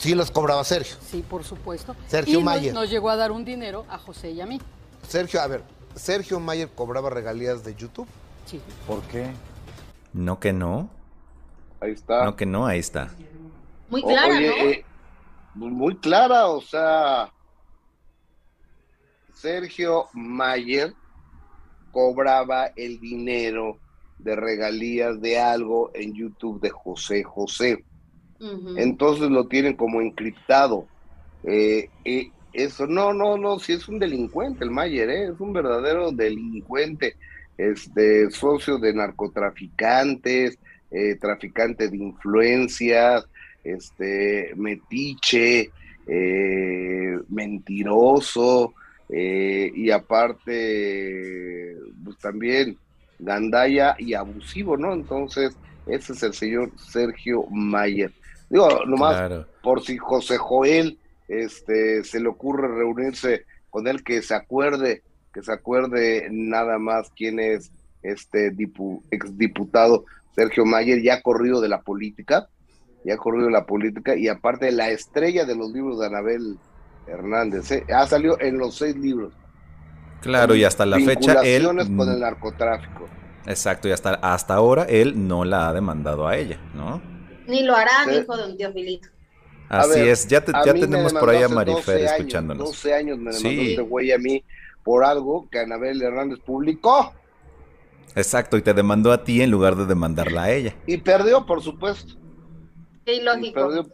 Sí, 0.02 0.16
las 0.16 0.32
cobraba 0.32 0.64
Sergio. 0.64 0.96
Sí, 1.00 1.22
por 1.22 1.44
supuesto. 1.44 1.96
Sergio 2.08 2.40
y 2.40 2.44
Mayer. 2.44 2.74
Nos, 2.74 2.90
llegó 2.90 3.12
a 3.12 3.16
dar 3.16 3.32
un 3.32 3.46
dinero 3.46 3.86
a 3.88 4.00
José 4.00 4.32
y 4.32 4.42
a 4.42 4.48
mí. 4.48 4.60
Sergio, 5.08 5.40
a 5.40 5.46
ver, 5.46 5.62
¿Sergio 5.94 6.40
Mayer 6.40 6.68
cobraba 6.70 7.12
regalías 7.12 7.64
de 7.64 7.76
YouTube? 7.76 8.08
Sí. 8.48 8.60
¿Por 8.88 9.04
qué? 9.04 9.30
No 10.12 10.40
que 10.40 10.54
no. 10.54 10.90
Ahí 11.80 11.92
está. 11.92 12.26
No 12.26 12.36
que 12.36 12.48
no, 12.48 12.66
ahí 12.66 12.80
está. 12.80 13.12
Muy 13.92 14.02
clara, 14.02 14.34
¿no? 14.40 14.40
Eh, 14.40 14.84
muy 15.54 15.96
clara, 15.98 16.48
o 16.48 16.62
sea, 16.62 17.32
Sergio 19.36 20.08
Mayer 20.14 20.96
cobraba 21.92 22.72
el 22.76 23.00
dinero 23.00 23.78
de 24.18 24.36
regalías 24.36 25.22
de 25.22 25.40
algo 25.40 25.92
en 25.94 26.16
YouTube 26.16 26.60
de 26.60 26.72
José 26.72 27.22
José. 27.24 27.86
Entonces 28.76 29.30
lo 29.30 29.48
tienen 29.48 29.76
como 29.76 30.02
encriptado. 30.02 30.88
Eh, 31.44 31.90
eso, 32.54 32.88
no, 32.88 33.14
no, 33.14 33.38
no, 33.38 33.60
si 33.60 33.74
es 33.74 33.88
un 33.88 34.00
delincuente 34.00 34.64
el 34.64 34.72
Mayer, 34.72 35.10
¿eh? 35.10 35.24
es 35.26 35.40
un 35.40 35.54
verdadero 35.54 36.12
delincuente, 36.12 37.16
este, 37.58 38.30
socio 38.32 38.78
de 38.78 38.94
narcotraficantes, 38.94 40.58
eh, 40.90 41.16
traficante 41.16 41.88
de 41.88 41.98
influencias, 41.98 43.26
este, 43.64 44.54
metiche, 44.56 45.72
mentiroso, 47.30 48.74
y 49.08 49.92
aparte, 49.92 51.78
pues 52.04 52.18
también 52.18 52.78
gandaya 53.20 53.96
y 53.98 54.14
abusivo, 54.14 54.76
¿no? 54.76 54.94
Entonces, 54.94 55.56
ese 55.86 56.14
es 56.14 56.24
el 56.24 56.34
señor 56.34 56.72
Sergio 56.78 57.46
Mayer. 57.50 58.12
Digo, 58.52 58.86
nomás 58.86 59.46
por 59.64 59.82
si 59.82 59.98
José 59.98 60.38
Joel 60.38 61.00
este, 61.30 62.04
se 62.04 62.20
le 62.20 62.28
ocurre 62.28 62.68
reunirse 62.68 63.46
con 63.70 63.88
él, 63.88 64.04
que 64.04 64.22
se 64.22 64.36
acuerde, 64.36 65.04
que 65.34 65.42
se 65.42 65.54
acuerde 65.54 66.28
nada 66.30 66.78
más 66.78 67.10
quién 67.16 67.40
es 67.40 67.72
este 68.04 68.54
exdiputado 69.12 70.04
Sergio 70.36 70.66
Mayer, 70.66 71.02
ya 71.02 71.22
corrido 71.22 71.62
de 71.62 71.70
la 71.70 71.82
política, 71.82 72.50
ya 73.06 73.16
corrido 73.16 73.46
de 73.46 73.54
la 73.54 73.66
política, 73.66 74.18
y 74.18 74.28
aparte 74.28 74.70
la 74.74 74.90
estrella 74.90 75.46
de 75.46 75.56
los 75.56 75.72
libros 75.72 76.00
de 76.00 76.08
Anabel 76.08 76.58
Hernández, 77.08 77.72
¿eh? 77.72 77.86
ha 77.94 78.06
salido 78.06 78.38
en 78.42 78.58
los 78.58 78.76
seis 78.76 78.98
libros. 78.98 79.32
Claro, 80.20 80.56
y 80.56 80.66
hasta 80.66 80.86
la 80.86 81.00
fecha 81.00 81.42
él... 81.44 81.66
con 81.96 82.10
el 82.10 82.20
narcotráfico. 82.20 83.08
Exacto, 83.46 83.88
y 83.88 83.92
hasta, 83.92 84.16
hasta 84.16 84.56
ahora 84.56 84.84
él 84.84 85.28
no 85.28 85.46
la 85.46 85.70
ha 85.70 85.74
demandado 85.74 86.28
a 86.28 86.36
ella, 86.36 86.60
¿no? 86.76 87.11
Ni 87.52 87.64
lo 87.64 87.76
hará, 87.76 88.10
hijo 88.14 88.38
de 88.38 88.46
un 88.46 88.58
tío 88.58 88.72
Filito. 88.72 89.10
Así 89.68 90.00
es, 90.00 90.26
ya, 90.26 90.44
ya 90.66 90.74
tenemos 90.74 91.14
por 91.14 91.30
ahí 91.30 91.44
a 91.44 91.50
Marifer 91.50 92.02
escuchándonos. 92.02 92.70
12 92.70 92.94
años 92.94 93.18
me 93.18 93.32
demandó 93.32 93.62
este 93.62 93.82
güey 93.82 94.12
a 94.14 94.18
mí 94.18 94.44
por 94.84 95.04
algo 95.04 95.50
que 95.50 95.60
Anabel 95.60 96.02
Hernández 96.02 96.40
publicó. 96.40 97.14
Exacto, 98.16 98.58
y 98.58 98.62
te 98.62 98.74
demandó 98.74 99.12
a 99.12 99.24
ti 99.24 99.42
en 99.42 99.52
lugar 99.52 99.76
de 99.76 99.86
demandarla 99.86 100.44
a 100.44 100.52
ella. 100.52 100.76
Y 100.88 100.98
perdió, 100.98 101.46
por 101.46 101.62
supuesto. 101.62 102.14
Qué 103.06 103.16
ilógico. 103.16 103.86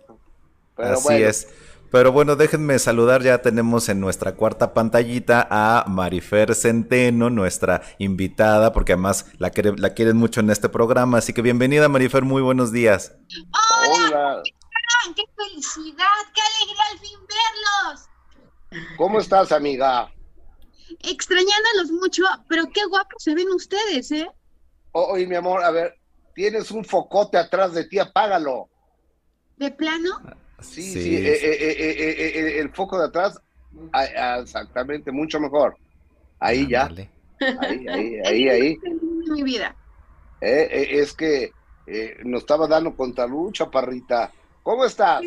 Así 0.75 1.13
es. 1.15 1.47
Pero 1.91 2.11
bueno, 2.11 2.35
déjenme 2.35 2.79
saludar, 2.79 3.23
ya 3.23 3.41
tenemos 3.41 3.87
en 3.89 3.99
nuestra 3.99 4.35
cuarta 4.35 4.73
pantallita 4.73 5.47
a 5.49 5.85
Marifer 5.87 6.53
Centeno, 6.53 7.29
nuestra 7.29 7.81
invitada, 7.97 8.73
porque 8.73 8.93
además 8.93 9.25
la, 9.37 9.51
la 9.77 9.93
quieren 9.93 10.17
mucho 10.17 10.41
en 10.41 10.49
este 10.49 10.67
programa. 10.69 11.19
Así 11.19 11.33
que 11.33 11.41
bienvenida 11.41 11.87
Marifer, 11.87 12.23
muy 12.23 12.41
buenos 12.41 12.71
días. 12.71 13.15
Hola, 13.89 14.41
¡Qué 15.15 15.23
felicidad! 15.35 16.05
¡Qué 16.33 16.41
alegría 16.41 16.83
al 16.91 16.99
fin 16.99 17.19
verlos! 17.27 18.87
¿Cómo 18.97 19.19
estás, 19.19 19.51
amiga? 19.51 20.11
Extrañándolos 21.03 21.91
mucho, 21.91 22.23
pero 22.49 22.65
qué 22.73 22.85
guapos 22.85 23.23
se 23.23 23.33
ven 23.33 23.47
ustedes, 23.49 24.11
¿eh? 24.11 24.29
oye, 24.91 25.27
mi 25.27 25.35
amor, 25.35 25.63
a 25.63 25.71
ver, 25.71 25.99
tienes 26.33 26.71
un 26.71 26.83
focote 26.83 27.37
atrás 27.37 27.73
de 27.73 27.85
ti, 27.85 27.99
apágalo. 27.99 28.69
¿De 29.57 29.71
plano? 29.71 30.19
Sí, 30.59 30.81
sí, 30.81 31.15
eh, 31.15 31.33
eh, 31.43 32.15
eh, 32.17 32.59
el 32.59 32.71
foco 32.71 32.97
de 32.97 33.05
atrás, 33.05 33.39
exactamente, 34.39 35.11
mucho 35.11 35.39
mejor. 35.39 35.77
Ahí 36.39 36.67
ya. 36.67 36.89
Ahí, 37.59 37.87
ahí, 37.87 38.19
ahí, 38.25 38.49
ahí. 38.49 38.77
Mi 39.29 39.43
vida. 39.43 39.75
es 40.41 41.13
que 41.13 41.51
nos 42.23 42.41
estaba 42.41 42.67
dando 42.67 42.95
contra 42.95 43.27
lucha, 43.27 43.69
parrita. 43.69 44.31
¿Cómo 44.63 44.83
estás? 44.83 45.21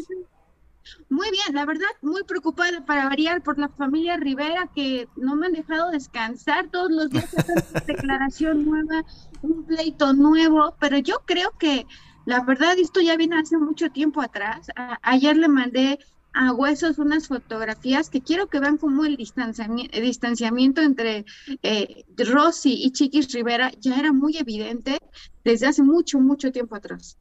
Muy 1.08 1.30
bien, 1.30 1.54
la 1.54 1.64
verdad, 1.64 1.88
muy 2.02 2.24
preocupada 2.24 2.84
para 2.84 3.08
variar 3.08 3.42
por 3.42 3.58
la 3.58 3.68
familia 3.68 4.16
Rivera 4.16 4.68
que 4.74 5.08
no 5.16 5.36
me 5.36 5.46
han 5.46 5.52
dejado 5.52 5.90
descansar 5.90 6.68
todos 6.68 6.90
los 6.90 7.10
días. 7.10 7.30
declaración 7.86 8.64
nueva, 8.64 9.04
un 9.42 9.64
pleito 9.64 10.12
nuevo, 10.12 10.74
pero 10.80 10.98
yo 10.98 11.22
creo 11.26 11.52
que 11.58 11.86
la 12.26 12.40
verdad, 12.44 12.78
esto 12.78 13.00
ya 13.00 13.16
viene 13.16 13.38
hace 13.38 13.56
mucho 13.56 13.90
tiempo 13.90 14.20
atrás. 14.20 14.68
ayer 15.02 15.36
le 15.36 15.48
mandé 15.48 15.98
a 16.32 16.52
Huesos 16.52 16.98
unas 16.98 17.28
fotografías 17.28 18.08
que 18.08 18.20
quiero 18.20 18.48
que 18.48 18.60
vean 18.60 18.76
como 18.76 19.04
el 19.04 19.16
distanciamiento, 19.16 20.80
entre 20.80 21.24
eh, 21.62 22.04
Rosy 22.16 22.84
y 22.84 22.92
Chiquis 22.92 23.32
Rivera 23.32 23.72
ya 23.80 23.98
era 23.98 24.12
muy 24.12 24.36
evidente 24.36 24.98
desde 25.44 25.66
hace 25.66 25.82
mucho, 25.82 26.20
mucho 26.20 26.52
tiempo 26.52 26.76
atrás. 26.76 27.18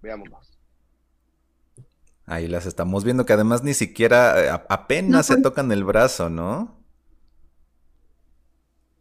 Veámoslas. 0.00 0.58
Ahí 2.24 2.46
las 2.46 2.64
estamos 2.64 3.04
viendo 3.04 3.26
que 3.26 3.32
además 3.32 3.62
ni 3.62 3.74
siquiera 3.74 4.40
eh, 4.42 4.62
apenas 4.68 5.26
se 5.26 5.42
tocan 5.42 5.72
el 5.72 5.84
brazo, 5.84 6.30
¿no? 6.30 6.79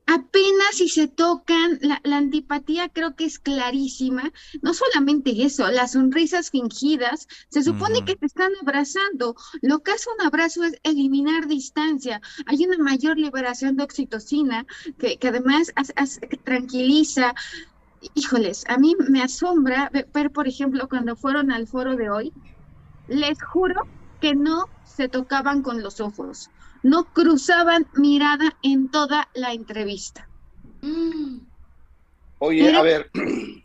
Apenas 0.10 0.74
si 0.74 0.90
se 0.90 1.08
tocan, 1.08 1.80
la, 1.82 2.02
antipatía 2.18 2.90
creo 2.90 3.16
que 3.16 3.26
es 3.26 3.38
clarísima. 3.38 4.32
No 4.62 4.74
solamente 4.74 5.44
eso, 5.44 5.70
las 5.70 5.92
sonrisas 5.92 6.50
fingidas, 6.50 7.28
se 7.50 7.62
supone 7.62 8.04
que 8.06 8.16
te 8.16 8.26
están 8.26 8.52
abrazando. 8.62 9.36
Lo 9.62 9.80
que 9.80 9.92
hace 9.92 10.10
un 10.18 10.26
abrazo 10.26 10.64
es 10.64 10.80
eliminar 10.84 11.48
distancia. 11.48 12.22
Hay 12.48 12.66
una 12.66 12.84
mayor 12.84 13.18
liberación 13.18 13.76
de 13.76 13.84
oxitocina 13.84 14.66
que, 14.98 15.20
además 15.28 15.72
tranquiliza. 16.44 17.36
Híjoles, 18.16 18.64
a 18.68 18.78
mí 18.78 18.96
me 19.10 19.22
asombra 19.22 19.92
ver, 20.14 20.32
por 20.32 20.48
ejemplo, 20.48 20.90
cuando 20.90 21.16
fueron 21.16 21.52
al 21.52 21.68
foro 21.68 21.96
de 21.96 22.10
hoy, 22.10 22.34
les 23.08 23.42
juro 23.44 23.84
que 24.22 24.34
no 24.34 24.66
se 24.86 25.08
tocaban 25.08 25.62
con 25.62 25.84
los 25.84 26.00
ojos 26.00 26.50
no 26.84 27.06
cruzaban 27.14 27.88
mirada 27.96 28.58
en 28.64 28.90
toda 28.90 29.30
la 29.34 29.54
entrevista. 29.54 30.28
Oye, 32.40 32.76
a 32.76 32.82
ver, 32.82 33.12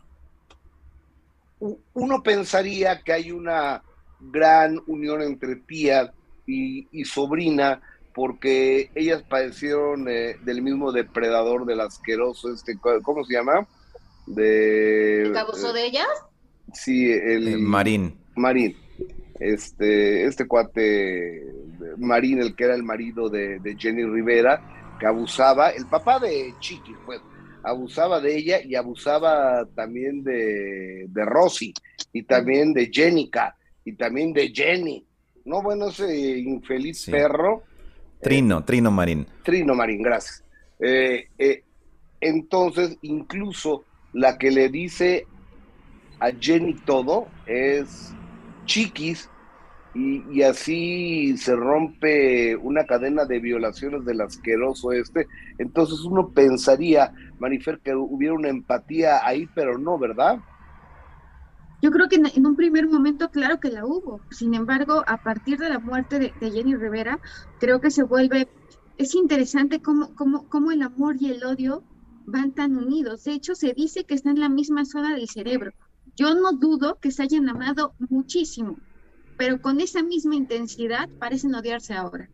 uno 1.93 2.23
pensaría 2.23 3.01
que 3.01 3.13
hay 3.13 3.31
una 3.31 3.81
gran 4.19 4.81
unión 4.87 5.21
entre 5.21 5.55
tía 5.55 6.13
y, 6.45 7.05
sobrina 7.05 7.81
porque 8.13 8.91
ellas 8.95 9.23
padecieron 9.23 10.07
eh, 10.07 10.37
del 10.43 10.61
mismo 10.61 10.91
depredador 10.91 11.65
del 11.65 11.81
asqueroso, 11.81 12.53
este, 12.53 12.77
¿cómo 12.79 13.25
se 13.25 13.33
llama? 13.33 13.67
De, 14.25 15.23
¿El 15.23 15.33
caboso 15.33 15.73
de 15.73 15.85
ellas? 15.85 16.07
Sí, 16.73 17.11
el... 17.11 17.59
Marín. 17.59 18.17
Marín, 18.35 18.77
este, 19.39 20.25
este 20.25 20.47
cuate 20.47 21.43
Marín, 21.97 22.41
el 22.41 22.55
que 22.55 22.65
era 22.65 22.75
el 22.75 22.83
marido 22.83 23.29
de, 23.29 23.75
Jenny 23.77 24.03
Rivera, 24.03 24.61
que 24.99 25.05
abusaba, 25.05 25.69
el 25.69 25.85
papá 25.87 26.19
de 26.19 26.53
Chiqui, 26.59 26.93
pues, 27.05 27.21
abusaba 27.63 28.21
de 28.21 28.35
ella 28.37 28.61
y 28.63 28.75
abusaba 28.75 29.65
también 29.75 30.23
de, 30.23 31.05
de 31.09 31.25
Rosy 31.25 31.73
y 32.13 32.23
también 32.23 32.73
de 32.73 32.89
Jenica 32.91 33.55
y 33.83 33.93
también 33.93 34.33
de 34.33 34.49
Jenny. 34.49 35.05
No, 35.45 35.61
bueno, 35.61 35.89
ese 35.89 36.39
infeliz 36.39 37.07
perro. 37.09 37.63
Trino, 38.21 38.63
Trino 38.63 38.91
Marín. 38.91 39.27
Trino 39.43 39.75
Marín, 39.75 40.01
gracias. 40.01 40.43
Eh, 40.79 41.27
eh, 41.37 41.63
entonces, 42.19 42.97
incluso 43.01 43.83
la 44.13 44.37
que 44.37 44.49
le 44.49 44.69
dice 44.69 45.27
a 46.19 46.31
Jenny 46.31 46.73
todo 46.85 47.27
es 47.45 48.13
Chiquis, 48.65 49.29
y, 49.95 50.41
así 50.41 51.37
se 51.37 51.55
rompe 51.55 52.57
una 52.57 52.85
cadena 52.85 53.23
de 53.23 53.39
violaciones 53.39 54.03
del 54.03 54.19
asqueroso 54.19 54.91
este. 54.91 55.25
Entonces 55.57 56.01
uno 56.01 56.31
pensaría, 56.31 57.13
Marifer, 57.39 57.79
que 57.79 57.95
hubiera 57.95 58.33
una 58.33 58.49
empatía 58.49 59.25
ahí, 59.25 59.47
pero 59.55 59.77
no, 59.77 59.97
¿verdad? 59.97 60.39
Yo 61.81 61.91
creo 61.91 62.09
que 62.09 62.17
en, 62.17 62.45
un 62.45 62.57
primer 62.57 62.87
momento, 62.89 63.31
claro 63.31 63.61
que 63.61 63.69
la 63.69 63.85
hubo. 63.85 64.19
Sin 64.31 64.53
embargo, 64.53 65.03
a 65.07 65.23
partir 65.23 65.59
de 65.59 65.69
la 65.69 65.79
muerte 65.79 66.19
de, 66.19 66.51
Jenny 66.51 66.75
Rivera, 66.75 67.19
creo 67.59 67.79
que 67.79 67.89
se 67.89 68.03
vuelve, 68.03 68.49
es 68.97 69.15
interesante 69.15 69.81
cómo, 69.81 70.13
cómo, 70.15 70.49
cómo 70.49 70.71
el 70.71 70.81
amor 70.81 71.15
y 71.19 71.31
el 71.31 71.43
odio 71.45 71.83
van 72.25 72.51
tan 72.51 72.75
unidos. 72.75 73.23
De 73.23 73.31
hecho, 73.31 73.55
se 73.55 73.73
dice 73.73 74.03
que 74.03 74.15
está 74.15 74.29
en 74.29 74.41
la 74.41 74.49
misma 74.49 74.83
zona 74.83 75.15
del 75.15 75.29
cerebro. 75.29 75.71
Yo 76.17 76.33
no 76.35 76.51
dudo 76.51 76.97
que 76.99 77.11
se 77.11 77.23
hayan 77.23 77.47
amado 77.47 77.93
muchísimo, 78.09 78.77
pero 79.37 79.61
con 79.61 79.81
esa 79.81 80.01
misma 80.03 80.35
intensidad 80.35 81.09
parecen 81.19 81.55
odiarse 81.55 81.93
ahora. 81.93 82.29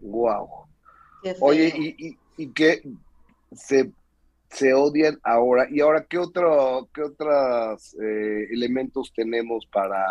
Wow. 0.00 0.48
Oye, 1.40 1.72
y, 1.76 2.16
y, 2.36 2.52
que 2.52 2.82
se, 3.52 3.90
se, 4.50 4.74
odian 4.74 5.18
ahora. 5.22 5.66
¿Y 5.70 5.80
ahora 5.80 6.06
qué, 6.08 6.18
otro, 6.18 6.88
qué 6.94 7.02
otros 7.02 7.94
eh, 7.94 8.46
elementos 8.52 9.12
tenemos 9.14 9.66
para, 9.72 10.04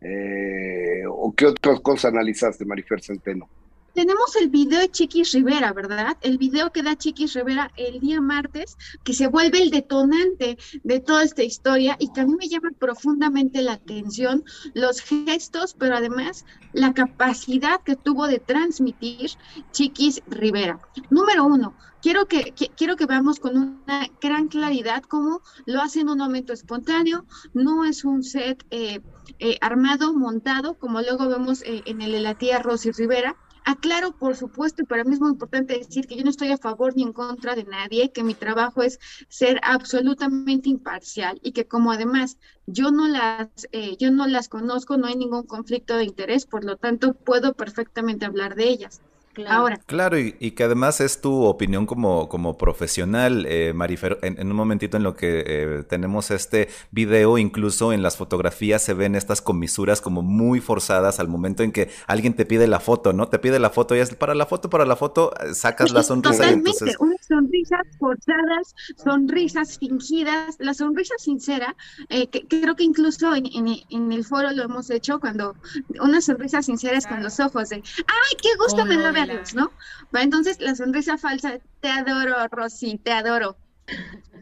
eh, 0.00 1.02
o 1.08 1.32
qué 1.36 1.46
otras 1.46 1.80
cosas 1.80 2.12
analizaste, 2.12 2.64
Marifer 2.64 3.02
Centeno? 3.02 3.48
Tenemos 3.94 4.36
el 4.36 4.48
video 4.48 4.80
de 4.80 4.90
Chiquis 4.90 5.32
Rivera, 5.32 5.72
¿verdad? 5.72 6.16
El 6.20 6.38
video 6.38 6.72
que 6.72 6.82
da 6.82 6.96
Chiquis 6.96 7.34
Rivera 7.34 7.70
el 7.76 8.00
día 8.00 8.20
martes, 8.20 8.76
que 9.04 9.14
se 9.14 9.28
vuelve 9.28 9.62
el 9.62 9.70
detonante 9.70 10.58
de 10.82 11.00
toda 11.00 11.24
esta 11.24 11.42
historia 11.42 11.96
y 11.98 12.12
que 12.12 12.20
a 12.20 12.26
mí 12.26 12.34
me 12.38 12.48
llama 12.48 12.70
profundamente 12.78 13.62
la 13.62 13.74
atención 13.74 14.44
los 14.74 15.00
gestos, 15.00 15.74
pero 15.78 15.96
además 15.96 16.44
la 16.72 16.94
capacidad 16.94 17.80
que 17.82 17.96
tuvo 17.96 18.26
de 18.26 18.38
transmitir 18.38 19.30
Chiquis 19.72 20.22
Rivera. 20.28 20.80
Número 21.10 21.44
uno, 21.44 21.74
quiero 22.00 22.26
que, 22.26 22.54
quiero 22.76 22.96
que 22.96 23.06
veamos 23.06 23.40
con 23.40 23.56
una 23.56 24.08
gran 24.20 24.48
claridad 24.48 25.02
cómo 25.02 25.42
lo 25.66 25.80
hace 25.80 26.00
en 26.00 26.08
un 26.08 26.18
momento 26.18 26.52
espontáneo, 26.52 27.24
no 27.54 27.84
es 27.84 28.04
un 28.04 28.22
set 28.22 28.64
eh, 28.70 29.00
eh, 29.38 29.58
armado, 29.60 30.12
montado, 30.14 30.74
como 30.74 31.00
luego 31.00 31.28
vemos 31.28 31.62
eh, 31.62 31.82
en 31.86 32.02
el 32.02 32.12
de 32.12 32.20
la 32.20 32.34
tía 32.34 32.58
Rosy 32.60 32.90
Rivera, 32.92 33.36
Aclaro, 33.64 34.16
por 34.16 34.36
supuesto, 34.36 34.82
y 34.82 34.86
para 34.86 35.04
mí 35.04 35.14
es 35.14 35.20
muy 35.20 35.30
importante 35.30 35.78
decir 35.78 36.06
que 36.06 36.16
yo 36.16 36.24
no 36.24 36.30
estoy 36.30 36.50
a 36.52 36.58
favor 36.58 36.94
ni 36.96 37.02
en 37.02 37.12
contra 37.12 37.54
de 37.54 37.64
nadie, 37.64 38.12
que 38.12 38.24
mi 38.24 38.34
trabajo 38.34 38.82
es 38.82 38.98
ser 39.28 39.60
absolutamente 39.62 40.68
imparcial 40.68 41.38
y 41.42 41.52
que 41.52 41.66
como 41.66 41.92
además 41.92 42.38
yo 42.66 42.90
no 42.90 43.08
las, 43.08 43.48
eh, 43.72 43.96
yo 43.98 44.10
no 44.10 44.26
las 44.26 44.48
conozco, 44.48 44.96
no 44.96 45.06
hay 45.06 45.16
ningún 45.16 45.46
conflicto 45.46 45.96
de 45.96 46.04
interés, 46.04 46.46
por 46.46 46.64
lo 46.64 46.76
tanto 46.76 47.14
puedo 47.14 47.54
perfectamente 47.54 48.24
hablar 48.26 48.54
de 48.56 48.68
ellas. 48.68 49.02
Claro. 49.42 49.60
Ahora. 49.60 49.80
Claro, 49.86 50.18
y, 50.18 50.32
que 50.52 50.64
además 50.64 51.00
es 51.00 51.20
tu 51.20 51.44
opinión 51.44 51.86
como, 51.86 52.28
como 52.28 52.58
profesional, 52.58 53.46
eh, 53.48 53.72
Marifer. 53.74 54.18
En, 54.22 54.46
un 54.46 54.56
momentito 54.56 54.96
en 54.96 55.02
lo 55.02 55.14
que 55.14 55.44
eh, 55.46 55.82
tenemos 55.88 56.30
este 56.30 56.68
video, 56.90 57.38
incluso 57.38 57.92
en 57.92 58.02
las 58.02 58.16
fotografías 58.16 58.82
se 58.82 58.94
ven 58.94 59.14
estas 59.14 59.40
comisuras 59.40 60.00
como 60.00 60.22
muy 60.22 60.60
forzadas 60.60 61.20
al 61.20 61.28
momento 61.28 61.62
en 61.62 61.72
que 61.72 61.90
alguien 62.06 62.34
te 62.34 62.44
pide 62.44 62.66
la 62.66 62.80
foto, 62.80 63.12
¿no? 63.12 63.28
Te 63.28 63.38
pide 63.38 63.58
la 63.58 63.70
foto 63.70 63.96
y 63.96 64.00
es 64.00 64.14
para 64.14 64.34
la 64.34 64.46
foto, 64.46 64.70
para 64.70 64.84
la 64.84 64.96
foto, 64.96 65.32
eh, 65.40 65.54
sacas 65.54 65.92
la 65.92 66.02
sonrisa. 66.02 66.38
Totalmente, 66.38 66.70
entonces... 66.70 66.96
sonrisas 67.30 67.86
forzadas, 67.98 68.74
sonrisas 68.96 69.78
fingidas, 69.78 70.56
la 70.58 70.74
sonrisa 70.74 71.14
sincera, 71.18 71.76
eh, 72.08 72.26
que, 72.26 72.46
creo 72.46 72.74
que 72.74 72.84
incluso 72.84 73.34
en, 73.34 73.46
en, 73.46 74.12
el 74.12 74.24
foro 74.24 74.50
lo 74.50 74.64
hemos 74.64 74.90
hecho 74.90 75.20
cuando 75.20 75.54
una 76.00 76.20
sonrisa 76.20 76.60
sincera 76.62 76.98
es 76.98 77.06
con 77.06 77.22
los 77.22 77.38
ojos 77.38 77.68
de, 77.68 77.76
ay, 77.76 78.36
qué 78.42 78.48
gusto 78.58 78.84
me 78.84 78.96
da 78.96 79.12
¿no? 79.54 79.70
entonces 80.14 80.60
la 80.60 80.74
sonrisa 80.74 81.16
falsa, 81.18 81.58
te 81.80 81.88
adoro, 81.88 82.34
Rosy, 82.50 82.98
te 82.98 83.12
adoro. 83.12 83.56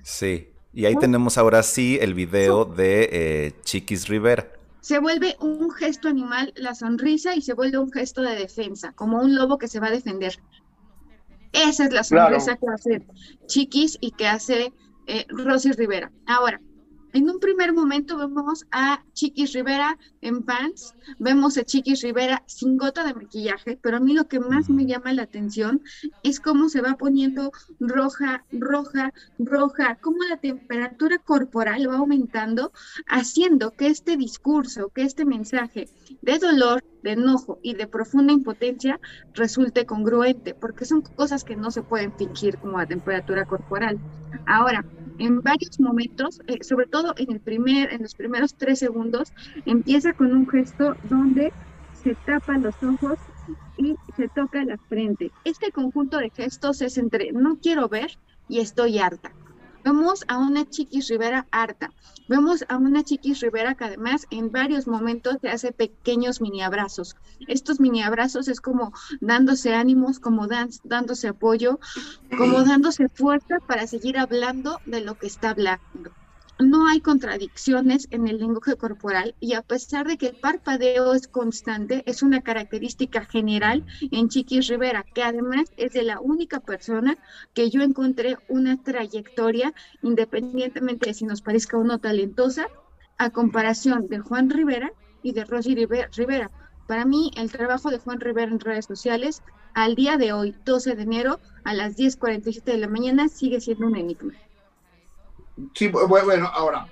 Sí, 0.03 0.49
y 0.73 0.87
ahí 0.87 0.97
tenemos 0.97 1.37
ahora 1.39 1.63
sí 1.63 1.99
el 2.01 2.15
video 2.15 2.65
de 2.65 3.09
eh, 3.13 3.53
Chiquis 3.65 4.09
Rivera. 4.09 4.49
Se 4.81 4.99
vuelve 4.99 5.37
un 5.41 5.71
gesto 5.71 6.09
animal 6.09 6.53
la 6.57 6.75
sonrisa 6.75 7.35
y 7.35 7.43
se 7.43 7.53
vuelve 7.53 7.79
un 7.79 7.93
gesto 7.93 8.23
de 8.23 8.37
defensa, 8.37 8.93
como 8.93 9.21
un 9.21 9.35
lobo 9.35 9.59
que 9.59 9.69
se 9.69 9.81
va 9.81 9.89
a 9.89 9.91
defender. 9.91 10.39
Esa 11.53 11.85
es 11.85 11.93
la 11.93 12.05
sonrisa 12.05 12.57
que 12.57 12.67
hace 12.69 13.07
Chiquis 13.47 13.99
y 14.01 14.13
que 14.13 14.27
hace 14.27 14.73
eh, 15.07 15.27
Rosy 15.29 15.73
Rivera. 15.73 16.13
Ahora, 16.27 16.61
en 17.15 17.31
un 17.31 17.41
primer 17.41 17.73
momento 17.73 18.19
vemos 18.19 18.67
a 18.71 19.03
Chiquis 19.15 19.55
Rivera 19.55 19.99
en 20.21 20.43
pants, 20.43 20.95
vemos 21.19 21.57
a 21.57 21.65
Chiquis 21.65 22.03
Rivera 22.03 22.43
sin 22.47 22.77
gota 22.77 23.03
de 23.03 23.15
maquillaje, 23.15 23.79
pero 23.81 23.97
a 23.97 24.01
mí 24.01 24.13
lo 24.13 24.29
que 24.29 24.41
más 24.41 24.69
me 24.69 24.85
llama 24.85 25.15
la 25.15 25.23
atención 25.23 25.83
es 26.23 26.39
cómo 26.39 26.69
se 26.69 26.83
va 26.83 26.97
poniendo 26.99 27.51
roja, 27.81 28.45
roja, 28.53 29.15
roja, 29.39 29.97
cómo 30.03 30.19
la 30.25 30.37
temperatura 30.37 31.19
corporal 31.19 31.89
va 31.89 31.97
aumentando, 31.97 32.73
haciendo 33.07 33.73
que 33.73 33.87
este 33.87 34.19
discurso, 34.19 34.91
que 34.91 35.03
este 35.03 35.25
mensaje 35.25 35.89
de 36.23 36.39
dolor, 36.39 36.83
de 37.03 37.13
enojo 37.13 37.59
y 37.63 37.75
de 37.75 37.87
profunda 37.87 38.33
impotencia 38.33 39.01
resulte 39.35 39.87
congruente, 39.87 40.55
porque 40.55 40.85
son 40.85 41.03
cosas 41.03 41.45
que 41.45 41.57
no 41.57 41.71
se 41.71 41.83
pueden 41.83 42.13
fingir 42.13 42.59
como 42.59 42.79
la 42.79 42.87
temperatura 42.87 43.45
corporal. 43.45 43.99
Ahora, 44.47 44.85
en 45.19 45.41
varios 45.41 45.79
momentos, 45.81 46.41
eh, 46.47 46.63
sobre 46.63 46.87
todo 46.87 47.15
en 47.17 47.33
el 47.33 47.41
primer, 47.41 47.93
en 47.93 48.03
los 48.03 48.15
primeros 48.15 48.55
tres 48.57 48.79
segundos, 48.79 49.33
empieza 49.65 50.13
con 50.13 50.33
un 50.33 50.49
gesto 50.49 50.97
donde 51.03 51.53
se 51.93 52.15
tapan 52.15 52.63
los 52.63 52.75
ojos 52.83 53.19
y 53.77 53.95
se 54.17 54.29
toca 54.29 54.65
la 54.65 54.79
frente. 54.89 55.33
Este 55.45 55.73
conjunto 55.73 56.19
de 56.19 56.31
gestos 56.31 56.81
es 56.83 56.99
entre 56.99 57.33
no 57.33 57.59
quiero 57.61 57.89
ver 57.89 58.11
y 58.49 58.61
estoy 58.61 58.99
harta. 58.99 59.33
Vemos 59.85 60.25
a 60.29 60.39
una 60.39 60.65
Chiquis 60.65 61.09
Rivera 61.09 61.47
harta. 61.51 61.91
Vemos 62.29 62.65
a 62.69 62.77
una 62.77 63.03
Chiquis 63.05 63.41
Rivera 63.41 63.75
que 63.75 63.85
además 63.85 64.27
en 64.31 64.51
varios 64.51 64.87
momentos 64.87 65.37
se 65.41 65.49
hace 65.49 65.73
pequeños 65.73 66.41
mini 66.41 66.63
abrazos. 66.63 67.17
Estos 67.47 67.81
mini 67.81 68.03
abrazos 68.03 68.49
es 68.49 68.61
como 68.61 68.93
dándose 69.21 69.75
ánimos, 69.75 70.21
como 70.21 70.47
dándose 70.85 71.29
apoyo, 71.29 71.79
como 72.37 72.65
dándose 72.65 73.09
fuerza 73.09 73.59
para 73.67 73.87
seguir 73.87 74.19
hablando 74.19 74.81
de 74.85 75.01
lo 75.01 75.17
que 75.17 75.27
está 75.27 75.51
hablando 75.51 76.13
no 76.59 76.89
hay 76.89 77.01
contradicciones 77.01 78.09
en 78.11 78.27
el 78.27 78.39
lenguaje 78.39 78.77
corporal 78.77 79.35
y 79.39 79.53
a 79.55 79.63
pesar 79.63 80.09
de 80.09 80.19
que 80.19 80.29
el 80.29 80.37
parpadeo 80.37 81.15
es 81.15 81.29
constante, 81.29 82.03
es 82.07 82.23
una 82.23 82.43
característica 82.43 83.25
general 83.25 83.85
en 84.11 84.29
Chiquis 84.29 84.67
Rivera, 84.67 85.05
que 85.15 85.23
además 85.23 85.71
es 85.77 85.93
de 85.93 86.03
la 86.03 86.21
única 86.21 86.59
persona 86.61 87.17
que 87.55 87.71
yo 87.71 87.83
encontré 87.83 88.37
una 88.49 88.83
trayectoria, 88.83 89.73
independientemente 90.03 91.07
de 91.07 91.15
si 91.15 91.27
nos 91.27 91.43
parezca 91.43 91.79
o 91.79 91.85
no 91.85 91.99
talentosa, 91.99 92.67
a 93.19 93.31
comparación 93.31 94.09
de 94.09 94.19
Juan 94.19 94.51
Rivera 94.51 94.93
y 95.23 95.33
de 95.33 95.45
Rosy 95.45 95.75
Rivera. 95.75 96.51
Para 96.89 97.05
mí, 97.05 97.31
el 97.37 97.53
trabajo 97.53 97.91
de 97.91 97.99
Juan 97.99 98.19
Rivera 98.19 98.51
en 98.51 98.61
redes 98.61 98.87
sociales, 98.87 99.43
al 99.75 99.95
día 99.95 100.17
de 100.17 100.33
hoy, 100.33 100.57
12 100.65 100.97
de 100.97 101.03
enero, 101.03 101.39
a 101.63 101.75
las 101.75 101.97
10.47 101.97 102.65
de 102.65 102.79
la 102.79 102.89
mañana, 102.89 103.29
sigue 103.29 103.61
siendo 103.61 103.87
un 103.87 103.97
enigma. 103.97 104.33
Sí, 105.75 105.89
bueno, 105.89 106.47
ahora, 106.47 106.87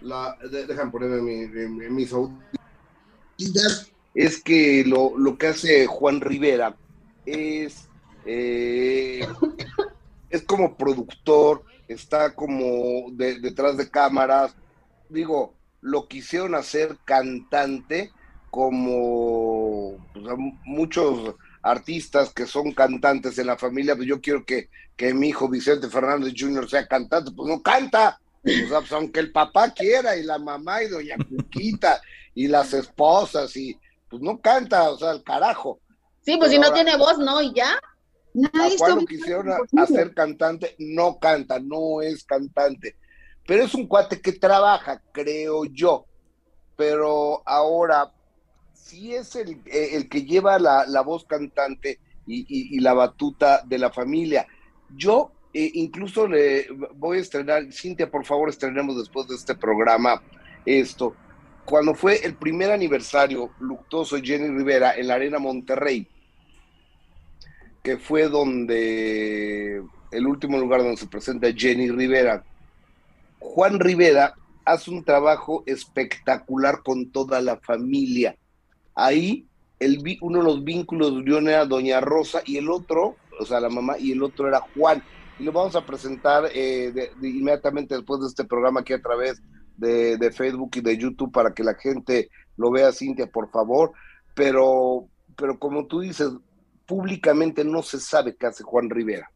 la, 0.00 0.36
dejan 0.50 0.90
ponerme 0.90 1.46
mi, 1.48 1.88
mis 1.90 2.12
Es 4.14 4.42
que 4.42 4.84
lo, 4.86 5.16
lo, 5.16 5.38
que 5.38 5.48
hace 5.48 5.86
Juan 5.86 6.20
Rivera 6.20 6.76
es, 7.26 7.88
eh, 8.24 9.26
es 10.30 10.42
como 10.42 10.76
productor, 10.76 11.64
está 11.86 12.34
como 12.34 13.10
detrás 13.12 13.76
de 13.76 13.90
cámaras. 13.90 14.56
Digo, 15.08 15.54
lo 15.80 16.08
quisieron 16.08 16.54
hacer 16.54 16.96
cantante 17.04 18.10
como 18.50 19.96
pues, 20.12 20.24
muchos 20.64 21.34
artistas 21.70 22.32
que 22.32 22.46
son 22.46 22.72
cantantes 22.72 23.38
en 23.38 23.46
la 23.46 23.58
familia, 23.58 23.94
pues 23.94 24.08
yo 24.08 24.20
quiero 24.20 24.44
que, 24.44 24.70
que 24.96 25.12
mi 25.12 25.28
hijo 25.28 25.48
Vicente 25.48 25.88
Fernández 25.88 26.32
Jr. 26.36 26.68
sea 26.68 26.86
cantante, 26.86 27.30
pues 27.32 27.48
no 27.48 27.62
canta, 27.62 28.20
pues, 28.42 28.92
aunque 28.92 29.20
el 29.20 29.32
papá 29.32 29.70
quiera 29.70 30.16
y 30.16 30.22
la 30.22 30.38
mamá 30.38 30.82
y 30.82 30.88
doña 30.88 31.16
Cuquita 31.16 32.00
y 32.34 32.48
las 32.48 32.72
esposas 32.72 33.54
y 33.56 33.78
pues 34.08 34.22
no 34.22 34.40
canta, 34.40 34.90
o 34.90 34.98
sea, 34.98 35.12
el 35.12 35.22
carajo. 35.22 35.80
Sí, 36.22 36.36
pues 36.38 36.50
si 36.50 36.58
no 36.58 36.72
tiene 36.72 36.96
voz, 36.96 37.18
¿no? 37.18 37.40
Y 37.42 37.52
ya. 37.52 37.78
Nadie 38.34 38.76
lo 38.88 39.04
quisieron 39.04 39.50
hacer 39.76 40.14
cantante, 40.14 40.76
no 40.78 41.18
canta, 41.18 41.58
no 41.58 42.00
es 42.00 42.24
cantante. 42.24 42.96
Pero 43.46 43.64
es 43.64 43.74
un 43.74 43.86
cuate 43.86 44.20
que 44.20 44.32
trabaja, 44.32 45.02
creo 45.12 45.64
yo. 45.64 46.06
Pero 46.76 47.42
ahora, 47.46 48.12
sí 48.88 49.14
es 49.14 49.36
el, 49.36 49.60
el 49.66 50.08
que 50.08 50.24
lleva 50.24 50.58
la, 50.58 50.86
la 50.86 51.02
voz 51.02 51.24
cantante 51.24 51.98
y, 52.26 52.76
y, 52.76 52.80
la 52.80 52.94
batuta 52.94 53.62
de 53.64 53.78
la 53.78 53.90
familia. 53.90 54.46
Yo 54.96 55.30
eh, 55.52 55.70
incluso 55.74 56.26
le 56.26 56.66
voy 56.94 57.18
a 57.18 57.20
estrenar, 57.20 57.70
Cintia, 57.72 58.10
por 58.10 58.24
favor, 58.24 58.48
estrenemos 58.48 58.96
después 58.96 59.28
de 59.28 59.34
este 59.34 59.54
programa 59.54 60.22
esto. 60.64 61.14
Cuando 61.64 61.94
fue 61.94 62.24
el 62.24 62.34
primer 62.34 62.70
aniversario 62.70 63.50
luctuoso 63.60 64.16
de 64.16 64.22
Jenny 64.22 64.48
Rivera 64.48 64.94
en 64.96 65.08
la 65.08 65.14
Arena 65.14 65.38
Monterrey, 65.38 66.06
que 67.82 67.98
fue 67.98 68.28
donde 68.28 69.82
el 70.10 70.26
último 70.26 70.58
lugar 70.58 70.80
donde 70.80 70.96
se 70.96 71.06
presenta 71.06 71.52
Jenny 71.54 71.90
Rivera, 71.90 72.42
Juan 73.38 73.78
Rivera 73.80 74.34
hace 74.64 74.90
un 74.90 75.04
trabajo 75.04 75.62
espectacular 75.66 76.82
con 76.82 77.10
toda 77.10 77.40
la 77.42 77.58
familia. 77.58 78.36
Ahí 79.00 79.48
uno 80.20 80.38
de 80.38 80.44
los 80.44 80.64
vínculos 80.64 81.12
de 81.12 81.18
Unión 81.18 81.48
era 81.48 81.64
Doña 81.64 82.00
Rosa 82.00 82.42
y 82.44 82.56
el 82.56 82.68
otro, 82.68 83.16
o 83.38 83.44
sea, 83.44 83.60
la 83.60 83.68
mamá, 83.68 83.96
y 83.98 84.12
el 84.12 84.22
otro 84.22 84.48
era 84.48 84.60
Juan. 84.74 85.02
Y 85.38 85.44
lo 85.44 85.52
vamos 85.52 85.76
a 85.76 85.86
presentar 85.86 86.50
eh, 86.52 87.12
inmediatamente 87.22 87.94
después 87.94 88.20
de 88.20 88.26
este 88.26 88.44
programa 88.44 88.80
aquí 88.80 88.92
a 88.92 89.00
través 89.00 89.40
de, 89.76 90.16
de, 90.16 90.32
Facebook 90.32 90.70
y 90.74 90.80
de 90.80 90.98
YouTube 90.98 91.30
para 91.30 91.54
que 91.54 91.62
la 91.62 91.74
gente 91.74 92.28
lo 92.56 92.72
vea, 92.72 92.90
Cintia, 92.90 93.28
por 93.28 93.48
favor. 93.50 93.92
Pero, 94.34 95.06
pero 95.36 95.56
como 95.60 95.86
tú 95.86 96.00
dices, 96.00 96.30
públicamente 96.84 97.64
no 97.64 97.82
se 97.82 98.00
sabe 98.00 98.34
qué 98.34 98.46
hace 98.46 98.64
Juan 98.64 98.90
Rivera. 98.90 99.30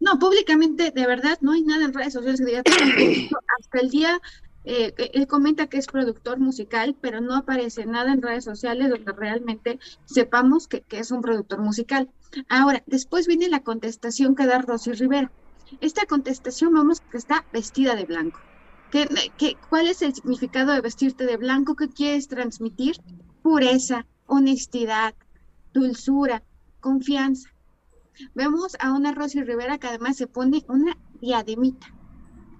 No, 0.00 0.18
públicamente, 0.18 0.90
de 0.90 1.06
verdad, 1.06 1.38
no 1.40 1.52
hay 1.52 1.62
nada 1.62 1.84
en 1.84 1.92
redes 1.92 2.14
sociales 2.14 2.44
diga 2.44 2.62
hasta 3.60 3.80
el 3.80 3.90
día 3.90 4.18
eh, 4.64 4.92
él 5.14 5.26
comenta 5.26 5.68
que 5.68 5.78
es 5.78 5.86
productor 5.86 6.38
musical, 6.38 6.96
pero 7.00 7.20
no 7.20 7.34
aparece 7.34 7.86
nada 7.86 8.12
en 8.12 8.22
redes 8.22 8.44
sociales 8.44 8.90
donde 8.90 9.12
realmente 9.12 9.78
sepamos 10.04 10.68
que, 10.68 10.84
es 10.90 11.10
un 11.10 11.22
productor 11.22 11.60
musical. 11.60 12.10
Ahora, 12.48 12.82
después 12.86 13.26
viene 13.26 13.48
la 13.48 13.62
contestación 13.62 14.34
que 14.34 14.46
da 14.46 14.60
Rosy 14.60 14.92
Rivera. 14.92 15.32
Esta 15.80 16.04
contestación, 16.06 16.74
vamos, 16.74 17.00
que 17.00 17.16
está 17.16 17.46
vestida 17.52 17.94
de 17.94 18.04
blanco. 18.04 18.40
¿Qué, 18.90 19.08
qué, 19.38 19.56
cuál 19.68 19.86
es 19.86 20.02
el 20.02 20.14
significado 20.14 20.72
de 20.72 20.80
vestirte 20.80 21.24
de 21.24 21.36
blanco? 21.36 21.76
¿Qué 21.76 21.88
quieres 21.88 22.28
transmitir? 22.28 22.96
Pureza, 23.42 24.06
honestidad, 24.26 25.14
dulzura, 25.72 26.42
confianza. 26.80 27.50
Vemos 28.34 28.76
a 28.80 28.92
una 28.92 29.12
Rosy 29.12 29.42
Rivera 29.42 29.78
que 29.78 29.86
además 29.86 30.16
se 30.16 30.26
pone 30.26 30.64
una 30.68 30.96
diademita. 31.20 31.94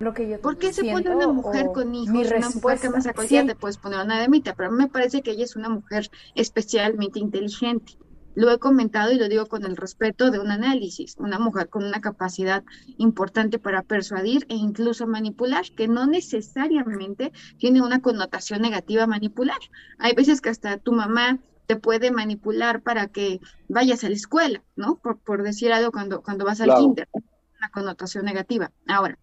Lo 0.00 0.14
que 0.14 0.26
yo 0.26 0.40
¿Por 0.40 0.56
qué 0.56 0.72
se 0.72 0.90
pone 0.90 1.14
una 1.14 1.28
mujer 1.28 1.72
con 1.74 1.94
hijos? 1.94 2.32
una 2.32 2.48
mujer 2.48 2.78
que 2.80 2.88
más 2.88 3.06
a 3.06 3.12
cualquiera 3.12 3.46
te 3.46 3.54
puedes 3.54 3.76
poner 3.76 4.00
una 4.02 4.14
diademita, 4.14 4.54
pero 4.54 4.70
a 4.70 4.72
mí 4.72 4.78
me 4.78 4.88
parece 4.88 5.20
que 5.20 5.32
ella 5.32 5.44
es 5.44 5.56
una 5.56 5.68
mujer 5.68 6.10
especialmente 6.34 7.18
inteligente. 7.18 7.98
Lo 8.34 8.50
he 8.50 8.58
comentado 8.58 9.12
y 9.12 9.18
lo 9.18 9.28
digo 9.28 9.44
con 9.44 9.66
el 9.66 9.76
respeto 9.76 10.30
de 10.30 10.38
un 10.38 10.50
análisis, 10.50 11.16
una 11.18 11.38
mujer 11.38 11.68
con 11.68 11.84
una 11.84 12.00
capacidad 12.00 12.64
importante 12.96 13.58
para 13.58 13.82
persuadir 13.82 14.46
e 14.48 14.54
incluso 14.54 15.06
manipular, 15.06 15.66
que 15.76 15.86
no 15.86 16.06
necesariamente 16.06 17.30
tiene 17.58 17.82
una 17.82 18.00
connotación 18.00 18.62
negativa 18.62 19.06
manipular. 19.06 19.58
Hay 19.98 20.14
veces 20.14 20.40
que 20.40 20.48
hasta 20.48 20.78
tu 20.78 20.92
mamá 20.92 21.40
te 21.66 21.76
puede 21.76 22.10
manipular 22.10 22.80
para 22.80 23.08
que 23.08 23.40
vayas 23.68 24.02
a 24.04 24.08
la 24.08 24.14
escuela, 24.14 24.62
¿no? 24.76 24.96
Por, 24.96 25.42
decir 25.42 25.74
algo 25.74 25.92
cuando, 25.92 26.22
cuando 26.22 26.46
vas 26.46 26.62
al 26.62 26.74
kinder, 26.74 27.06
una 27.12 27.70
connotación 27.70 28.24
negativa. 28.24 28.72
Ahora, 28.86 29.18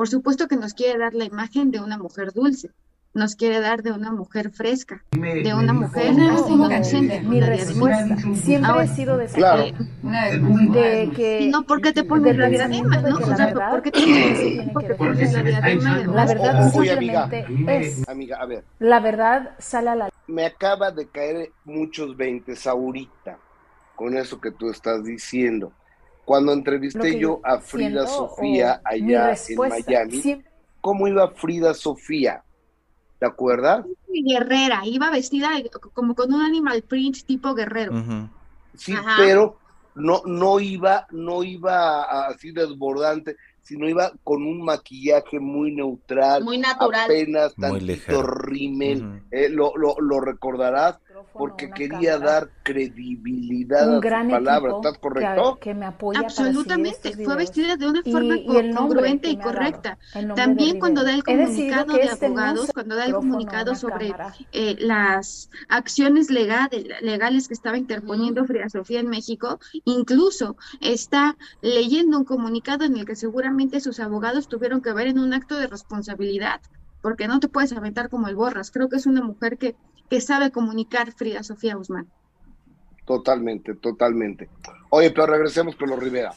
por 0.00 0.08
supuesto 0.08 0.48
que 0.48 0.56
nos 0.56 0.72
quiere 0.72 0.98
dar 0.98 1.12
la 1.12 1.26
imagen 1.26 1.70
de 1.70 1.78
una 1.78 1.98
mujer 1.98 2.32
dulce, 2.32 2.70
nos 3.12 3.36
quiere 3.36 3.60
dar 3.60 3.82
de 3.82 3.92
una 3.92 4.10
mujer 4.10 4.50
fresca, 4.50 5.04
de 5.12 5.52
una 5.52 5.74
mujer 5.74 6.14
inocente. 6.14 7.20
Mi 7.20 7.38
respuesta 7.38 8.16
siempre 8.34 8.72
ha 8.72 8.86
sido 8.86 9.18
de, 9.18 9.26
claro. 9.26 9.62
de 9.62 11.12
que... 11.14 11.50
No, 11.52 11.64
porque 11.64 11.92
te 11.92 12.02
pones 12.02 12.34
la 12.34 12.48
diadema, 12.48 12.96
¿no? 13.02 13.18
O 13.18 13.36
sea, 13.36 13.52
¿por 13.52 13.82
qué 13.82 13.90
te 13.90 14.94
pones 14.96 15.34
la 15.34 15.42
diadema? 15.42 15.98
La 15.98 16.24
verdad 16.24 16.72
simplemente 16.72 17.44
es... 17.68 18.08
Amiga, 18.08 18.38
a 18.40 18.46
ver. 18.46 18.64
La 18.78 19.00
verdad 19.00 19.50
sale 19.58 19.90
a 19.90 19.94
la... 19.96 20.08
Me 20.28 20.46
acaba 20.46 20.90
de 20.90 21.08
caer 21.08 21.52
muchos 21.66 22.16
veintes 22.16 22.66
ahorita 22.66 23.36
con 23.96 24.16
eso 24.16 24.40
que 24.40 24.50
tú 24.50 24.70
estás 24.70 25.04
diciendo. 25.04 25.74
Cuando 26.24 26.52
entrevisté 26.52 27.18
yo 27.18 27.40
a 27.42 27.58
Frida 27.58 28.06
Sofía 28.06 28.80
allá 28.84 29.34
en 29.48 29.58
Miami, 29.58 30.44
¿cómo 30.80 31.08
iba 31.08 31.28
Frida 31.30 31.74
Sofía? 31.74 32.44
¿Te 33.18 33.26
acuerdas? 33.26 33.84
Guerrera, 34.08 34.82
iba 34.84 35.10
vestida 35.10 35.50
como 35.92 36.14
con 36.14 36.32
un 36.32 36.40
animal 36.40 36.82
print 36.82 37.24
tipo 37.26 37.54
guerrero. 37.54 37.92
Sí, 38.76 38.94
pero 39.18 39.58
no, 39.94 40.22
no 40.24 40.60
iba, 40.60 41.06
no 41.10 41.42
iba 41.42 42.26
así 42.28 42.50
desbordante, 42.52 43.36
sino 43.62 43.88
iba 43.88 44.12
con 44.24 44.42
un 44.42 44.62
maquillaje 44.62 45.38
muy 45.38 45.74
neutral, 45.74 46.42
muy 46.42 46.58
natural, 46.58 47.04
apenas 47.04 47.54
tantito 47.54 48.22
rímel, 48.22 49.22
eh, 49.30 49.48
lo, 49.48 49.76
lo, 49.76 49.96
lo 50.00 50.20
recordarás, 50.20 50.98
porque 51.32 51.70
quería 51.70 52.18
dar 52.18 52.50
credibilidad 52.62 53.96
a 53.96 53.96
su 53.96 54.30
palabra, 54.30 54.72
¿estás 54.76 54.98
correcto? 54.98 55.58
Que, 55.60 55.74
me 55.74 55.86
apoya 55.86 56.20
Absolutamente, 56.20 57.12
fue 57.24 57.36
vestida 57.36 57.76
de 57.76 57.88
una 57.88 58.02
forma 58.02 58.36
congruente 58.76 59.30
y 59.30 59.38
correcta. 59.38 59.98
También 60.34 60.78
cuando 60.78 61.04
da 61.04 61.14
el 61.14 61.24
comunicado 61.24 61.92
de 61.94 62.02
este 62.02 62.26
abogados, 62.26 62.70
cuando 62.72 62.96
da 62.96 63.06
el 63.06 63.14
comunicado 63.14 63.74
sobre 63.74 64.14
eh, 64.52 64.76
las 64.78 65.50
acciones 65.68 66.30
legales, 66.30 66.84
legales 67.00 67.48
que 67.48 67.54
estaba 67.54 67.78
interponiendo 67.78 68.44
Frida 68.44 68.68
Sofía 68.68 69.00
en 69.00 69.08
México, 69.08 69.60
incluso 69.84 70.56
está 70.80 71.36
leyendo 71.62 72.18
un 72.18 72.24
comunicado 72.24 72.84
en 72.84 72.96
el 72.96 73.04
que 73.04 73.16
seguramente 73.16 73.80
sus 73.80 74.00
abogados 74.00 74.48
tuvieron 74.48 74.80
que 74.80 74.92
ver 74.92 75.08
en 75.08 75.18
un 75.18 75.32
acto 75.32 75.56
de 75.56 75.66
responsabilidad 75.66 76.60
porque 77.02 77.28
no 77.28 77.40
te 77.40 77.48
puedes 77.48 77.72
aventar 77.72 78.08
como 78.10 78.28
el 78.28 78.36
borras. 78.36 78.70
Creo 78.70 78.88
que 78.88 78.96
es 78.96 79.06
una 79.06 79.22
mujer 79.22 79.58
que 79.58 79.74
que 80.10 80.20
sabe 80.20 80.50
comunicar 80.50 81.12
Frida 81.12 81.44
Sofía 81.44 81.76
Guzmán. 81.76 82.10
Totalmente, 83.06 83.74
totalmente. 83.76 84.50
Oye, 84.90 85.10
pero 85.10 85.26
regresemos 85.26 85.76
con 85.76 85.88
los 85.88 86.00
Rivera. 86.00 86.32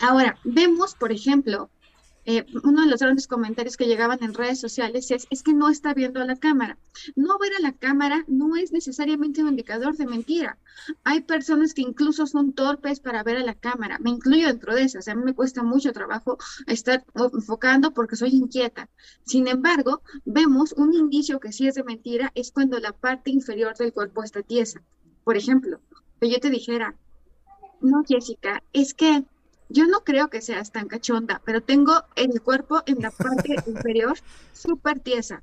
Ahora, 0.00 0.38
vemos, 0.44 0.94
por 0.94 1.10
ejemplo, 1.10 1.68
eh, 2.30 2.44
uno 2.62 2.82
de 2.82 2.88
los 2.88 3.00
grandes 3.00 3.26
comentarios 3.26 3.78
que 3.78 3.86
llegaban 3.86 4.22
en 4.22 4.34
redes 4.34 4.60
sociales 4.60 5.10
es, 5.12 5.26
es 5.30 5.42
que 5.42 5.54
no 5.54 5.70
está 5.70 5.94
viendo 5.94 6.20
a 6.20 6.26
la 6.26 6.36
cámara. 6.36 6.76
No 7.16 7.38
ver 7.38 7.52
a 7.58 7.62
la 7.62 7.72
cámara 7.72 8.26
no 8.28 8.54
es 8.54 8.70
necesariamente 8.70 9.40
un 9.40 9.48
indicador 9.48 9.96
de 9.96 10.04
mentira. 10.04 10.58
Hay 11.04 11.22
personas 11.22 11.72
que 11.72 11.80
incluso 11.80 12.26
son 12.26 12.52
torpes 12.52 13.00
para 13.00 13.22
ver 13.22 13.38
a 13.38 13.42
la 13.42 13.54
cámara. 13.54 13.98
Me 14.00 14.10
incluyo 14.10 14.46
dentro 14.46 14.74
de 14.74 14.82
esas. 14.82 15.08
A 15.08 15.14
mí 15.14 15.24
me 15.24 15.32
cuesta 15.32 15.62
mucho 15.62 15.94
trabajo 15.94 16.36
estar 16.66 17.02
enfocando 17.14 17.92
porque 17.92 18.16
soy 18.16 18.28
inquieta. 18.34 18.90
Sin 19.24 19.48
embargo, 19.48 20.02
vemos 20.26 20.74
un 20.74 20.92
indicio 20.92 21.40
que 21.40 21.52
sí 21.52 21.66
es 21.66 21.76
de 21.76 21.84
mentira, 21.84 22.30
es 22.34 22.52
cuando 22.52 22.78
la 22.78 22.92
parte 22.92 23.30
inferior 23.30 23.74
del 23.74 23.94
cuerpo 23.94 24.22
está 24.22 24.42
tiesa. 24.42 24.82
Por 25.24 25.38
ejemplo, 25.38 25.80
que 26.20 26.28
yo 26.28 26.40
te 26.40 26.50
dijera, 26.50 26.94
no, 27.80 28.02
Jessica, 28.06 28.62
es 28.74 28.92
que 28.92 29.24
yo 29.68 29.86
no 29.86 30.00
creo 30.00 30.28
que 30.28 30.40
seas 30.40 30.72
tan 30.72 30.88
cachonda, 30.88 31.42
pero 31.44 31.62
tengo 31.62 31.92
el 32.16 32.40
cuerpo 32.42 32.82
en 32.86 33.00
la 33.00 33.10
parte 33.10 33.56
inferior 33.66 34.18
súper 34.52 35.00
tiesa. 35.00 35.42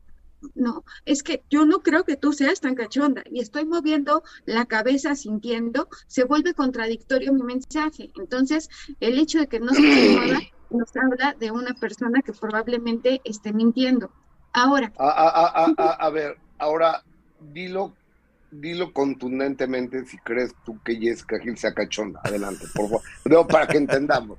No, 0.53 0.83
es 1.05 1.23
que 1.23 1.43
yo 1.49 1.65
no 1.65 1.79
creo 1.79 2.03
que 2.03 2.17
tú 2.17 2.33
seas 2.33 2.59
tan 2.59 2.75
cachonda 2.75 3.23
y 3.31 3.39
estoy 3.39 3.65
moviendo 3.65 4.23
la 4.45 4.65
cabeza 4.65 5.15
sintiendo, 5.15 5.87
se 6.07 6.23
vuelve 6.23 6.53
contradictorio 6.53 7.33
mi 7.33 7.41
mensaje. 7.41 8.11
Entonces, 8.15 8.69
el 8.99 9.17
hecho 9.17 9.39
de 9.39 9.47
que 9.47 9.59
no 9.59 9.73
se 9.73 9.81
mueva 9.81 10.39
nos 10.69 10.95
habla 10.95 11.35
de 11.39 11.51
una 11.51 11.73
persona 11.73 12.21
que 12.21 12.33
probablemente 12.33 13.21
esté 13.23 13.53
mintiendo. 13.53 14.11
Ahora. 14.53 14.93
A, 14.97 16.09
ver, 16.11 16.37
ahora 16.59 17.03
dilo 17.39 17.93
dilo 18.59 18.93
contundentemente 18.93 20.05
si 20.05 20.17
crees 20.17 20.53
tú 20.65 20.79
que 20.83 20.95
Jessica 20.95 21.39
Gil 21.39 21.57
sea 21.57 21.73
cachonda. 21.73 22.19
Adelante, 22.23 22.65
por 22.73 22.89
favor. 22.89 23.01
No, 23.25 23.47
para 23.47 23.67
que 23.67 23.77
entendamos. 23.77 24.37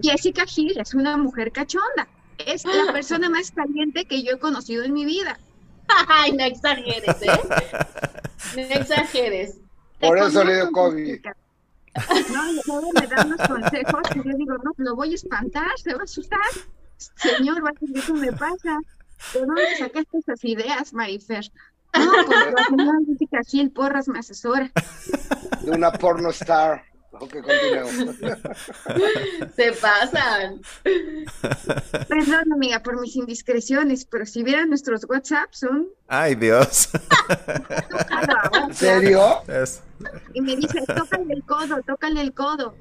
Jessica 0.00 0.46
Gil 0.46 0.78
es 0.78 0.94
una 0.94 1.16
mujer 1.16 1.52
cachonda. 1.52 2.08
Es 2.38 2.64
la 2.64 2.92
persona 2.92 3.28
más 3.28 3.50
caliente 3.50 4.04
que 4.06 4.22
yo 4.22 4.32
he 4.32 4.38
conocido 4.38 4.84
en 4.84 4.92
mi 4.92 5.04
vida. 5.04 5.38
Ay, 6.08 6.32
no 6.32 6.44
exageres, 6.44 7.22
¿eh? 7.22 7.30
No 8.56 8.62
exageres. 8.62 9.58
Por 10.00 10.18
eso 10.18 10.44
le 10.44 10.54
dio 10.54 10.72
COVID. 10.72 11.20
No, 12.32 12.52
y 12.52 12.60
luego 12.66 12.90
me 12.98 13.06
dan 13.06 13.26
unos 13.32 13.48
consejos 13.48 14.02
y 14.14 14.28
yo 14.28 14.36
digo, 14.36 14.56
no, 14.58 14.72
lo 14.76 14.94
voy 14.94 15.12
a 15.12 15.14
espantar, 15.16 15.70
se 15.76 15.92
va 15.92 16.00
a 16.00 16.04
asustar. 16.04 16.40
Señor, 16.96 17.64
va 17.64 17.70
a 17.70 17.72
decir, 17.72 18.02
¿qué 18.06 18.12
me 18.12 18.32
pasa? 18.32 18.78
¿De 19.34 19.40
dónde 19.40 19.76
sacaste 19.78 20.18
esas 20.18 20.44
ideas, 20.44 20.92
Marifer? 20.92 21.50
No, 21.98 22.10
pues 22.26 22.54
la 22.54 22.64
señora 22.64 22.98
Jessica 23.06 23.40
Gil 23.46 23.70
Porras 23.70 24.08
me 24.08 24.18
asesora. 24.18 24.70
De 25.62 25.70
una 25.70 25.92
porno 25.92 26.30
star. 26.30 26.89
Ok, 27.20 27.34
Se 29.56 29.72
pasan. 29.72 30.60
Perdón, 32.08 32.52
amiga, 32.52 32.82
por 32.82 32.98
mis 32.98 33.14
indiscreciones, 33.14 34.06
pero 34.06 34.24
si 34.24 34.42
vieran 34.42 34.70
nuestros 34.70 35.04
WhatsApp 35.04 35.52
son. 35.52 35.88
Ay, 36.08 36.34
Dios. 36.34 36.88
¿En 38.66 38.74
serio? 38.74 39.42
Y 40.32 40.40
me 40.40 40.56
dice, 40.56 40.80
tócale 40.86 41.34
el 41.34 41.44
codo, 41.44 41.82
tócale 41.86 42.22
el 42.22 42.32
codo. 42.32 42.74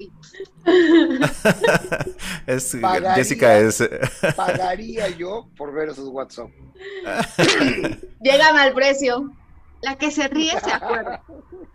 es, 2.48 2.78
Jessica 3.16 3.60
es. 3.60 3.84
Pagaría 4.38 5.10
yo 5.10 5.50
por 5.58 5.74
ver 5.74 5.90
esos 5.90 6.08
WhatsApp. 6.08 6.50
Llegan 8.22 8.58
al 8.58 8.74
precio. 8.74 9.34
La 9.82 9.98
que 9.98 10.12
se 10.12 10.28
ríe 10.28 10.60
se 10.60 10.72
acuerda. 10.72 11.24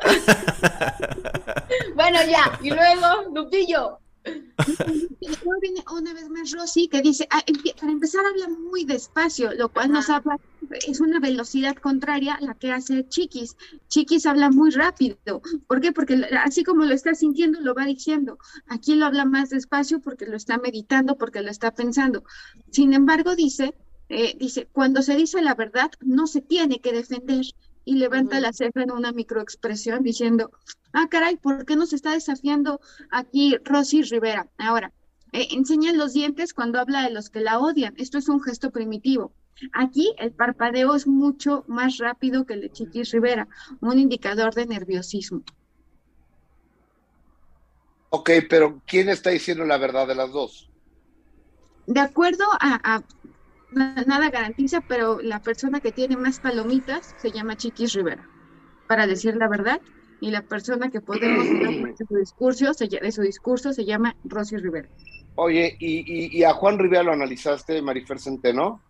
bueno, 1.95 2.19
ya. 2.29 2.59
Y 2.63 2.71
luego, 2.71 3.31
Lupillo. 3.33 3.99
Y 4.27 5.27
luego 5.27 5.61
viene 5.61 5.85
una 5.93 6.15
vez 6.15 6.31
más 6.31 6.51
Rosy 6.53 6.89
que 6.89 7.03
dice, 7.03 7.27
ah, 7.31 7.43
para 7.79 7.93
empezar 7.93 8.25
habla 8.25 8.49
muy 8.49 8.85
despacio, 8.85 9.53
lo 9.53 9.69
cual 9.69 9.93
nos 9.93 10.09
habla, 10.09 10.39
es 10.89 11.01
una 11.01 11.21
velocidad 11.21 11.77
contraria 11.77 12.35
a 12.35 12.41
la 12.41 12.55
que 12.55 12.73
hace 12.73 13.07
Chiquis. 13.09 13.57
Chiquis 13.89 14.25
habla 14.25 14.51
muy 14.51 14.71
rápido. 14.71 15.19
¿Por 15.67 15.81
qué? 15.81 15.93
Porque 15.93 16.27
así 16.43 16.65
como 16.65 16.85
lo 16.85 16.95
está 16.95 17.15
sintiendo, 17.15 17.61
lo 17.61 17.75
va 17.75 17.85
diciendo. 17.85 18.39
Aquí 18.67 18.95
lo 18.95 19.07
habla 19.07 19.27
más 19.27 19.51
despacio 19.51 20.01
porque 20.01 20.27
lo 20.27 20.37
está 20.37 20.57
meditando, 20.59 21.17
porque 21.17 21.43
lo 21.43 21.51
está 21.51 21.73
pensando. 21.73 22.25
Sin 22.71 22.95
embargo, 22.95 23.37
dice, 23.37 23.75
eh, 24.09 24.37
dice, 24.39 24.69
cuando 24.73 25.03
se 25.03 25.17
dice 25.17 25.43
la 25.43 25.55
verdad, 25.55 25.91
no 26.01 26.27
se 26.27 26.41
tiene 26.41 26.81
que 26.81 26.93
defender 26.93 27.45
y 27.85 27.97
levanta 27.97 28.41
la 28.41 28.53
ceja 28.53 28.83
en 28.83 28.91
una 28.91 29.13
microexpresión 29.13 30.03
diciendo, 30.03 30.51
ah, 30.93 31.09
caray, 31.11 31.37
¿por 31.37 31.65
qué 31.65 31.77
nos 31.77 31.93
está 31.93 32.13
desafiando 32.13 32.81
aquí 33.11 33.57
Rosy 33.65 34.03
Rivera? 34.03 34.49
Ahora, 34.59 34.93
eh, 35.33 35.49
enseña 35.51 35.93
los 35.93 36.13
dientes 36.13 36.55
cuando 36.55 36.79
habla 36.79 37.03
de 37.03 37.11
los 37.11 37.29
que 37.29 37.41
la 37.41 37.59
odian. 37.59 37.95
Esto 37.97 38.19
es 38.19 38.29
un 38.29 38.43
gesto 38.43 38.71
primitivo. 38.71 39.33
Aquí 39.73 40.15
el 40.19 40.33
parpadeo 40.33 40.95
es 40.95 41.07
mucho 41.07 41.65
más 41.67 41.99
rápido 41.99 42.45
que 42.45 42.55
el 42.55 42.61
de 42.63 42.71
Chiquis 42.71 43.13
Rivera, 43.13 43.49
un 43.81 43.99
indicador 43.99 44.55
de 44.55 44.67
nerviosismo. 44.67 45.43
Ok, 48.11 48.31
pero 48.49 48.81
¿quién 48.87 49.09
está 49.09 49.31
diciendo 49.31 49.65
la 49.65 49.77
verdad 49.77 50.07
de 50.07 50.15
las 50.15 50.31
dos? 50.31 50.71
De 51.87 52.01
acuerdo 52.01 52.45
a 52.61 53.03
nada 53.75 54.31
garantiza, 54.31 54.81
pero 54.81 55.21
la 55.21 55.41
persona 55.41 55.81
que 55.81 55.93
tiene 55.93 56.17
más 56.17 56.41
palomitas 56.41 57.15
se 57.19 57.31
llama 57.31 57.57
Chiquis 57.57 57.93
Rivera, 57.93 58.29
para 58.89 59.07
decir 59.07 59.37
la 59.37 59.49
verdad, 59.49 59.81
y 60.21 60.31
la 60.31 60.43
persona 60.43 60.91
que 60.91 61.01
podemos 61.01 61.45
de 61.45 61.95
su 62.09 62.17
discurso, 62.17 62.73
se, 62.75 62.89
de 62.89 63.13
su 63.13 63.23
discurso 63.23 63.73
se 63.73 63.85
llama 63.85 64.17
Rosy 64.25 64.57
Rivera. 64.57 64.89
Oye, 65.37 65.77
¿y, 65.81 66.43
a 66.45 66.53
Juan 66.53 66.79
Rivera 66.79 67.03
lo 67.03 67.13
analizaste, 67.13 67.83
Marifer 67.83 68.21
Centeno? 68.21 68.81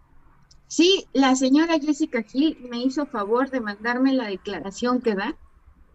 Sí, 0.68 1.07
la 1.12 1.35
señora 1.37 1.78
Jessica 1.78 2.22
Gil 2.22 2.59
me 2.68 2.78
hizo 2.78 3.07
favor 3.07 3.51
de 3.51 3.61
mandarme 3.61 4.12
la 4.12 4.28
declaración 4.28 5.01
que 5.01 5.14
da. 5.14 5.37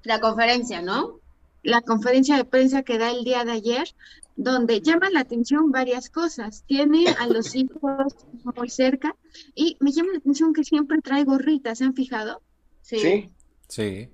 La 0.03 0.19
conferencia, 0.19 0.81
¿no? 0.81 1.18
La 1.63 1.81
conferencia 1.81 2.37
de 2.37 2.45
prensa 2.45 2.83
que 2.83 2.97
da 2.97 3.11
el 3.11 3.23
día 3.23 3.43
de 3.43 3.51
ayer, 3.51 3.87
donde 4.35 4.81
llama 4.81 5.09
la 5.09 5.19
atención 5.19 5.71
varias 5.71 6.09
cosas. 6.09 6.63
Tiene 6.65 7.07
a 7.19 7.27
los 7.27 7.55
hijos 7.55 8.15
muy 8.55 8.69
cerca 8.69 9.15
y 9.55 9.77
me 9.79 9.91
llama 9.91 10.13
la 10.13 10.19
atención 10.19 10.53
que 10.53 10.63
siempre 10.63 11.01
trae 11.01 11.23
gorritas, 11.25 11.77
¿se 11.77 11.85
han 11.85 11.93
fijado? 11.93 12.41
Sí. 12.81 13.29
Sí. 13.67 14.09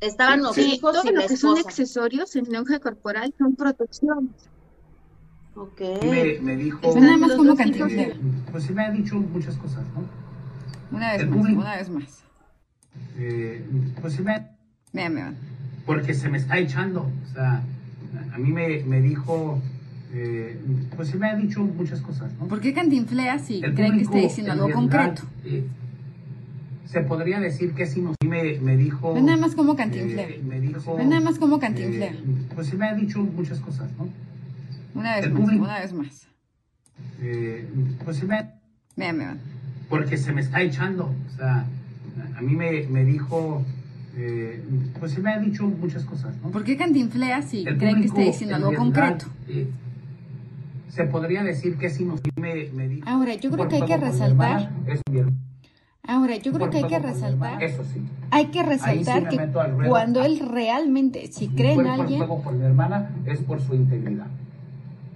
Estaban 0.00 0.42
los 0.42 0.58
hijos 0.58 0.92
Todo 0.92 1.12
lo 1.12 1.26
que 1.26 1.36
son 1.36 1.56
accesorios 1.58 2.36
en 2.36 2.52
longe 2.52 2.78
corporal 2.80 3.32
son 3.38 3.54
protecciones. 3.54 4.50
Ok. 5.54 5.80
Me, 6.02 6.38
me 6.40 6.56
dijo... 6.56 6.80
nada 7.00 7.16
más 7.16 7.32
como 7.34 7.56
cantinflera. 7.56 8.16
Pues 8.50 8.64
se 8.64 8.72
me 8.72 8.84
ha 8.84 8.90
dicho 8.90 9.14
muchas 9.16 9.56
cosas, 9.56 9.84
¿no? 9.94 10.04
Una 10.96 11.12
vez 11.12 11.28
más, 11.28 11.46
una 11.46 11.76
vez 11.76 11.88
más. 11.88 12.24
Eh, 13.16 13.64
pues 14.00 14.14
se 14.14 14.22
me... 14.22 14.53
Vean. 14.94 15.36
Porque 15.84 16.14
se 16.14 16.30
me 16.30 16.38
está 16.38 16.58
echando, 16.58 17.02
o 17.02 17.34
sea 17.34 17.62
a 18.32 18.38
mí 18.38 18.52
me, 18.52 18.82
me 18.84 19.00
dijo, 19.00 19.60
eh, 20.12 20.58
pues 20.96 21.08
se 21.08 21.16
me 21.16 21.28
ha 21.28 21.36
dicho 21.36 21.60
muchas 21.60 22.00
cosas, 22.00 22.32
¿no? 22.38 22.46
¿Por 22.46 22.60
qué 22.60 22.72
cantinflea 22.72 23.38
si 23.38 23.60
cree 23.60 23.92
que 23.92 24.02
está 24.02 24.18
diciendo 24.18 24.52
algo 24.52 24.70
concreto? 24.70 25.22
Eh, 25.44 25.64
se 26.86 27.00
podría 27.02 27.40
decir 27.40 27.72
que 27.74 27.86
si 27.86 28.00
nos 28.00 28.16
me, 28.26 28.58
me 28.60 28.76
dijo... 28.76 29.14
nada 29.20 29.36
más 29.36 29.54
como 29.54 29.76
cantinflea. 29.76 30.28
Eh, 30.28 30.42
me 30.46 30.60
dijo... 30.60 30.98
nada 30.98 31.20
más 31.20 31.38
como 31.38 31.58
cantinflea. 31.58 32.12
Eh, 32.12 32.24
pues 32.54 32.68
se 32.68 32.76
me 32.76 32.88
ha 32.88 32.94
dicho 32.94 33.20
muchas 33.20 33.60
cosas, 33.60 33.90
¿no? 33.98 34.08
Una 34.94 35.16
vez 35.16 35.32
más, 35.32 35.48
una 35.48 35.80
vez 35.80 35.92
más. 35.92 36.26
pues 38.04 38.16
se 38.16 38.26
me... 38.26 38.50
Vean, 38.96 39.18
vean. 39.18 39.38
Porque 39.88 40.16
se 40.16 40.32
me 40.32 40.40
está 40.40 40.62
echando, 40.62 41.12
o 41.26 41.36
sea, 41.36 41.66
a 42.36 42.40
mí 42.40 42.54
me, 42.54 42.86
me 42.88 43.04
dijo 43.04 43.64
eh, 44.16 44.62
pues 44.98 45.12
se 45.12 45.20
me 45.20 45.32
ha 45.32 45.38
dicho 45.38 45.66
muchas 45.66 46.04
cosas. 46.04 46.34
¿no? 46.42 46.50
¿Por 46.50 46.64
qué 46.64 46.76
cantinflea 46.76 47.42
si 47.42 47.64
creen 47.64 48.00
que 48.00 48.06
está 48.06 48.20
diciendo 48.20 48.56
algo 48.56 48.74
concreto? 48.74 49.26
Eh, 49.48 49.68
se 50.88 51.04
podría 51.04 51.42
decir 51.42 51.76
que 51.76 51.90
si 51.90 52.04
nos 52.04 52.20
me, 52.36 52.70
me 52.72 52.88
dijo, 52.88 53.08
Ahora, 53.08 53.34
yo 53.34 53.50
creo 53.50 53.68
que 53.68 53.76
hay 53.76 53.84
que 53.84 53.96
resaltar. 53.96 54.70
Ahora, 56.06 56.36
yo 56.36 56.52
creo 56.52 56.70
que 56.70 56.78
hay 56.78 56.86
que 56.86 56.98
resaltar. 56.98 57.62
Eso 57.62 57.82
sí. 57.82 58.00
Hay 58.30 58.46
que 58.46 58.62
resaltar 58.62 59.28
que 59.28 59.38
cuando 59.88 60.22
él 60.22 60.38
realmente, 60.38 61.32
si 61.32 61.48
cree 61.48 61.72
en 61.72 61.86
alguien. 61.86 62.26
por 62.26 62.52
mi 62.52 62.64
hermana 62.64 63.10
es 63.26 63.40
por 63.40 63.60
su 63.60 63.74
integridad. 63.74 64.26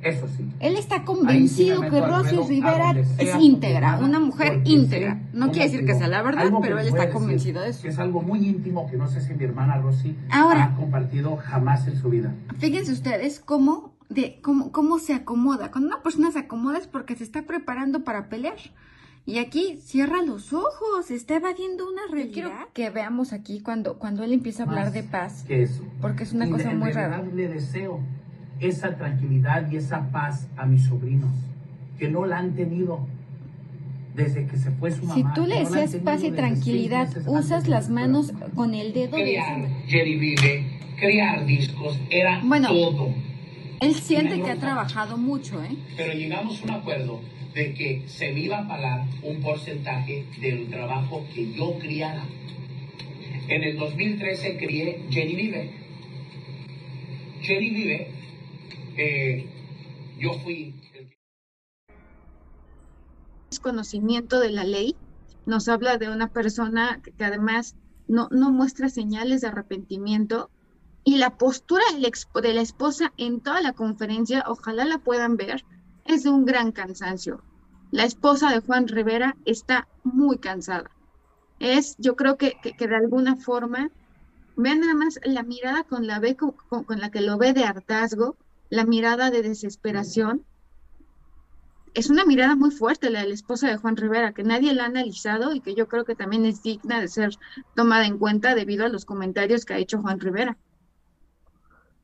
Eso 0.02 0.28
sí. 0.28 0.48
Él 0.60 0.76
está 0.76 1.04
convencido 1.04 1.80
que 1.82 2.00
Rosy 2.00 2.36
Rivera 2.48 2.94
es 3.18 3.34
íntegra, 3.40 3.98
una 3.98 4.20
mujer 4.20 4.62
íntegra. 4.64 5.20
No 5.32 5.50
quiere 5.50 5.70
decir 5.70 5.86
que 5.86 5.94
sea 5.94 6.08
la 6.08 6.22
verdad, 6.22 6.50
pero 6.62 6.78
él 6.78 6.88
está 6.88 7.10
convencido 7.10 7.62
de 7.62 7.70
eso. 7.70 7.88
es 7.88 7.98
algo 7.98 8.22
muy 8.22 8.46
íntimo 8.46 8.88
que 8.88 8.96
no 8.96 9.08
sé 9.08 9.20
si 9.20 9.34
mi 9.34 9.44
hermana 9.44 9.78
Rosy 9.78 10.16
ha 10.30 10.74
compartido 10.76 11.36
jamás 11.36 11.86
en 11.88 11.96
su 11.96 12.10
vida. 12.10 12.34
Fíjense 12.58 12.92
ustedes 12.92 13.40
cómo, 13.40 13.92
de, 14.08 14.38
cómo, 14.42 14.72
cómo 14.72 14.98
se 14.98 15.14
acomoda. 15.14 15.70
Cuando 15.70 15.88
una 15.88 16.02
persona 16.02 16.30
se 16.30 16.40
acomoda 16.40 16.78
es 16.78 16.86
porque 16.86 17.16
se 17.16 17.24
está 17.24 17.42
preparando 17.42 18.04
para 18.04 18.28
pelear. 18.28 18.56
Y 19.26 19.38
aquí 19.38 19.78
cierra 19.82 20.22
los 20.22 20.54
ojos, 20.54 21.10
está 21.10 21.36
evadiendo 21.36 21.86
una 21.86 22.00
realidad. 22.10 22.32
Quiero 22.32 22.50
que 22.72 22.88
veamos 22.88 23.34
aquí 23.34 23.60
cuando, 23.60 23.98
cuando 23.98 24.24
él 24.24 24.32
empieza 24.32 24.62
a 24.62 24.66
hablar 24.66 24.90
de 24.90 25.02
paz. 25.02 25.44
eso. 25.48 25.82
Porque 26.00 26.22
es 26.22 26.32
una 26.32 26.48
cosa 26.48 26.72
muy 26.72 26.92
rara. 26.92 27.22
Le 27.22 27.48
deseo 27.48 28.00
esa 28.60 28.96
tranquilidad 28.96 29.70
y 29.70 29.76
esa 29.76 30.10
paz 30.10 30.48
a 30.56 30.66
mis 30.66 30.84
sobrinos, 30.84 31.32
que 31.98 32.08
no 32.08 32.26
la 32.26 32.38
han 32.38 32.54
tenido 32.54 33.06
desde 34.14 34.46
que 34.46 34.56
se 34.56 34.70
fue 34.72 34.90
su 34.90 35.04
mamá. 35.04 35.14
Si 35.14 35.24
tú 35.34 35.46
le 35.46 35.60
decías 35.60 35.94
paz 36.04 36.24
y 36.24 36.30
tranquilidad, 36.32 37.08
usas 37.26 37.68
las 37.68 37.88
manos 37.88 38.32
con 38.54 38.74
el 38.74 38.92
dedo. 38.92 39.16
Crear 39.16 39.68
Jerry 39.86 40.18
Vive, 40.18 40.66
crear 40.98 41.46
discos, 41.46 41.98
era 42.10 42.40
bueno, 42.44 42.68
todo. 42.68 43.14
Él 43.80 43.94
siente 43.94 44.40
que 44.42 44.50
ha 44.50 44.56
trabajado 44.56 45.16
mucho, 45.16 45.62
¿eh? 45.62 45.76
Pero 45.96 46.12
llegamos 46.12 46.60
a 46.60 46.64
un 46.64 46.70
acuerdo 46.72 47.20
de 47.54 47.74
que 47.74 48.02
se 48.06 48.32
me 48.32 48.40
iba 48.40 48.58
a 48.58 48.68
pagar 48.68 49.04
un 49.22 49.40
porcentaje 49.40 50.24
del 50.40 50.68
trabajo 50.68 51.24
que 51.32 51.52
yo 51.52 51.78
criara. 51.78 52.24
En 53.48 53.62
el 53.62 53.78
2013 53.78 54.58
crié 54.58 55.04
Jenny 55.10 55.36
Vive. 55.36 55.70
Jenny 57.40 57.70
Vive 57.70 58.17
yo 60.18 60.32
fui... 60.42 60.74
Conocimiento 63.62 64.40
de 64.40 64.50
la 64.50 64.64
ley 64.64 64.94
nos 65.46 65.68
habla 65.68 65.96
de 65.96 66.10
una 66.10 66.28
persona 66.28 67.00
que, 67.02 67.24
además 67.24 67.74
no, 68.06 68.28
no, 68.30 68.50
muestra 68.50 68.88
señales 68.88 69.40
de 69.40 69.48
arrepentimiento 69.48 70.50
y 71.04 71.16
la 71.16 71.36
postura 71.38 71.84
de 71.94 72.54
la 72.54 72.60
esposa 72.60 73.12
en 73.16 73.40
toda 73.40 73.60
la 73.62 73.72
conferencia, 73.72 74.44
ojalá 74.46 74.84
la 74.84 74.98
puedan 74.98 75.36
ver, 75.36 75.64
es 76.04 76.24
de 76.24 76.30
un 76.30 76.44
gran 76.44 76.72
cansancio. 76.72 77.42
La 77.90 78.04
esposa 78.04 78.50
de 78.50 78.60
Juan 78.60 78.86
Rivera 78.88 79.36
está 79.46 79.88
muy 80.04 80.38
cansada. 80.38 80.90
Es, 81.58 81.96
yo 81.98 82.14
creo 82.14 82.36
que, 82.36 82.56
que, 82.60 82.86
de 82.86 82.96
alguna 82.96 83.36
forma, 83.36 83.90
vean 84.56 84.80
nada 84.80 84.94
más 84.94 85.18
la 85.24 85.42
mirada 85.42 85.84
con 85.84 86.06
la, 86.06 86.18
ve, 86.20 86.36
con, 86.36 86.52
con 86.52 87.00
la 87.00 87.10
que 87.10 87.22
lo 87.22 87.38
ve 87.38 87.54
de 87.54 87.64
hartazgo, 87.64 88.36
la 88.70 88.84
mirada 88.84 89.30
de 89.30 89.42
desesperación. 89.42 90.44
Es 91.94 92.10
una 92.10 92.24
mirada 92.24 92.54
muy 92.54 92.70
fuerte 92.70 93.10
la 93.10 93.22
de 93.22 93.28
la 93.28 93.34
esposa 93.34 93.68
de 93.68 93.76
Juan 93.76 93.96
Rivera, 93.96 94.32
que 94.32 94.44
nadie 94.44 94.74
la 94.74 94.84
ha 94.84 94.86
analizado 94.86 95.54
y 95.54 95.60
que 95.60 95.74
yo 95.74 95.88
creo 95.88 96.04
que 96.04 96.14
también 96.14 96.44
es 96.44 96.62
digna 96.62 97.00
de 97.00 97.08
ser 97.08 97.30
tomada 97.74 98.06
en 98.06 98.18
cuenta 98.18 98.54
debido 98.54 98.84
a 98.84 98.88
los 98.88 99.04
comentarios 99.04 99.64
que 99.64 99.74
ha 99.74 99.78
hecho 99.78 100.00
Juan 100.00 100.20
Rivera. 100.20 100.56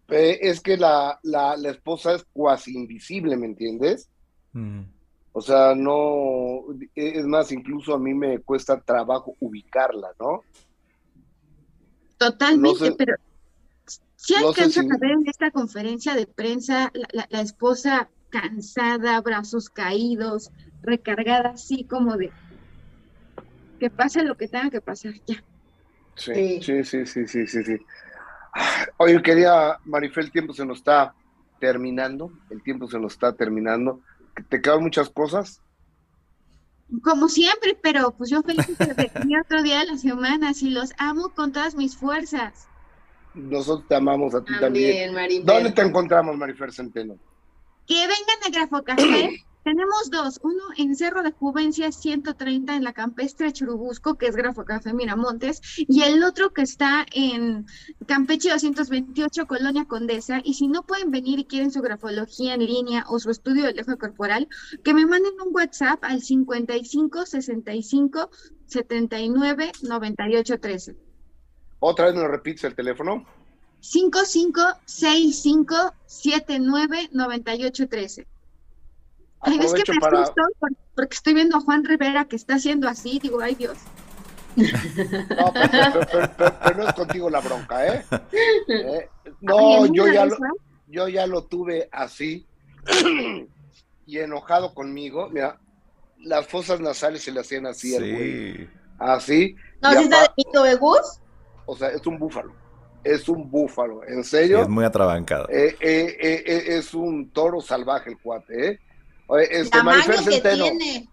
Eh, 0.09 0.39
es 0.43 0.61
que 0.61 0.77
la, 0.77 1.19
la, 1.23 1.57
la, 1.57 1.71
esposa 1.71 2.15
es 2.15 2.27
cuasi 2.33 2.75
invisible, 2.75 3.37
¿me 3.37 3.47
entiendes? 3.47 4.11
Mm. 4.53 4.83
O 5.33 5.41
sea, 5.41 5.75
no, 5.75 6.65
es 6.95 7.27
más, 7.27 7.51
incluso 7.51 7.95
a 7.95 7.99
mí 7.99 8.15
me 8.15 8.39
cuesta 8.39 8.81
trabajo 8.81 9.35
ubicarla, 9.41 10.11
¿no? 10.21 10.43
Totalmente, 12.19 12.93
pero 12.93 13.17
si 14.25 14.35
alcanza 14.35 14.81
a 14.81 14.99
ver 14.99 15.11
en 15.11 15.29
esta 15.29 15.51
conferencia 15.51 16.15
de 16.15 16.27
prensa 16.27 16.91
la, 17.13 17.27
la, 17.29 17.41
esposa 17.43 18.09
cansada, 18.31 19.21
brazos 19.21 19.69
caídos, 19.69 20.51
recargada 20.83 21.51
así 21.51 21.85
como 21.85 22.17
de 22.17 22.33
que 23.79 23.91
pase 23.91 24.25
lo 24.25 24.37
que 24.39 24.49
tenga 24.49 24.71
que 24.71 24.81
pasar 24.81 25.13
ya. 25.27 25.45
Sí, 26.17 26.63
sí, 26.63 26.85
sí, 26.85 27.05
sí, 27.05 27.27
sí, 27.27 27.47
sí, 27.47 27.65
sí. 27.65 27.77
Oye, 28.97 29.21
quería, 29.21 29.79
Marifé, 29.85 30.23
el 30.23 30.31
tiempo 30.31 30.55
se 30.55 30.65
nos 30.65 30.79
está 30.79 31.15
terminando, 31.61 32.33
el 32.49 32.63
tiempo 32.63 32.89
se 32.89 32.99
nos 32.99 33.13
está 33.13 33.35
terminando. 33.35 34.01
¿Te 34.49 34.63
quedan 34.63 34.83
muchas 34.83 35.11
cosas? 35.11 35.61
Como 37.03 37.29
siempre, 37.29 37.77
pero 37.83 38.13
pues 38.13 38.31
yo 38.31 38.41
feliz 38.43 38.67
de 38.79 39.11
venir 39.15 39.41
otro 39.41 39.63
día 39.63 39.81
de 39.81 39.87
la 39.87 39.99
semana, 39.99 40.53
y 40.59 40.71
los 40.71 40.93
amo 40.97 41.29
con 41.35 41.53
todas 41.53 41.75
mis 41.75 41.95
fuerzas. 41.95 42.69
Nosotros 43.35 43.89
te 43.89 43.95
amamos 43.95 44.35
a 44.35 44.45
ti 44.45 44.53
también. 44.61 45.15
también. 45.15 45.45
¿Dónde 45.45 45.73
te 45.73 45.83
encontramos, 45.83 46.37
Marifer 46.37 46.73
Centeno? 46.73 47.17
Que 47.87 47.95
vengan 47.95 48.39
a 48.47 48.51
Grafo 48.51 48.83
Café 48.83 49.45
tenemos 49.65 50.11
dos, 50.11 50.41
uno 50.43 50.63
en 50.77 50.95
Cerro 50.95 51.23
de 51.23 51.33
Juvencia 51.33 51.91
130 51.91 52.77
en 52.77 52.85
la 52.85 52.93
Campestre 52.93 53.53
Churubusco, 53.53 54.17
que 54.17 54.27
es 54.27 54.37
Grafo 54.37 54.65
Café 54.65 54.93
Miramontes, 54.93 55.63
y 55.79 56.03
el 56.03 56.23
otro 56.23 56.53
que 56.53 56.63
está 56.63 57.07
en 57.13 57.67
Campeche 58.07 58.51
228, 58.51 59.47
Colonia 59.47 59.87
Condesa, 59.87 60.41
y 60.45 60.55
si 60.55 60.69
no 60.69 60.83
pueden 60.83 61.11
venir 61.11 61.39
y 61.39 61.47
quieren 61.47 61.73
su 61.73 61.81
grafología 61.81 62.55
en 62.55 62.67
línea 62.67 63.07
o 63.09 63.19
su 63.19 63.31
estudio 63.31 63.65
del 63.65 63.79
eje 63.79 63.97
corporal, 63.97 64.49
que 64.85 64.93
me 64.93 65.07
manden 65.07 65.33
un 65.45 65.55
WhatsApp 65.55 66.05
al 66.05 66.21
55 66.21 67.25
65 67.25 68.31
79 68.67 69.73
98 69.83 70.61
13. 70.61 70.97
¿Otra 71.87 72.07
vez 72.07 72.15
me 72.15 72.23
lo 72.23 72.29
repites 72.29 72.65
el 72.65 72.75
teléfono? 72.75 73.27
55 73.81 74.63
65 74.87 75.95
79 76.07 77.11
98 77.13 77.89
13 77.89 78.27
es 79.45 79.75
que 79.75 79.93
me 79.93 80.01
para... 80.01 80.25
porque 80.95 81.15
estoy 81.15 81.35
viendo 81.35 81.59
a 81.59 81.61
Juan 81.61 81.85
Rivera 81.85 82.25
que 82.25 82.37
está 82.37 82.55
haciendo 82.55 82.89
así, 82.89 83.19
digo, 83.19 83.39
ay 83.43 83.55
Dios. 83.55 83.77
No, 84.57 85.53
pero, 85.53 86.77
no 86.77 86.89
es 86.89 86.95
contigo 86.95 87.29
la 87.29 87.41
bronca, 87.41 87.87
¿eh? 87.87 88.05
¿Eh? 88.69 89.09
No, 89.43 89.85
yo 89.93 90.09
ya, 90.09 90.25
lo, 90.25 90.37
yo 90.87 91.09
ya 91.09 91.27
lo 91.27 91.45
tuve 91.45 91.91
así 91.93 92.47
y 94.07 94.19
enojado 94.19 94.73
conmigo. 94.73 95.29
Mira, 95.29 95.59
las 96.21 96.47
fosas 96.47 96.81
nasales 96.81 97.25
se 97.25 97.33
le 97.33 97.41
hacían 97.41 97.67
así 97.67 97.95
al 97.95 98.11
güey. 98.11 98.71
Así. 98.99 99.55
¿No 99.83 99.91
si 99.91 100.05
está 100.05 100.63
de 100.63 100.75
Gus? 100.77 101.21
O 101.67 101.77
sea, 101.77 101.89
es 101.89 102.07
un 102.07 102.19
búfalo. 102.19 102.53
Es 103.03 103.29
un 103.29 103.51
búfalo, 103.51 104.03
en 104.05 104.25
serio. 104.25 104.63
es 104.63 104.69
muy 104.69 104.85
atrabancado. 104.85 105.47
Eh, 105.51 105.77
eh, 105.81 106.65
es 106.67 106.95
un 106.95 107.31
toro 107.31 107.61
salvaje 107.61 108.11
el 108.11 108.19
cuate, 108.19 108.71
¿eh? 108.71 108.81
Este, 109.51 109.83
Marifer 109.83 110.19
Centeno. 110.19 110.65
Tiene. 110.65 111.09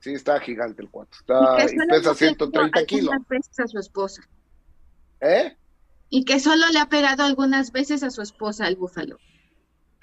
Sí, 0.00 0.14
está 0.14 0.40
gigante 0.40 0.82
el 0.82 0.90
cuatro. 0.90 1.20
Está, 1.20 1.64
y, 1.64 1.76
pesa 1.88 2.14
130 2.14 2.84
kilos. 2.86 3.14
a 3.58 3.68
su 3.68 3.78
esposa. 3.78 4.22
¿Eh? 5.20 5.56
Y 6.10 6.24
que 6.24 6.40
solo 6.40 6.66
le 6.72 6.80
ha 6.80 6.88
pegado 6.88 7.22
algunas 7.22 7.70
veces 7.72 8.02
a 8.02 8.10
su 8.10 8.20
esposa 8.20 8.66
el 8.66 8.74
búfalo. 8.76 9.18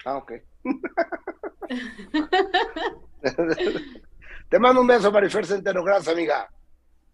Ah, 0.04 0.16
ok. 0.16 0.32
Te 4.48 4.58
mando 4.58 4.80
un 4.80 4.86
beso, 4.86 5.12
Marifer 5.12 5.44
Centeno. 5.46 5.84
Gracias, 5.84 6.14
amiga. 6.14 6.48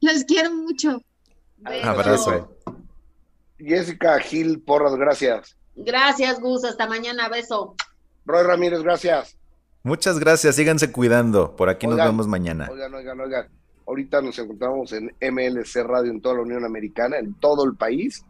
Los 0.01 0.25
quiero 0.25 0.53
mucho. 0.53 1.03
Abrazo. 1.85 2.57
Jessica 3.59 4.19
Gil 4.21 4.61
Porras, 4.61 4.95
gracias. 4.97 5.57
Gracias, 5.75 6.41
Gus. 6.41 6.65
Hasta 6.65 6.87
mañana. 6.87 7.29
Beso. 7.29 7.75
Roy 8.25 8.45
Ramírez, 8.45 8.83
gracias. 8.83 9.37
Muchas 9.83 10.19
gracias, 10.19 10.57
síganse 10.57 10.91
cuidando. 10.91 11.55
Por 11.55 11.69
aquí 11.69 11.87
nos 11.87 11.97
vemos 11.97 12.27
mañana. 12.27 12.69
Oigan, 12.71 12.93
oigan, 12.93 13.21
oigan. 13.21 13.49
Ahorita 13.87 14.21
nos 14.21 14.37
encontramos 14.39 14.93
en 14.93 15.15
MLC 15.21 15.85
Radio 15.85 16.11
en 16.11 16.21
toda 16.21 16.35
la 16.37 16.43
Unión 16.43 16.65
Americana, 16.65 17.19
en 17.19 17.35
todo 17.35 17.65
el 17.65 17.77
país 17.77 18.25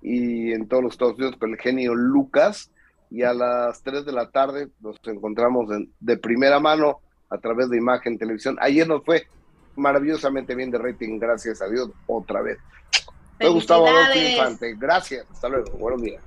y 0.00 0.52
en 0.52 0.68
todos 0.68 0.84
los 0.84 0.92
Estados 0.92 1.16
Unidos 1.16 1.36
con 1.38 1.50
el 1.50 1.58
genio 1.58 1.94
Lucas. 1.94 2.70
Y 3.10 3.24
a 3.24 3.34
las 3.34 3.82
3 3.82 4.04
de 4.04 4.12
la 4.12 4.30
tarde 4.30 4.68
nos 4.80 4.96
encontramos 5.04 5.68
de 5.98 6.16
primera 6.16 6.60
mano 6.60 7.00
a 7.30 7.38
través 7.38 7.68
de 7.68 7.78
Imagen 7.78 8.16
Televisión. 8.16 8.56
Ayer 8.60 8.86
nos 8.86 9.04
fue 9.04 9.26
maravillosamente 9.76 10.54
bien 10.54 10.70
de 10.70 10.78
rating, 10.78 11.18
gracias 11.18 11.62
a 11.62 11.68
Dios, 11.68 11.90
otra 12.06 12.42
vez. 12.42 12.58
Soy 13.40 13.52
Gustavo 13.52 13.86
Adolfo 13.86 14.18
Infante. 14.18 14.74
Gracias, 14.78 15.26
hasta 15.30 15.48
luego. 15.48 15.70
Buenos 15.72 16.02
días. 16.02 16.22